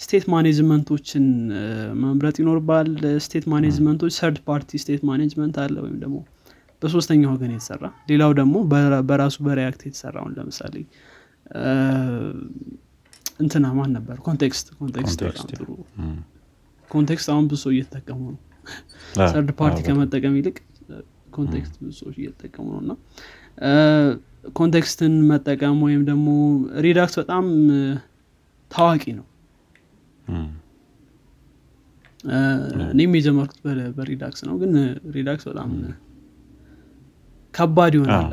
[0.00, 1.24] state management ኦችን
[2.02, 2.88] መምረጥ ይኖርባል
[3.24, 6.18] state management ኦች third party state management አለ ወይም ደግሞ
[6.82, 8.56] በሶስተኛ ወገን የተሰራ ሌላው ደግሞ
[9.08, 10.74] በራሱ በ React የተሰራውን ለምሳሌ
[13.40, 14.16] እንትና ማን ነበር?
[14.26, 15.20] context context
[16.90, 18.40] context አሁን ብዙ ሰው እየተጠቀሙ ነው።
[19.30, 20.56] third party ከመጠቀም ይልቅ
[21.30, 22.92] context ብዙ ሰዎች እየተጠቀሙ ነው እና
[24.52, 26.28] context ን መጠቀም ወይም ደግሞ
[26.86, 27.44] Redux በጣም
[28.70, 29.26] ታዋቂ ነው።
[32.92, 33.58] እኔም የጀመርኩት
[33.98, 34.72] በ Redux ነው ግን
[35.16, 35.70] Redux በጣም
[37.54, 38.32] ከባድ ይሆናል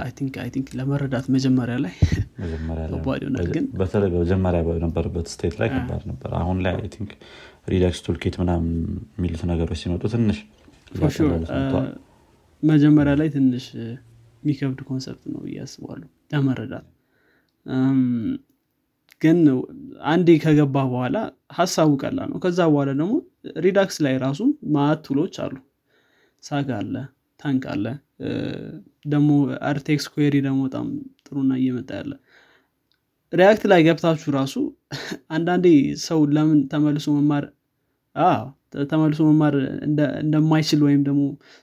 [0.53, 1.93] think ለመረዳት መጀመሪያ ላይ
[2.91, 7.11] ከባድ ይሆናል ግን በተለይ በመጀመሪያ በነበረበት state ላይ ከባድ ነበር። አሁን ላይ I think
[7.73, 8.73] Redux Toolkit ምናምን
[9.15, 10.39] የሚሉት ነገሮች ሲመጡ ትንሽ
[12.63, 13.65] መጀመሪያ ላይ ትንሽ
[14.43, 16.01] የሚከብድ concept ነው ብዬ አስባለሁ
[16.31, 16.85] ለመረዳት።
[19.21, 19.37] ግን
[20.11, 21.17] አንዴ ከገባ በኋላ
[21.57, 23.13] ሀሳቡ ቀላል ነው። ከዛ በኋላ ደግሞ
[23.65, 24.41] Redux ላይ ራሱ
[24.75, 25.55] መአት tool ኦች አሉ።
[26.43, 26.95] Saga አለ
[27.39, 27.85] Thunk አለ
[29.07, 29.29] ደግሞ
[29.69, 30.87] RTK Query ደግሞ በጣም
[31.25, 32.13] ጥሩና እየመጣ ያለ
[33.33, 34.55] React ላይ ገብታችሁ ራሱ
[35.29, 35.67] አንዳንዴ
[36.03, 37.45] ሰው ለምን ተመልሶ መማር
[38.91, 39.55] ተመልሶ መማር
[40.23, 41.21] እንደማይችል ወይም ደግሞ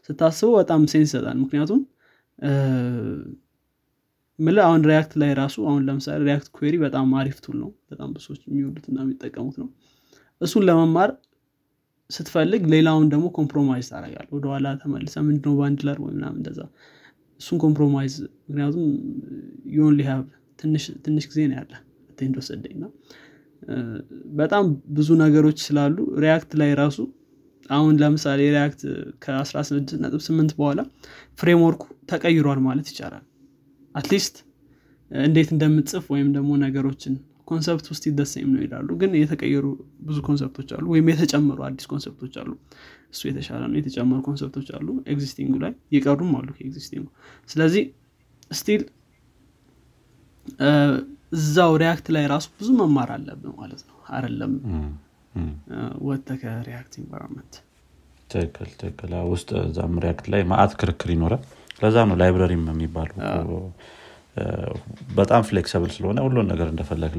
[0.09, 1.80] ስታስበው በጣም sense ይሰጣል። ምክንያቱም
[4.38, 8.40] ምል አሁን React ላይ ራሱ አሁን ለምሳሌ React Query በጣም አሪፍ tool ነው። በጣም ብዙዎች
[8.46, 9.68] የሚወዱትና የሚጠቀሙት ነው።
[10.40, 11.11] እሱን ለመማር
[12.12, 16.60] ስትፈልግ ሌላውን ደግሞ compromise ታደረጋል ወደኋላ ተመልሰ ምንድነው bundler ወይ ምናምን እንደዛ።
[17.40, 18.84] እሱን ኮምፕሮማይዝ ምክንያቱም
[19.76, 20.24] ዩን ሊሃብ
[21.04, 21.72] ትንሽ ጊዜ ነው ያለ
[22.20, 22.86] እንደወሰደኝ ና
[24.38, 24.64] በጣም
[24.96, 26.98] ብዙ ነገሮች ስላሉ ሪያክት ላይ ራሱ
[27.70, 28.80] አሁን ለምሳሌ ሪያክት
[29.24, 30.80] ከ16.8 በኋላ
[31.40, 33.24] ፍሬምወርኩ ተቀይሯል ማለት ይቻላል።
[33.94, 34.36] አትሊስት
[35.10, 37.14] እንዴት እንደምትጽፍ ወይም ደግሞ ነገሮችን
[37.49, 39.66] ኮንሰፕት ውስጥ ይደሰም ነው ይላሉ። ግን የተቀየሩ
[40.03, 42.51] ብዙ ኮንሰፕቶች አሉ ወይም የተጨመሩ አዲስ ኮንሰፕቶች አሉ።
[43.12, 47.06] እሱ የተሻለ ነው። የተጨመሩ concept ኦች አሉ። existing ኡ ላይ የቀሩም አሉ ከ existing ኡ።
[47.49, 47.84] ስለዚህ
[48.50, 48.82] still
[51.36, 54.55] እዛው React ላይ ራሱ ብዙ መማር አለብን ማለት ነው። አይደለም?
[56.07, 57.54] ወጥተ ከ React environment
[58.30, 61.43] ትክክል ትክክል። ውስጥ እዛም React ላይ መአት ክርክር ይኖራል።
[61.82, 63.11] ለዛ ነው library ም የሚባሉ
[65.16, 67.12] በጣም flexible ስለሆነ ሁሉን ነገር እንደፈለግ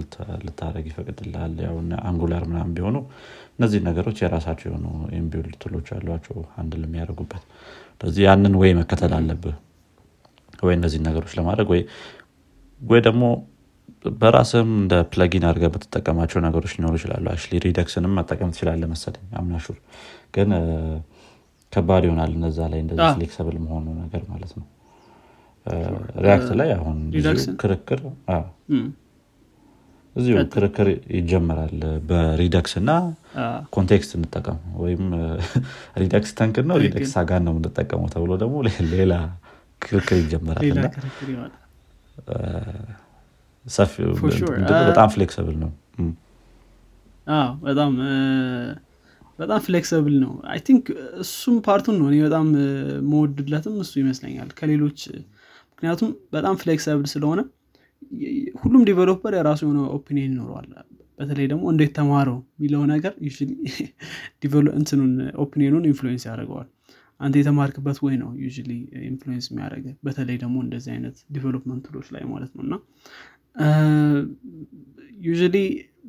[0.45, 1.35] ልታደረግ ይፈቅድልል
[2.03, 2.95] Angular ምናምን ቢሆኑ
[3.57, 4.85] እነዚህ ነገሮች የራሳቸው የሆኑ
[5.17, 7.43] in-build tool ኦች አሏቸው አንድ የሚያደርጉበት።
[7.97, 9.55] ስለዚህ ያንን ወይ መከተል አለብህ
[10.63, 11.81] ወይ እነዚህ ነገሮች ለማድረግ ወይ
[12.81, 13.23] ወይ ደግሞ
[14.19, 19.51] በራስህም እንደ plugin አድርገ የምትጠቀማቸው ነገሮች ሊኖሩ ይችላሉ። actually Redux ንም መጠቀም ትችላለ መሰለኝ I'm
[19.51, 19.77] not sure
[20.35, 20.49] ግን
[21.73, 24.65] ከባድ ይሆናል እነዛ ላይ እንደዚህ flexible መሆኑ ነገር ማለት ነው
[26.23, 26.97] React ላይ አሁን
[27.61, 28.01] ክርክር
[30.15, 30.87] እዚሁ ክርክር
[31.17, 31.77] ይጀመራል
[32.09, 32.91] በ Redux እና
[33.75, 35.03] context እንጠቀም ወይም
[36.03, 38.55] Redux Thunk ን ነው Redux Saga ን ነው የምንጠቀመው ተብሎ ደግሞ
[38.93, 39.13] ሌላ
[39.81, 40.85] ክርክር ይጀመራል እና
[44.83, 45.71] በጣም flexible ነው።
[47.65, 47.91] በጣም
[49.39, 50.83] በጣም flexible ነው። I think
[51.21, 52.47] እሱም part ኡን ነው። እኔ በጣም
[53.11, 54.99] የምወድለትም እሱ ይመስለኛል። ከሌሎች
[55.73, 57.39] ምክንያቱም በጣም flexible ስለሆነ
[58.61, 60.67] ሁሉም developer የራሱ የሆነ opinion ይኖረዋል።
[61.19, 63.13] በተለይ ደግሞ እንዴት ተማረው የሚለው ነገር
[64.77, 65.11] እንትኑን
[65.43, 66.67] opinion ኡን influence ያደርገዋል።
[67.19, 68.47] አንተ የተማርክበት way ነው you
[69.03, 72.73] influence የሚያደረገ በተለይ ደግሞ እንደዚህ አይነት development tool ኦች ላይ ማለት ነው። እና
[75.21, 75.33] you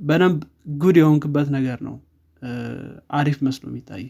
[0.01, 0.39] በደንብ
[0.77, 1.97] good የሆንክበት ነገር ነው።
[3.19, 4.05] አሪፍ መስሎ የሚታይ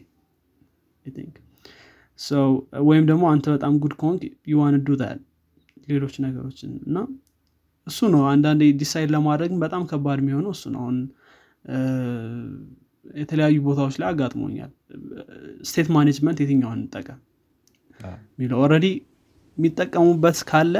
[2.88, 4.96] ወይም ደግሞ አንተ በጣም good ከሆንክ you want to
[5.88, 6.96] ሌሎች ነገሮችን እና
[7.86, 10.98] እሱ ነው። አንዳንዴ decide ለማድረግ በጣም ከባድ የሚሆነው እሱ ነው። አሁን
[13.14, 14.70] የተለያዩ ቦታዎች ላይ አጋጥሞኛል።
[15.68, 17.20] state management የትኛውን እንጠቀም
[18.32, 18.86] የሚለው already
[19.58, 20.74] የሚጠቀሙበት ካለ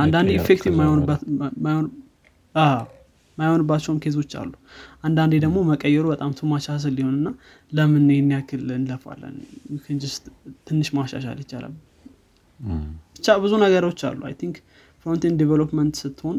[0.00, 0.72] አንዳንዴ effective
[3.38, 4.50] ማይሆንባቸውም case ኦች አሉ።
[5.02, 7.28] አንዳንዴ ደግሞ መቀየሩ በጣም too much hassle ሊሆንና
[7.72, 9.36] ለምን ይህን ያክል እንለፋለን?
[10.66, 11.74] ትንሽ ማሻሻል ይቻላል
[13.14, 14.56] ብቻ ብዙ ነገሮች አሉ። I think
[15.06, 16.38] frontend development ስትሆን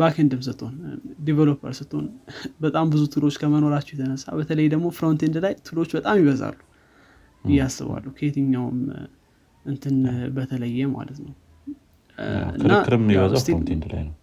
[0.00, 0.74] backend ም ስትሆን
[1.26, 2.06] developer ስትሆን
[2.64, 6.56] በጣም ብዙ tool ኦች ከመኖራቸው የተነሳ በተለይ ደግሞ frontend ላይ tool ኦች በጣም ይበዛሉ
[7.44, 8.78] ብዬ አስባለሁ ከየትኛውም
[9.64, 9.96] እንትን
[10.36, 11.34] በተለየ ማለት ነው።
[12.62, 14.14] ክርክርም የሚበዛው frontend ላይ ነው።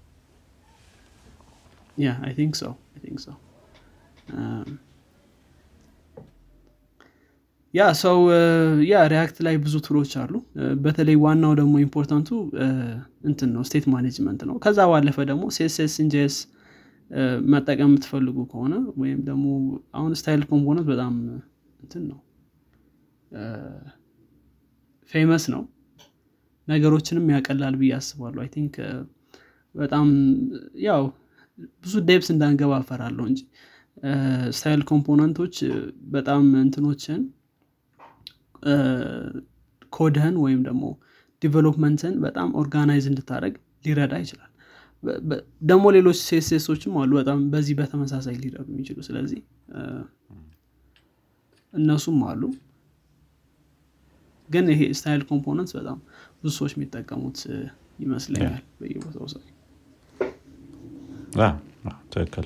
[1.97, 3.29] yeah I think so I think so
[7.75, 8.17] yeah so
[8.89, 10.33] yeah React ላይ ብዙ tool ኦች አሉ።
[10.83, 12.29] በተለይ ዋናው ደግሞ important ኡ
[13.29, 16.35] እንትን ነው state management ነው። ከዛ ባለፈ ደግሞ CSS-in-JS
[17.53, 19.45] መጠቀም የምትፈልጉ ከሆነ ወይም ደግሞ
[19.97, 21.13] አሁን styled component በጣም
[21.79, 22.19] እንትን ነው።
[25.11, 25.63] famous ነው።
[26.67, 28.75] ነገሮችንም ያቀላል ብዬ አስባለሁ። I think
[29.75, 30.07] በጣም
[30.85, 31.03] ያው
[31.83, 33.41] ብዙ depth እንዳንገባ እፈራለሁ እንጂ
[34.55, 35.55] styled component ኦች
[36.15, 37.19] በጣም እንትኖችን
[39.93, 40.83] ኮድህን ወይም ደግሞ
[41.41, 43.55] development ን በጣም organize እንድታደርግ
[43.85, 44.51] ሊረዳ ይችላል።
[45.69, 49.41] ደግሞ ሌሎች CSS ኦችም አሉ በጣም በዚህ በተመሳሳይ ሊረዱ የሚችሉ። ስለዚህ
[51.73, 52.41] እነሱም አሉ።
[54.49, 55.97] ግን ይሄ styled component በጣም
[56.39, 57.39] ብዙ ሰዎች የሚጠቀሙት
[57.99, 59.41] ይመስለኛል በየቦታው so
[62.13, 62.45] ትክክል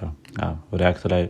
[0.81, 1.23] React ላይ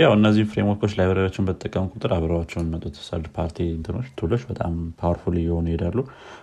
[0.00, 4.42] ያው እነዚህ framework ኦች library ዎችን በተጠቀሙ ቁጥር አብረዋቸው የሚመጡት third party እንትኖች tool ኦች
[4.50, 5.98] በጣም powerful እየሆኑ ይሄዳሉ።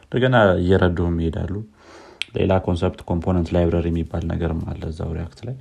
[0.06, 1.54] እንደገና እየረዱም ይሄዳሉ።
[2.36, 5.56] ሌላ concept component library የሚባል ነገርም አለ እዛው React ላይ።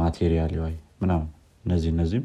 [0.00, 1.28] Material UI ምናምን
[1.64, 2.24] እነዚህ እነዚህም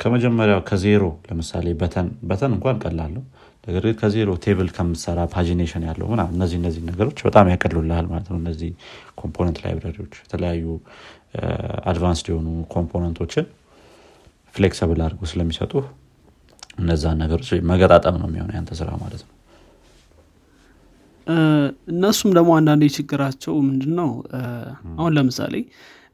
[0.00, 3.22] ከመጀመሪያው ከዜሮ ለምሳሌ button button እንኳን ቀላል ነው
[3.66, 8.38] ነገር ግን ከዜሮ table ከምትሰራ pagination ያለው ምናምን እነዚህ እነዚህ ነገሮች በጣም ያቀሉልሃል ማለት ነው።
[8.42, 8.70] እነዚህ
[9.20, 10.64] component library ዎች የተለያዩ
[11.90, 13.46] advanced የሆኑ component ኦችን
[14.54, 15.72] flexible አድርጎ ስለሚሰጡ
[16.78, 19.32] እነዛን ነገሮች መገጣጠም ነው የሚሆነው ያንተ ስራ ማለት ነው።
[21.92, 24.10] እነሱም ደግሞ አንዳንዴ ችግራቸው ምንድን ነው
[24.98, 25.54] አሁን ለምሳሌ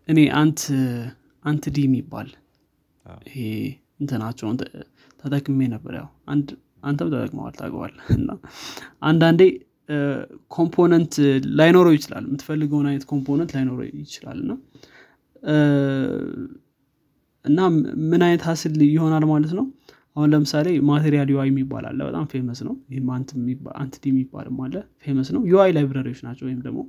[0.09, 0.61] እኔ Ant
[1.45, 2.29] Ant D የሚባል
[3.29, 3.37] ይሄ
[4.01, 4.57] እንትናቸውን
[5.23, 6.09] ተጠቅሜ ነበር ያው
[6.85, 8.31] አንተም ተጠቅመኸዋል ታውቀዋለህ እና
[9.03, 9.43] አንዳንዴ
[10.57, 11.15] component
[11.59, 14.53] ላይኖረው ይችላል የምትፈልገውን አይነት component ላይኖረው ይችላል። እና
[17.45, 17.59] እና
[18.11, 19.65] ምን አይነት hassle ይሆናል ማለት ነው?
[20.17, 23.07] አሁን ለምሳሌ Material UI የሚባል አለ በጣም famous ነው። ይህም
[23.77, 24.75] Ant D የሚባልም አለ
[25.05, 26.81] famous ነው። UI library ዎች ናቸው ወይም ደግሞ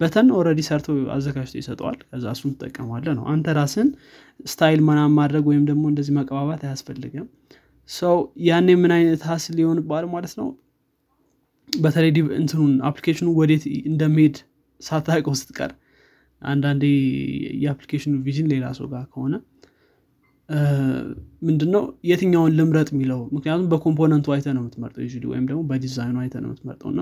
[0.00, 3.88] button already ሰርቶ አዘጋጅቶ ይሰጥሃል። ከዛ እሱን ትጠቀማለህ ነው። አንተ ራስህን
[4.46, 7.26] style ምናምን ማድረግ ወይም ደግሞ እንደዚህ መቀባባት አያስፈልግም።
[7.88, 10.48] so ያኔ ምን አይነት hassle ሊሆንብህ ይችላል ማለት ነው?
[11.68, 14.36] በተለይ እንትኑን application ኡ ወዴት እንደሚሄድ
[14.80, 15.70] ሳታቀው ስትቀር
[16.42, 16.84] አንዳንዴ
[17.62, 19.34] የ application ኡ vision ሌላ ሰው ጋር ከሆነ
[21.42, 23.20] ምንድነው የትኛውን ልምረጥ የሚለው?
[23.34, 27.00] ምክንያቱም በ component ኡ አይተህ ነው የምትመርጠው you ወይም ደግሞ በዲዛይኑ አይተ ነው የምትመርጠው እና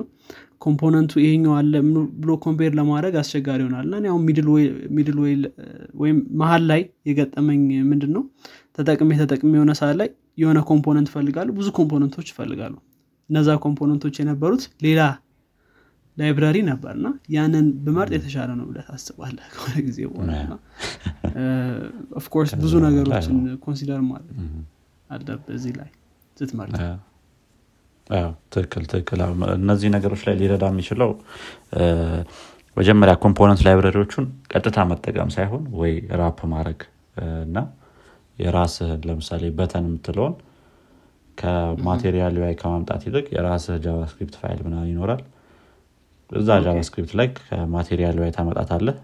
[0.59, 1.73] component ኡ ይሄኛው አለ
[2.21, 4.17] ብሎ compare ለማድረግ አስቸጋሪ ይሆናል። እና ያው
[4.97, 5.35] middle way
[6.03, 6.81] ወይም መሀል ላይ
[7.11, 7.61] የገጠመኝ
[7.91, 8.25] ምንድን ነው
[8.79, 12.75] ተጠቅሜ ተጠቅሜ የሆነ ሰዓት ላይ የሆነ component ይፈልጋሉ ብዙ component ኦች ይፈልጋሉ
[13.31, 15.03] እነዛ component ኦች የነበሩት ሌላ
[16.17, 20.53] library ነበር እና ያንን ብመርጥ የተሻለ ነው ብለህ ታስባለህ ከሆነ ጊዜ በኋላ
[22.21, 24.39] of course ብዙ ነገሮችን consider ማድረግ
[25.11, 25.91] አለብህ እዚህ ላይ
[26.37, 26.77] ስትመርጥ።
[28.53, 29.21] ትክክል ትክክል።
[29.57, 31.11] እነዚህ ነገሮች ላይ ሊረዳ የሚችለው
[32.77, 36.81] መጀመሪያ component library ዎቹን ቀጥታ መጠቀም ሳይሆን ወይ wrap ማድረግ
[37.45, 37.59] እና
[38.39, 40.35] የራስህን ለምሳሌ button የምትለውን
[41.39, 45.23] ከ Material ላይ ከማምጣት ይልቅ የራስህ JavaScript file ምናምን ይኖራል
[46.31, 48.97] እዛ JavaScript ላይ ከ Material ላይ ታመጣታለህ።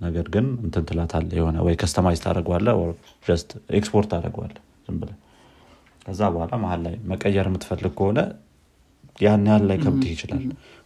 [0.00, 2.68] ነገር ግን እንትን ትላታለህ የሆነ ወይ customize ታደርገዋለህ
[3.26, 4.54] just export ታደርገዋለህ
[4.86, 5.10] ዝም ብለህ
[6.06, 8.18] ከዛ በኋላ መሀል ላይ መቀየር የምትፈልግ ከሆነ
[9.20, 10.42] ያን ያህል ላይከብድህ ይችላል።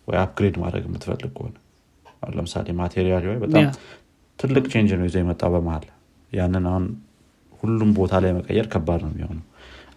[0.08, 1.54] ወይ upgrade ማድረግ የምትፈልግ ከሆነ።
[2.22, 3.64] አሁን ለምሳሌ Material UI በጣም
[4.38, 5.86] ትልቅ change ነው ይዞ የመጣው በመሀል
[6.32, 6.84] ያንን አሁን
[7.60, 9.44] ሁሉም ቦታ ላይ መቀየር ከባድ ነው የሚሆነው።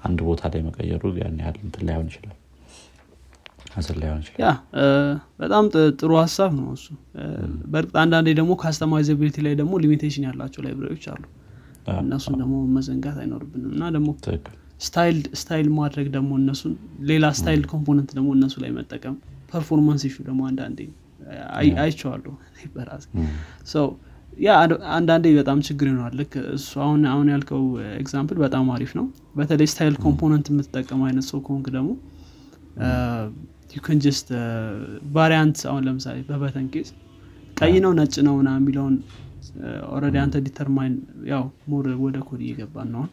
[0.03, 2.37] አንድ ቦታ ላይ መቀየሩ ያን ያህል እንትን ላይሆን ይችላል
[4.41, 4.47] ያ
[5.39, 5.65] በጣም
[5.99, 6.87] ጥሩ ሀሳብ ነው እሱ።
[7.73, 11.23] በእርግጥ አንዳንዴ ደግሞ customizability ላይ ደግሞ limitation ያላቸው library ዎች አሉ።
[12.01, 14.09] እነሱን ደግሞ መዘንጋት አይኖርብንም እና ደግሞ
[15.37, 16.73] style ማድረግ ደግሞ እነሱን
[17.09, 19.15] ሌላ styled component ደግሞ እነሱ ላይ መጠቀም
[19.51, 20.79] performance issue ደግሞ አንዳንዴ
[21.83, 22.33] አይቸዋለሁ
[22.73, 23.05] በራሴ።
[24.39, 24.51] ያ
[24.95, 27.63] አንዳንዴ በጣም ችግር ይሆናል። ልክ እሱ አሁን አሁን ያልከው
[27.97, 29.05] example በጣም አሪፍ ነው።
[29.37, 31.89] በተለይ styled component የምትጠቀም አይነት ሰው ከሆንክ ደግሞ
[33.71, 34.27] ዩን ጀስት
[35.15, 36.89] ቫሪያንት አሁን ለምሳሌ በበተን ኬዝ
[37.57, 38.95] ቀይ ነው ነጭ ነው ና የሚለውን
[39.91, 40.95] ኦረዲ አንተ ዲተርማይን
[41.31, 43.03] ያው ሞር ወደ ኮድ እየገባን ነው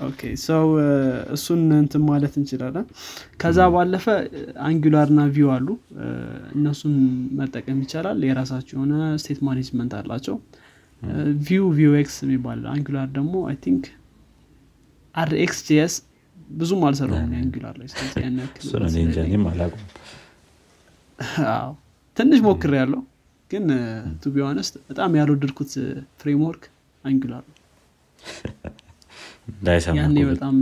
[0.00, 0.66] ኦኬ ሰው
[1.34, 2.86] እሱን እንትን ማለት እንችላለን።
[3.40, 4.04] ከዛ ባለፈ
[4.64, 5.68] አንጉላር ና ቪው አሉ።
[6.54, 6.94] እነሱን
[7.40, 8.92] መጠቀም ይቻላል። የራሳቸው የሆነ
[9.22, 10.36] ስቴት ማኔጅመንት አላቸው።
[11.46, 13.84] Vue Vuex የሚባል አንጉላር ደግሞ I think
[15.14, 15.94] RxJS
[16.54, 17.40] ብዙም አልሰራውም ላይ
[21.52, 21.70] አዎ፣
[22.16, 23.02] ትንሽ ሞክር ያለው
[23.50, 23.64] ግን
[24.22, 25.72] to be honest በጣም ያልወደድኩት
[26.20, 26.64] framework
[27.04, 27.56] አንጉላር ነው።
[30.00, 30.56] ያኔ በጣም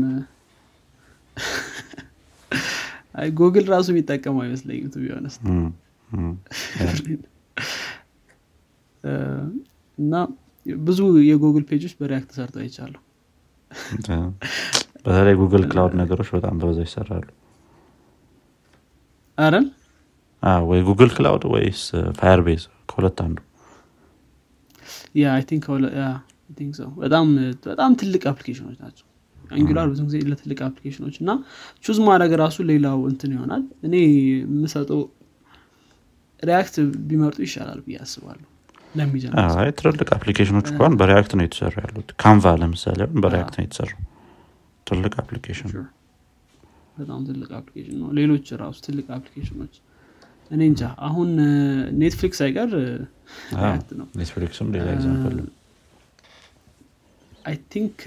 [3.36, 5.64] ጉግል ራሱ የሚጠቀመው አይመስለኝም to be honest እም፣
[6.10, 6.30] እም፣
[9.98, 10.14] እና
[10.84, 13.00] ብዙ የጉግል page ዎች በ React ተሰርተው አይቻለሁ
[15.04, 17.26] በተለይ Google Cloud ነገሮች በጣም በብዛት ይሰራሉ።
[19.38, 19.66] አረን
[20.42, 21.82] አ፣ ወይ Google Cloud ወይስ
[22.18, 23.38] Firebase ከሁለት አንዱ
[27.66, 29.04] በጣም ትልቅ application ኖች ናቸው።
[29.50, 31.30] አንጉላር ብዙ ጊዜ ለትልቅ application ኖች እና
[31.84, 33.94] choose ማድረግ ራሱ ሌላው እንትን ይሆናል። እኔ
[34.32, 35.00] የምሰጠው
[36.42, 36.74] React
[37.08, 38.46] ቢመርጡ ይሻላል ብዬ አስባለሁ
[39.78, 43.64] ትልልቅ application ኖች እንኳን በ React ነው የተሰሩ ያሉት። Canva ለምሳሌ አሁን በ React ነው
[43.66, 43.90] የተሰሩ።
[44.86, 45.70] ትልቅ application.
[46.98, 49.74] በጣም ትልቅ application ነው። ሌሎች ራሱ ትልቅ application ኖች።
[50.50, 51.30] እኔ እንጃ። አሁን
[52.00, 52.70] Netflix አይቀር
[53.98, 55.36] ነው። Netflix ም ሌላ example
[57.44, 57.98] I think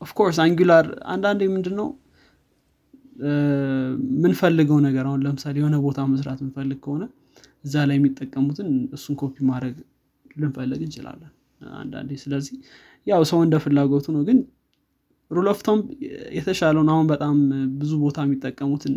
[0.00, 1.88] of course አንጉላር አንዳንዴ ምንድን ነው
[4.12, 7.04] የምንፈልገው ነገር አሁን ለምሳሌ የሆነ ቦታ መስራት የምንፈልግ ከሆነ
[7.64, 9.76] እዛ ላይ የሚጠቀሙትን እሱን ኮፒ ማድረግ
[10.36, 11.32] ልንፈልግ እንችላለን
[11.78, 12.56] አንዳንዴ። ስለዚህ
[13.06, 14.38] ያው ሰው እንደ ፍላጎቱ ነው። ግን
[15.30, 15.80] rule of thumb
[16.36, 17.34] የተሻለውን አሁን በጣም
[17.80, 18.94] ብዙ ቦታ የሚጠቀሙትን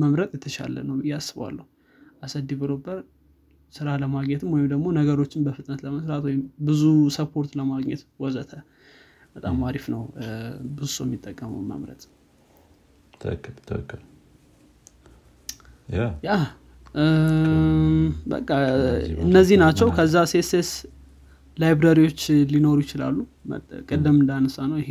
[0.00, 1.66] መምረጥ የተሻለ ነው ብዬ አስባለሁ።
[2.22, 2.98] as a developer
[3.72, 6.82] ስራ ለማግኘትም ወይም ደግሞ ነገሮችን በፍጥነት ለመስራት ወይም ብዙ
[7.16, 8.52] ሰፖርት ለማግኘት ወዘተ
[9.36, 10.02] በጣም አሪፍ ነው።
[10.74, 12.02] ብዙ ሰው የሚጠቀመው መምረጥ።
[13.20, 14.02] ትክክል ትክክል።
[16.26, 16.32] ያ
[18.32, 18.48] በቃ
[19.26, 20.70] እነዚህ ናቸው። ከዛ ሴስስ
[21.56, 22.20] ላይብራሪዎች
[22.52, 23.16] ሊኖሩ ይችላሉ።
[23.88, 24.90] ቅድም እንዳነሳ ነው ይሄ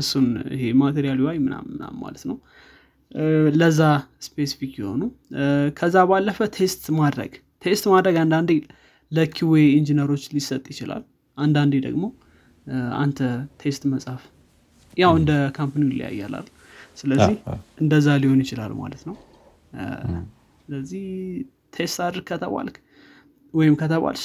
[0.00, 1.72] እሱን ይሄ ማቴሪያል ዋይ ምናምን
[2.02, 2.36] ማለት ነው።
[3.60, 3.80] ለዛ
[4.26, 5.02] specific የሆኑ
[5.78, 7.32] ከዛ ባለፈ test ማድረግ።
[7.64, 8.50] test ማድረግ አንዳንዴ
[9.12, 11.02] ለ QA engineer ኦች ሊሰጥ ይችላል።
[11.38, 12.04] አንዳንዴ ደግሞ
[12.98, 13.18] አንተ
[13.62, 14.22] test መጻፍ
[14.96, 16.46] ያው እንደ company ይለያያል
[16.98, 17.34] ስለዚህ
[17.82, 19.16] እንደዛ ሊሆን ይችላል ማለት ነው
[20.70, 21.04] ስለዚህ
[21.74, 22.76] test አድርግ ከተባልክ
[23.54, 24.24] ወይም ከተባልሽ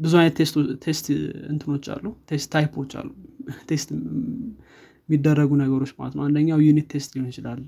[0.00, 0.34] ብዙ አይነት
[0.84, 1.06] test
[1.52, 3.08] እንትኖች አሉ test type ኦች አሉ
[3.70, 3.88] test
[5.08, 7.60] የሚደረጉ ነገሮች ማለት ነው። አንደኛው unit test ሊሆን ይችላል።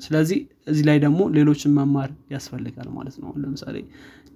[0.00, 3.76] ስለዚህ እዚህ ላይ ደግሞ ሌሎችን መማር ያስፈልጋል ማለት ነው። ለምሳሌ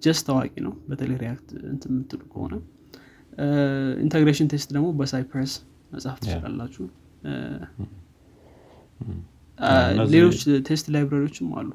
[0.02, 2.54] Jest ታዋቂ ነው በተለይ React እንትን የምትሉ ከሆነ።
[4.04, 5.54] integration test ደግሞ በ Cypress
[5.92, 6.86] መጻፍ ትችላላችሁ
[10.12, 10.38] ሌሎች
[10.68, 11.70] test library ዎችም አሉ።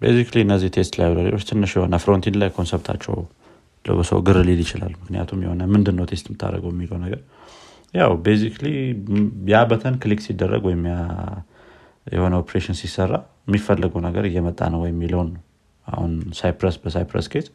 [0.00, 3.16] basically እነዚህ test library ዎች ትንሽ የሆነ frontend ላይ concept ኣቸው
[3.84, 7.20] ለሰው ግር ሊል ይችላል። ምክንያቱም የሆነ ምንድን ነው test የምታደርገው የሚለው ነገር።
[7.94, 8.66] ያው basically
[9.52, 10.82] ያ button click ሲደረግ ወይም
[12.06, 13.12] የሆነ ኦፕሬሽን ሲሰራ
[13.48, 15.42] የሚፈለገው ነገር እየመጣ ነው የሚለውን ነው።
[15.86, 17.46] አሁን Cypress በ Cypress case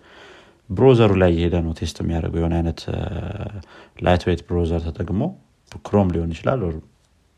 [0.70, 2.80] browser ኡ ላይ እየሄደ ነው test የሚያደርገው። የሆነ አይነት
[4.06, 5.22] lightweight browser ተጠቅሞ
[5.86, 6.62] Chrome ሊሆን ይችላል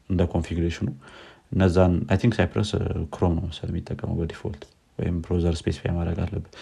[0.10, 0.88] እንደ configuration ኑ።
[1.52, 2.70] እነዛን I think Cypress
[3.14, 4.64] Chrome ነው መሰለኝ የሚጠቀመው በ default
[5.00, 6.54] ወይም browser specify ማድረግ አለበት።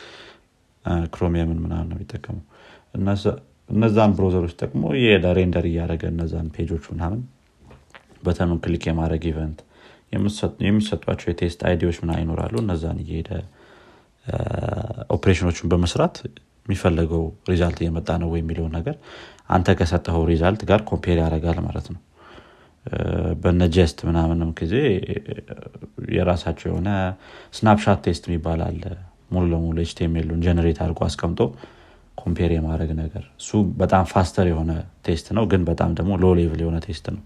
[1.13, 2.43] Chromium ን ምናምን ነው የሚጠቀመው።
[2.95, 3.37] እነዛ-
[3.69, 7.21] እነዛን browser ኦች ጠቅሞ የሄደ render እያደረገ እነዛን page ኦች ምናምን
[8.23, 9.59] button ኑን click የማድረግ event
[10.63, 13.29] የሚሰጧቸው የ test ID ዎች ምና ይኖራሉ። እነዛን እየሄደ
[15.15, 16.15] ኦፕሬሽኖቹን በመስራት
[16.65, 18.95] የሚፈለገው result እየመጣ ነው የሚለውን ነገር
[19.49, 21.99] አንተ ከሰጠኸው result ጋር compare ያደርጋል ማለት ነው
[23.41, 24.73] በነ Jest ምናምንም ጊዜ
[26.13, 26.89] የራሳቸው የሆነ
[27.57, 28.83] snapshot test የሚባል አለ።
[29.31, 31.41] ሙሉ ለሙሉ HTML ኡን generate አድርጎ አስቀምጦ
[32.17, 34.71] compare የማድረግ ነገር። እሱ በጣም faster የሆነ
[35.05, 37.23] test ነው ግን በጣም ደግሞ low level የሆነ test ነው።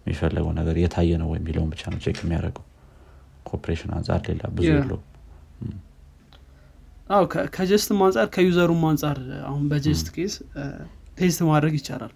[0.00, 2.64] የሚፈለገው ነገር የታየ ነው የሚለውን ብቻ ነው check የሚያደርገው።
[3.46, 4.66] ኮኦፕሬሽን አንጻር ሌላ ብዙ.
[4.72, 5.00] የለው
[7.54, 10.34] ከ Jest ም አንጻር ከ user ኡም አንጻር አሁን በ Jest case
[11.18, 12.12] test ማድረግ ይቻላል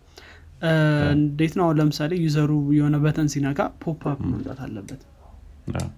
[1.12, 1.64] እንዴት ነው?
[1.66, 5.02] አሁን ለምሳሌ user ኡ የሆነ button ሲነካ pop up መምጣት አለበት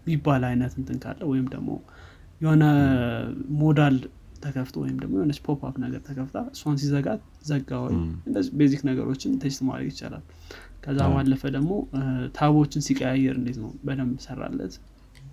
[0.04, 1.70] የሚባል አይነት እንትን ካለ ወይም ደግሞ
[2.40, 2.64] የሆነ
[3.60, 3.96] modal
[4.42, 7.94] ተከፍቶ ወይም ደግሞ የሆነች pop ነገር ተከፍታ እሷን ሲዘጋት ዘጋ ወይ?
[8.28, 10.24] እንደዚህ basic ነገሮችን test ማድረግ ይቻላል።
[10.84, 11.72] ከዛ ባለፈ ደግሞ
[12.36, 13.70] tab ኦችን ሲቀያየር እንዴት ነው?
[13.86, 14.74] በደንብ ሰራለት።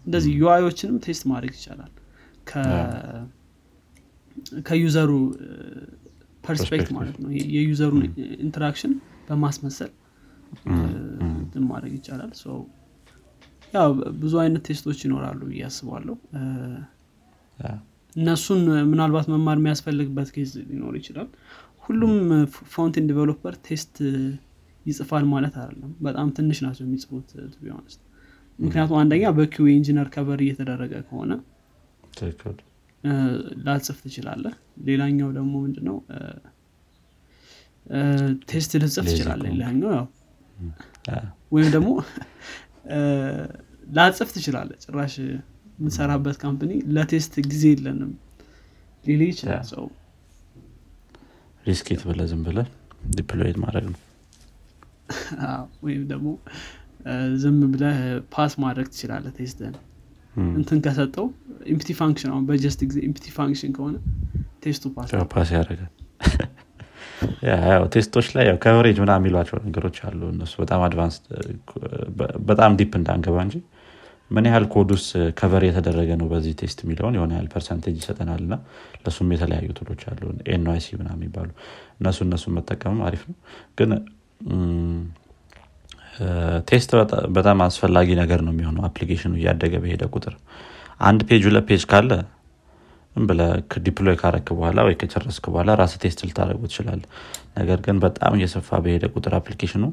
[0.06, 1.92] እንደዚህ UI ዮችንም test ማድረግ ይቻላል።
[4.68, 5.12] ከ user
[6.44, 8.04] ኡ perspective ማለት ነው። የ user ኡን
[8.46, 8.94] interaction
[9.30, 9.92] በማስመሰል
[11.70, 12.32] ማድረግ ይቻላል።
[13.74, 13.90] ያው
[14.22, 16.16] ብዙ አይነት test ኦች ይኖራሉ ብዬ አስባለሁ።
[18.16, 18.62] እነሱን
[18.92, 21.28] ምናልባት መማር የሚያስፈልግበት case ሊኖር ይችላል።
[21.84, 22.14] ሁሉም
[22.74, 23.96] frontend developer test
[24.86, 27.30] ይጽፋል ማለት አይደለም። በጣም ትንሽ ናቸው የሚጽፉት
[27.64, 27.96] ቢሆንስ
[28.60, 31.32] ምክንያቱም አንደኛ በ QA engineer cover እየተደረገ ከሆነ
[33.66, 34.56] ላጽፍ ትችላለህ።
[34.88, 35.98] ሌላኛው ደግሞ ምንድነው
[38.50, 40.06] test ልጽፍ ትችላለ ሌላኛው ያው
[41.52, 41.90] ወይም ደግሞ
[43.90, 48.12] ላጽፍ ትችላለ ጭራሽ የምንሰራበት company ለ test ጊዜ የለንም
[49.04, 49.86] ሊል ይችላል ሰው።
[51.66, 52.60] risk it ብለ ዝም ብለ
[53.16, 54.00] deployed ማድረግ ነው።
[55.86, 56.28] ወይም ደግሞ
[57.42, 57.84] ዝም ብለ
[58.34, 59.76] pass ማድረግ ትችላለ test ን።
[60.56, 61.28] እንትን ከሰጠው
[61.74, 63.96] empty function አሁን በ Jest ጊዜ empty function ከሆነ
[64.64, 65.26] test ኡ pass ያው
[67.94, 71.16] test ኦች ላይ coverage ምና የሚሏቸው ነገሮች አሉ። እነሱ በጣም advance
[72.50, 73.56] በጣም deep እንዳንገባ እንጂ
[74.32, 75.04] ምን ያህል code ኡስ
[75.40, 78.56] cover የተደረገ ነው በዚህ test የሚለውን የሆነ ያህል percentage ይሰጠናል። እና
[79.04, 80.22] ለሱም የተለያዩ tool ኦች አሉ።
[80.56, 81.50] nyc ምና የሚባሉ
[82.00, 83.38] እነሱ እነሱን መጠቀምም አሪፍ ነው።
[83.80, 83.92] ግን
[86.70, 86.92] test
[87.36, 90.34] በጣም አስፈላጊ ነገር ነው የሚሆነው። application ኡ እያደገ በሄደ ቁጥር
[91.02, 92.12] አንድ page ሁለት ፔጅ ካለ
[93.28, 93.42] ብለ
[93.86, 97.02] deploy ካረክ በኋላ ወይ ከጨረስክ በኋላ ራስ test ልታደረጉ ትችላለ
[97.58, 99.86] ነገር ግን በጣም እየሰፋ በሄደ ቁጥር application ኡ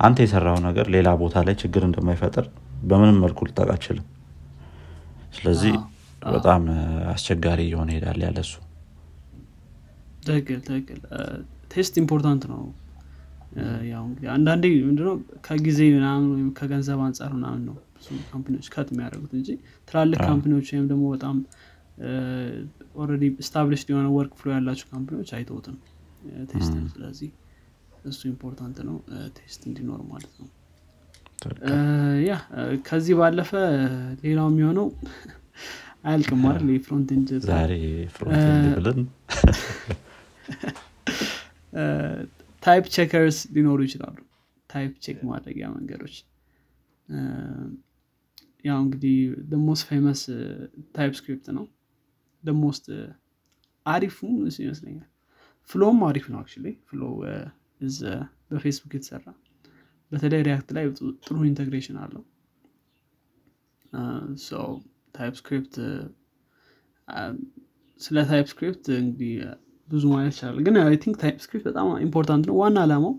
[0.00, 2.46] አንተ የሰራው ነገር ሌላ ቦታ ላይ ችግር እንደማይፈጥር
[2.84, 4.06] በምንም መልኩ ልታቅ አችልም
[5.34, 5.74] ስለዚህ
[6.32, 6.62] በጣም
[7.12, 8.52] አስቸጋሪ እየሆነ ሄዳል ያለሱ።
[10.26, 10.98] ትክክል ትክክል።
[11.72, 12.60] test important ነው።
[13.88, 15.14] ያው እንግዲህ አንዳንዴ ምንድነው
[15.46, 19.48] ከጊዜ ምናምን ወይም ከገንዘብ አንጻር ምናምን ነው ብዙ company ዎች cut የሚያደርጉት እንጂ
[19.88, 21.36] ትላልቅ company ዎች ወይም ደግሞ በጣም
[22.96, 25.76] already established የሆነ workflow ያላቸው company ዎች አይተውትም
[26.50, 27.30] test ስለዚህ
[28.04, 28.96] እሱ important ነው
[29.36, 30.48] test እንዲኖር ማለት ነው።
[32.22, 32.32] ያ
[32.86, 33.50] ከዚህ ባለፈ
[34.24, 34.86] ሌላው የሚሆነው
[36.04, 36.68] አያልቅም አይደል?
[37.48, 37.72] ዛሬ
[38.14, 39.00] frontend ብለን?
[42.62, 44.16] type checkers ሊኖሩ ይችላሉ።
[44.70, 46.14] type check ማድረጊያ መንገዶች
[48.64, 49.14] ያው እንግዲህ
[49.50, 50.20] the most
[50.96, 51.64] famous TypeScript ነው
[52.44, 52.86] the most
[53.86, 55.08] አሪፉ እሱ ይመስለኛል።
[55.68, 56.48] Flow ም አሪፍ ነው አክ
[56.88, 57.02] Flow
[58.50, 59.26] በፌስቡክ የተሰራ
[60.12, 60.84] በተለይ React ላይ
[61.24, 62.22] ጥሩ integration አለው።
[65.14, 65.74] TypeScript
[68.00, 68.48] ስለ type
[68.98, 69.32] እንግዲህ
[69.88, 71.36] ብዙ ማለት ይችላል ግን I think type
[71.66, 73.14] በጣም important ነው። ዋና አላማው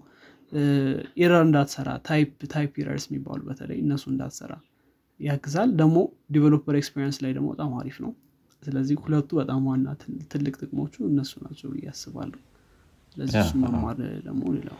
[1.19, 4.53] error እንዳትሰራ type type errors የሚባሉ በተለይ እነሱ እንዳትሰራ
[5.19, 5.97] ያግዛል። ደግሞ
[6.31, 8.11] developer experience ላይ ደግሞ በጣም አሪፍ ነው
[8.63, 9.87] ስለዚህ ሁለቱ በጣም ዋና
[10.31, 12.39] ትልቅ ጥቅሞቹ እነሱ ናቸው ብዬ አስባለሁ።
[13.15, 13.97] ስለዚህ እሱ መማር
[14.27, 14.77] ደግሞ ሌላው።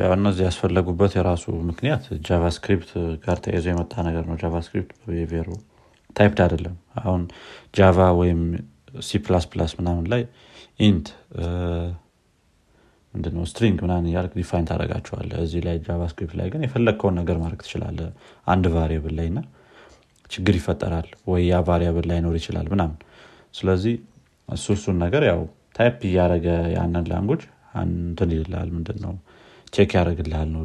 [0.00, 2.90] ያው እነዚህ ያስፈለጉበት የራሱ ምክንያት JavaScript
[3.24, 5.48] ጋር ተያይዞ የመጣ ነገር ነው። JavaScript በ behavior
[6.16, 7.22] ኡ typed አይደለም። አሁን
[7.74, 8.40] ጃቫ ወይም
[9.02, 10.22] ሲ ፕላስ ፕላስ ምናምን ላይ
[10.80, 11.06] int
[13.14, 17.98] ምንድነው string ምናምን እያልክ define ታደረጋቸዋለ እዚህ ላይ JavaScript ላይ ግን የፈለግከውን ነገር ማድረግ ትችላለ
[18.46, 19.40] አንድ variable ላይ እና
[20.32, 22.98] ችግር ይፈጠራል ወይ ያ variable ላይኖር ይችላል ምናምን።
[23.54, 23.94] ስለዚህ
[24.48, 25.40] እሱ እሱን ነገር ያው
[25.76, 27.42] type እያደረገ ያንን language
[27.82, 29.14] እንትን ይልልሃል ምንድን ነው?
[29.72, 30.62] check ያደረግልሃል ነው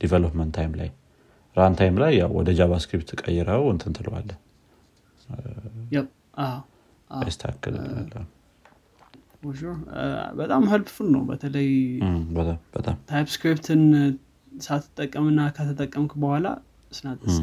[0.00, 0.90] development time ላይ።
[1.56, 4.30] run time ላይ ያው ወደ JavaScript ቀይረው እንትን ትለዋለ
[10.38, 11.68] በጣም helpful ነው በተለይ
[13.10, 13.82] TypeScript ን
[14.52, 16.46] ሳትጠቀምና ከተጠቀምክ በኋላ
[16.96, 17.36] ስናጥስ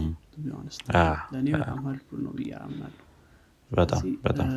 [1.34, 3.02] ለእኔ በጣም helpful ነው ብዬ አምናለሁ።
[3.72, 4.48] በጣም በጣም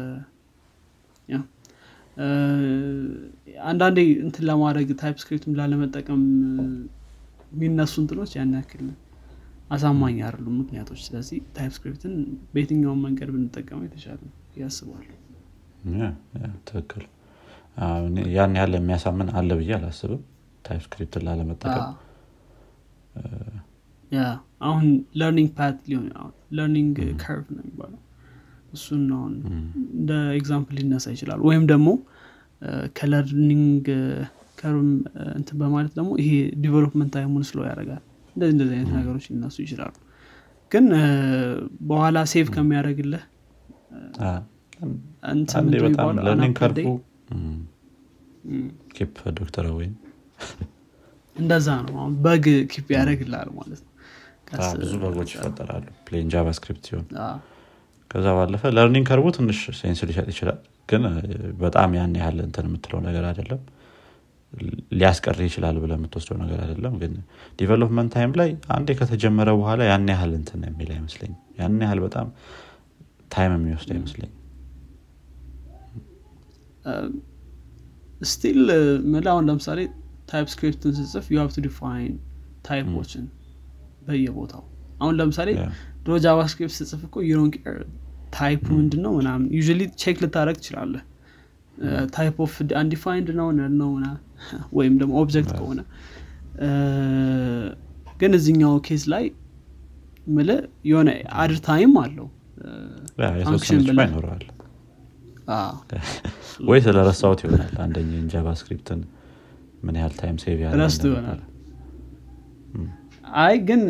[3.64, 6.22] አንዳንዴ እንትን ለማድረግ TypeScript ም ላለመጠቀም
[7.54, 8.84] የሚነሱ እንትኖች ያን ያክል
[9.70, 12.14] አሳማኝ አይደሉ ምክንያቶች። ስለዚህ TypeScript ን
[12.52, 14.20] በየትኛውን መንገድ ብንጠቀመው የተሻለ
[14.60, 15.06] ያስባሉ
[16.68, 17.04] ትክክል።
[18.34, 20.22] ያን ያህል የሚያሳምን አለ ብዬ አላስብም።
[20.64, 21.94] TypeScript ን ላለመጠቀም
[24.64, 24.86] አሁን
[25.20, 26.06] learning path ሊሆን
[26.56, 28.00] learning curve ነው የሚባለው።
[28.72, 29.34] እሱን አሁን
[29.92, 31.88] እንደ example ሊነሳ ይችላል። ወይም ደግሞ
[32.98, 33.86] ከ learning
[34.60, 34.80] curve
[35.36, 36.30] እንትን በማለት ደግሞ ይሄ
[36.64, 38.02] development time ኡን slow ያደርጋል።
[38.36, 39.94] እንደዚህ እንደዚህ አይነት ነገሮች ሊነሱ ይችላሉ።
[40.70, 40.86] ግን
[41.88, 43.24] በኋላ save ከሚያደርግልህ
[49.38, 49.92] ዶክተር ወይም
[51.36, 53.90] እንደዛ ነው። አሁን bug keep ያደረግልል ማለት ነው
[54.80, 57.06] ብዙ bug ኦች ይፈጠራሉ። plain JavaScript ሲሆን።
[58.10, 61.02] ከዛ ባለፈ learning curve ኡ ትንሽ sense ሊሰጥ ይችላል። ግን
[61.62, 63.62] በጣም ያን ያህል እንትን የምትለው ነገር አይደለም።
[64.94, 67.12] ሊያስቀር ይችላል ብለ የምትወስደው ነገር አይደለም። ግን
[67.58, 72.28] development time ላይ አንዴ ከተጀመረ በኋላ ያን ያህል እንትን የሚል አይመስለኝ ያን ያህል በጣም
[73.30, 74.30] time የሚወስድ አይመስለኝ
[78.30, 78.60] still
[79.32, 79.80] አሁን ለምሳሌ
[80.30, 82.14] ታይፕ ስክሪፕትን ስጽፍ ዩ ቱ ዲፋይን
[82.68, 83.24] ታይፖችን
[84.04, 84.62] በየቦታው።
[85.00, 85.50] አሁን ለምሳሌ
[86.04, 87.50] ድሮ ጃቫስክሪፕት ስጽፍ እኮ ዩሮን
[88.36, 89.60] ታይፕ ምንድን ነው ምናምን ዩ
[90.02, 91.02] ቼክ ልታደረግ ትችላለህ።
[92.16, 93.48] ታይፕ ኦፍ አንዲፋይንድ ነው
[93.80, 93.92] ነው
[94.78, 95.80] ወይም ደግሞ ኦብጀክት ከሆነ።
[98.20, 99.24] ግን እዚኛው ኬዝ ላይ
[100.34, 100.50] ምል
[100.90, 101.08] የሆነ
[101.42, 102.28] አድር ታይም አለው።
[103.46, 104.44] ፋንክሽን ይኖረዋል።
[106.68, 109.00] ወይ ስለረሳሁት ይሆናል አንደኛን JavaScript ን
[109.84, 111.40] ምን ያህል time save ረስቶ ይሆናል
[113.42, 113.80] አይ ግን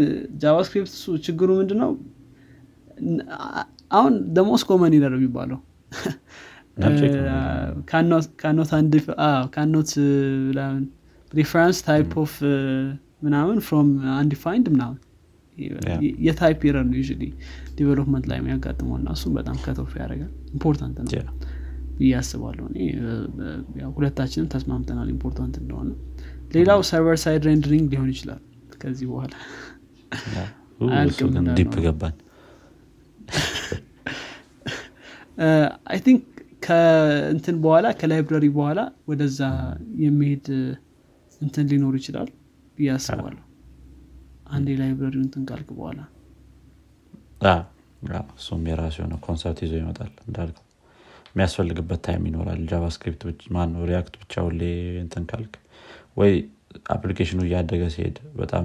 [0.43, 0.93] JavaScript
[1.27, 1.91] ችግሩ ምንድን ነው
[3.91, 5.59] አሁን ደሞስ common error የሚባለው
[9.53, 9.91] ካኖት
[11.33, 12.33] ሪፈረንስ ታይፕ ኦፍ
[13.25, 14.99] ምናምን from undefined ምናምን
[16.27, 17.03] የ type error ነው you
[17.79, 21.35] development ላይ የሚያጋጥመው እና እሱም በጣም ከተፍ ያደርጋል። important ነው
[21.99, 22.65] ብዬ አስባለሁ
[23.97, 25.91] ሁለታችንም ተስማምተናል important እንደሆነ።
[26.55, 28.41] ሌላው server side rendering ሊሆን ይችላል
[28.85, 29.33] ከዚህ በኋላ
[31.59, 32.15] deep ገባን።
[35.91, 36.23] I think
[36.63, 38.81] ከእንትን በኋላ ከ library በኋላ
[39.11, 39.41] ወደዛ
[40.05, 40.47] የሚሄድ
[41.41, 42.29] እንትን ሊኖር ይችላል
[42.79, 43.43] ብዬ አስባለሁ።
[44.55, 46.01] አንድ library እንትን ካልክ በኋላ።
[48.37, 50.65] እሱም የራሱ የሆነ concept ይዞ ይመጣል እንዳልከው
[51.31, 54.61] የሚያስፈልግበት time ይኖራል። JavaScript ማነው React ብቻ ሁሌ
[55.03, 55.55] እንትን ካልክ።
[56.17, 56.33] ወይ
[56.95, 58.65] application ኑ እያደገ ሲሄድ በጣም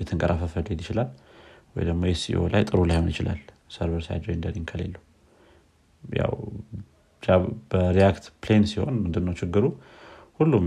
[0.00, 1.08] የተንቀራፈፈ ሊሄድ ይችላል።
[1.74, 3.40] ወይ ደግሞ SEO ላይ ጥሩ ላይሆን ይችላል።
[3.74, 5.02] server side rendering ከሌለው።
[6.02, 6.34] ያው
[7.70, 9.64] በ React plain ሲሆን ምንድነው ችግሩ?
[10.40, 10.66] ሁሉም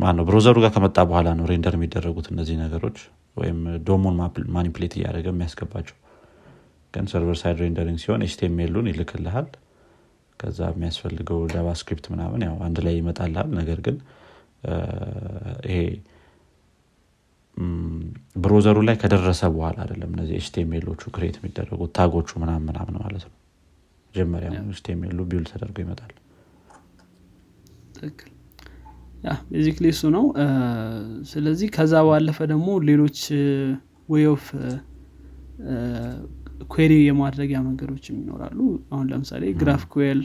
[0.00, 2.98] ማነው browser ኡ ጋር ከመጣ በኋላ ነው render የሚደረጉት እነዚህ ነገሮች
[3.36, 4.16] ወይም DOM ኡን
[4.56, 5.96] manipulate እያደረገ የሚያስገባቸው።
[6.94, 9.48] ግን server side rendering ሲሆን HTML ኡን ይልክልሃል።
[10.40, 13.96] ከዛ የሚያስፈልገው JavaScript ምናምን ያው አንድ ላይ ይመጣልሃል። ነገር ግን
[15.66, 15.78] ይሄ
[18.36, 22.96] browser ኡ ላይ ከደረሰ በኋላ አይደለም እነዚህ HTML ኦቹ create የሚደረጉት tag ኦቹ ምናምን ምናምን
[23.02, 23.34] ማለት ነው።
[24.14, 26.12] መጀመሪያ HTML ኡ build ተደርጎ ይመጣል።
[27.96, 28.32] ትክክል።
[29.50, 30.24] Basically እሱ ነው።
[31.30, 33.18] ስለዚህ ከዛ ባለፈ ደግሞ ሌሎች
[34.08, 34.44] way of
[36.70, 38.58] query የማድረጊያ መንገዶችም ይኖራሉ።
[38.92, 40.20] አሁን ለምሳሌ GraphQL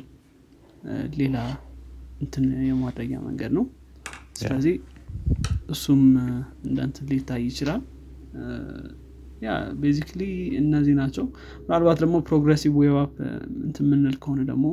[1.18, 1.38] ሌላ
[2.22, 3.66] እንትን የማድረጊያ መንገድ ነው
[4.36, 4.76] ስለዚህ
[5.70, 6.02] እሱም
[6.66, 7.82] እንደንትን ሊታይ ይችላል።
[9.42, 9.52] ያ
[9.82, 10.22] basically
[10.60, 11.26] እነዚህ ናቸው።
[11.62, 13.14] ምናልባት ደግሞ progressive web
[13.66, 14.66] እንትን የምንል ከሆነ ደግሞ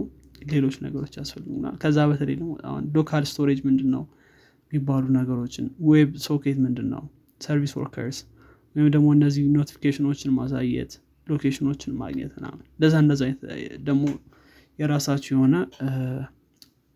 [0.50, 4.02] ሌሎች ነገሮች ያስፈልጉናል። ከዛ በተለይ ደግሞ አሁን local storage ምንድን ነው
[4.72, 5.66] የሚባሉ ነገሮችን?
[5.90, 7.02] Web socket ምንድን ነው
[7.40, 8.18] service workers
[8.74, 10.92] ወይም ደግሞ እነዚህ notification ኦችን ማሳየት
[11.26, 13.22] location ኦችን ማግኘት ምናምን። እንደዛ እንደዛ
[13.88, 14.04] ደግሞ
[14.78, 15.54] የራሳቸው የሆነ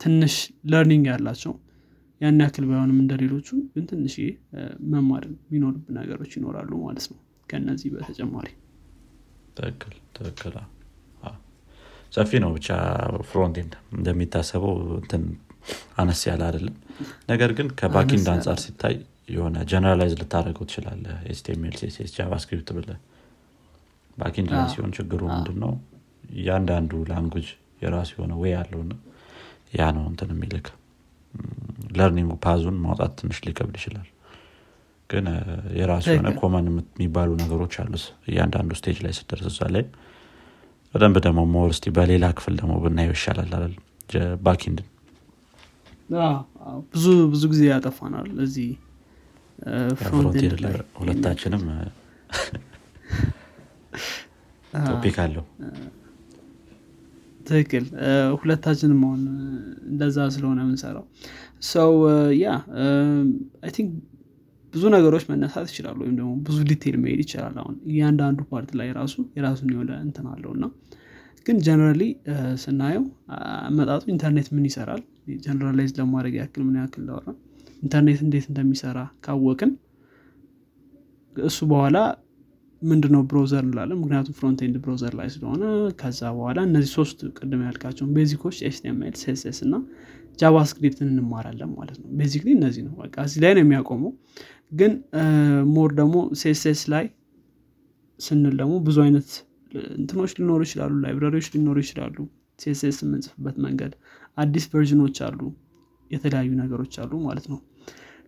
[0.01, 0.34] ትንሽ
[0.70, 1.52] learning ያላቸው
[2.23, 4.15] ያን ያክል ባይሆንም እንደሌሎቹ ግን ትንሽ
[4.93, 7.19] መማር የሚኖርብህ ነገሮች ይኖራሉ ማለት ነው።
[7.49, 8.49] ከነዚህ በተጨማሪ
[9.57, 10.55] ትክክል ትክክል።
[12.12, 12.69] ሰፊ ነው። ብቻ
[13.28, 15.23] frontend እንደሚታሰበው እንትን
[15.97, 16.74] አነስ ያለ አይደለም።
[17.31, 18.94] ነገር ግን ከ backend አንጻር ሲታይ
[19.32, 22.89] የሆነ generalize ልታደርገው ትችላለህ HTML CSS JavaScript ብለህ
[24.16, 25.73] backend ላይ ሲሆን ችግሩ ምንድን ነው
[26.36, 27.48] እያንዳንዱ language
[27.82, 28.93] የራሱ የሆነ way አለውና
[29.78, 30.66] ያ ነው እንትን የሚልክ
[31.97, 34.09] learning path ኡን ማውጣት ትንሽ ሊከብድ ይችላል።
[35.10, 35.26] ግን
[35.78, 39.84] የራሱ የሆነ common የሚባሉ ነገሮች አሉት እያንዳንዱ stage ላይ ስደርስ እዛ ላይ።
[40.94, 43.74] በደንብ ደግሞ more እስቲ በሌላ ክፍል ደግሞ ብናየው ይሻላል አላል
[44.44, 44.89] backend ን
[46.92, 48.70] ብዙ ብዙ ጊዜ ያጠፋናል እዚህ
[50.98, 51.62] ሁለታችንም
[54.73, 55.44] topic አለው
[57.47, 57.85] ትክክል።
[58.39, 59.20] ሁለታችንም አሁን
[59.90, 61.05] እንደዛ ስለሆነ የምንሰራው።
[61.70, 61.93] ሰው
[62.40, 62.47] ያ
[63.62, 63.90] I think
[64.74, 69.14] ብዙ ነገሮች መነሳት ይችላሉ ወይም ደግሞ ብዙ detail መሄድ ይችላል። አሁን እያንዳንዱ part ላይ ራሱ
[69.36, 70.64] የራሱን የሆነ እንትን አለው እና
[71.47, 72.02] ግን generally
[72.62, 73.05] ስናየው
[73.62, 75.01] አመጣጡ ኢንተርኔት ምን ይሰራል?
[75.44, 77.27] Generalize ለማድረግ ያክል ምን ያክል ለወራ
[77.82, 79.70] ኢንተርኔት እንዴት እንደሚሰራ ካወቅን
[81.36, 81.98] እሱ በኋላ
[82.82, 85.62] ምንድነው browser እንላለን ምክንያቱም frontend browser ላይ ስለሆነ
[86.00, 89.74] ከዛ በኋላ እነዚህ ሶስት ቅድም ያልካቸውን basic ኦች HTML CSS እና
[90.39, 94.12] JavaScript ን እንማራለን ማለት ነው። Basically እነዚህ ነው። በቃ እዚህ ላይ ነው የሚያቆመው።
[94.72, 94.92] ግን
[95.74, 97.06] more ደግሞ CSS ላይ
[98.20, 99.28] ስንል ደግሞ ብዙ አይነት
[99.96, 102.16] እንትኖች ሊኖሩ ይችላሉ። library ዎች ሊኖሩ ይችላሉ።
[102.59, 103.92] CSS የምንጽፍበት መንገድ
[104.38, 105.40] አዲስ version ኦች አሉ።
[106.10, 107.59] የተለያዩ ነገሮች አሉ ማለት ነው።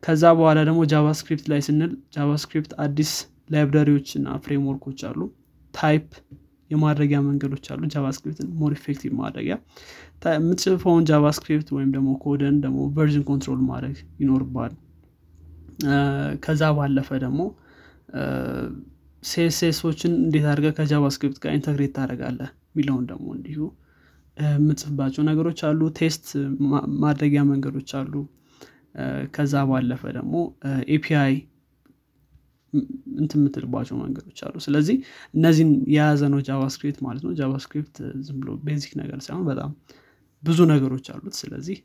[0.03, 3.13] ከዛ በኋላ ደግሞ JavaScript ላይ ስንል JavaScript አዲስ
[3.49, 5.21] library ዎች እና framework ኦች አሉ።
[5.75, 6.07] Type
[6.71, 9.57] የማድረጊያ መንገዶች አሉ። JavaScript ን more effective ማድረጊያ።
[10.35, 14.73] የምትጽፈውን JavaScript ወይም ደግሞ ኮደን ደግሞ version control ማድረግ ይኖርብሃል
[16.45, 17.41] ከዛ ባለፈ ደግሞ
[19.23, 23.61] CSS ኦችን እንዴት አድርገህ ከ JavaScript ጋር integrate ታደርጋለህ የሚለውን ደግሞ እንዲሁ
[24.37, 26.27] የምጽፍባቸው ነገሮች አሉ። Test
[27.03, 28.13] ማድረጊያ መንገዶች አሉ።
[29.35, 30.35] ከዛ ባለፈ ደግሞ
[30.95, 31.35] API
[33.19, 34.97] እንት የምትልባቸው መንገዶች አሉ። ስለዚህ
[35.35, 37.97] እነዚህን የያዘ ነው JavaScript ማለት ነው። JavaScript
[38.27, 39.71] ዝም ብሎ basic ነገር ሳይሆን በጣም
[40.43, 41.77] ብዙ ነገሮች አሉት። ስለዚህ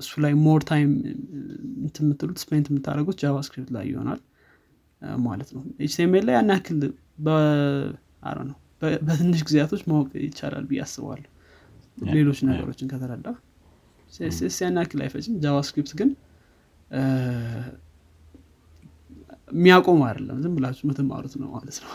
[0.00, 0.90] እሱ ላይ more time
[1.98, 4.20] የምትሉት spent የምታደረጉት JavaScript ላይ ይሆናል
[5.22, 6.80] ማለት ነው። HTML ላይ ያን ያክል
[8.44, 8.56] ነው
[9.06, 11.28] በትንሽ ጊዜያቶች ማወቅ ይቻላል ብዬ አስባለሁ።
[12.14, 13.26] ሌሎች ነገሮችን ከተረዳ
[14.60, 16.10] ያን ያክል አይፈጅም። JavaScript ግን
[19.52, 21.92] የሚያቆም አይደለም። ዝም ብላችሁ ምትማሩት ነው ማለት ነው።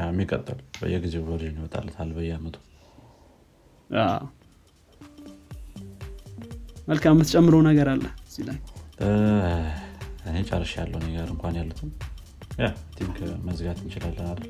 [0.00, 2.56] የሚቀጥል በየጊዜው version ይወጣለታል በየአመቱ።
[6.88, 8.58] መልካም የምትጨምረው ነገር አለ እዚህ ላይ?
[10.28, 11.90] እኔ ጨርሻ ያለው ነገር እንኳን ያሉትም
[12.96, 14.48] think መዝጋት እንችላለን አይደል?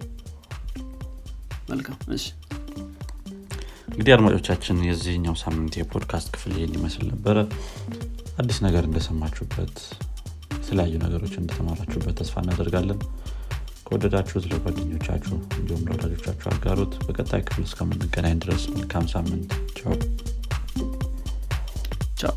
[1.71, 2.25] መልካም እሺ።
[3.91, 7.37] እንግዲህ አድማጮቻችን የዚህኛው ሳምንት የፖድካስት ክፍል ይህን ይመስል ነበረ።
[8.39, 9.77] አዲስ ነገር እንደሰማችሁበት
[10.71, 12.99] የተለያዩ ነገሮች በተማራችሁበት ተስፋ እናደርጋለን።
[13.87, 19.97] ከወደዳችሁት ለጓደኞቻችሁ እንዲሁም ለወዳጆቻችሁ አጋሩት። በቀጣይ ክፍል እስከምንገናኝ ድረስ መልካም ሳምንት። ቻው።
[22.21, 22.37] ቻው።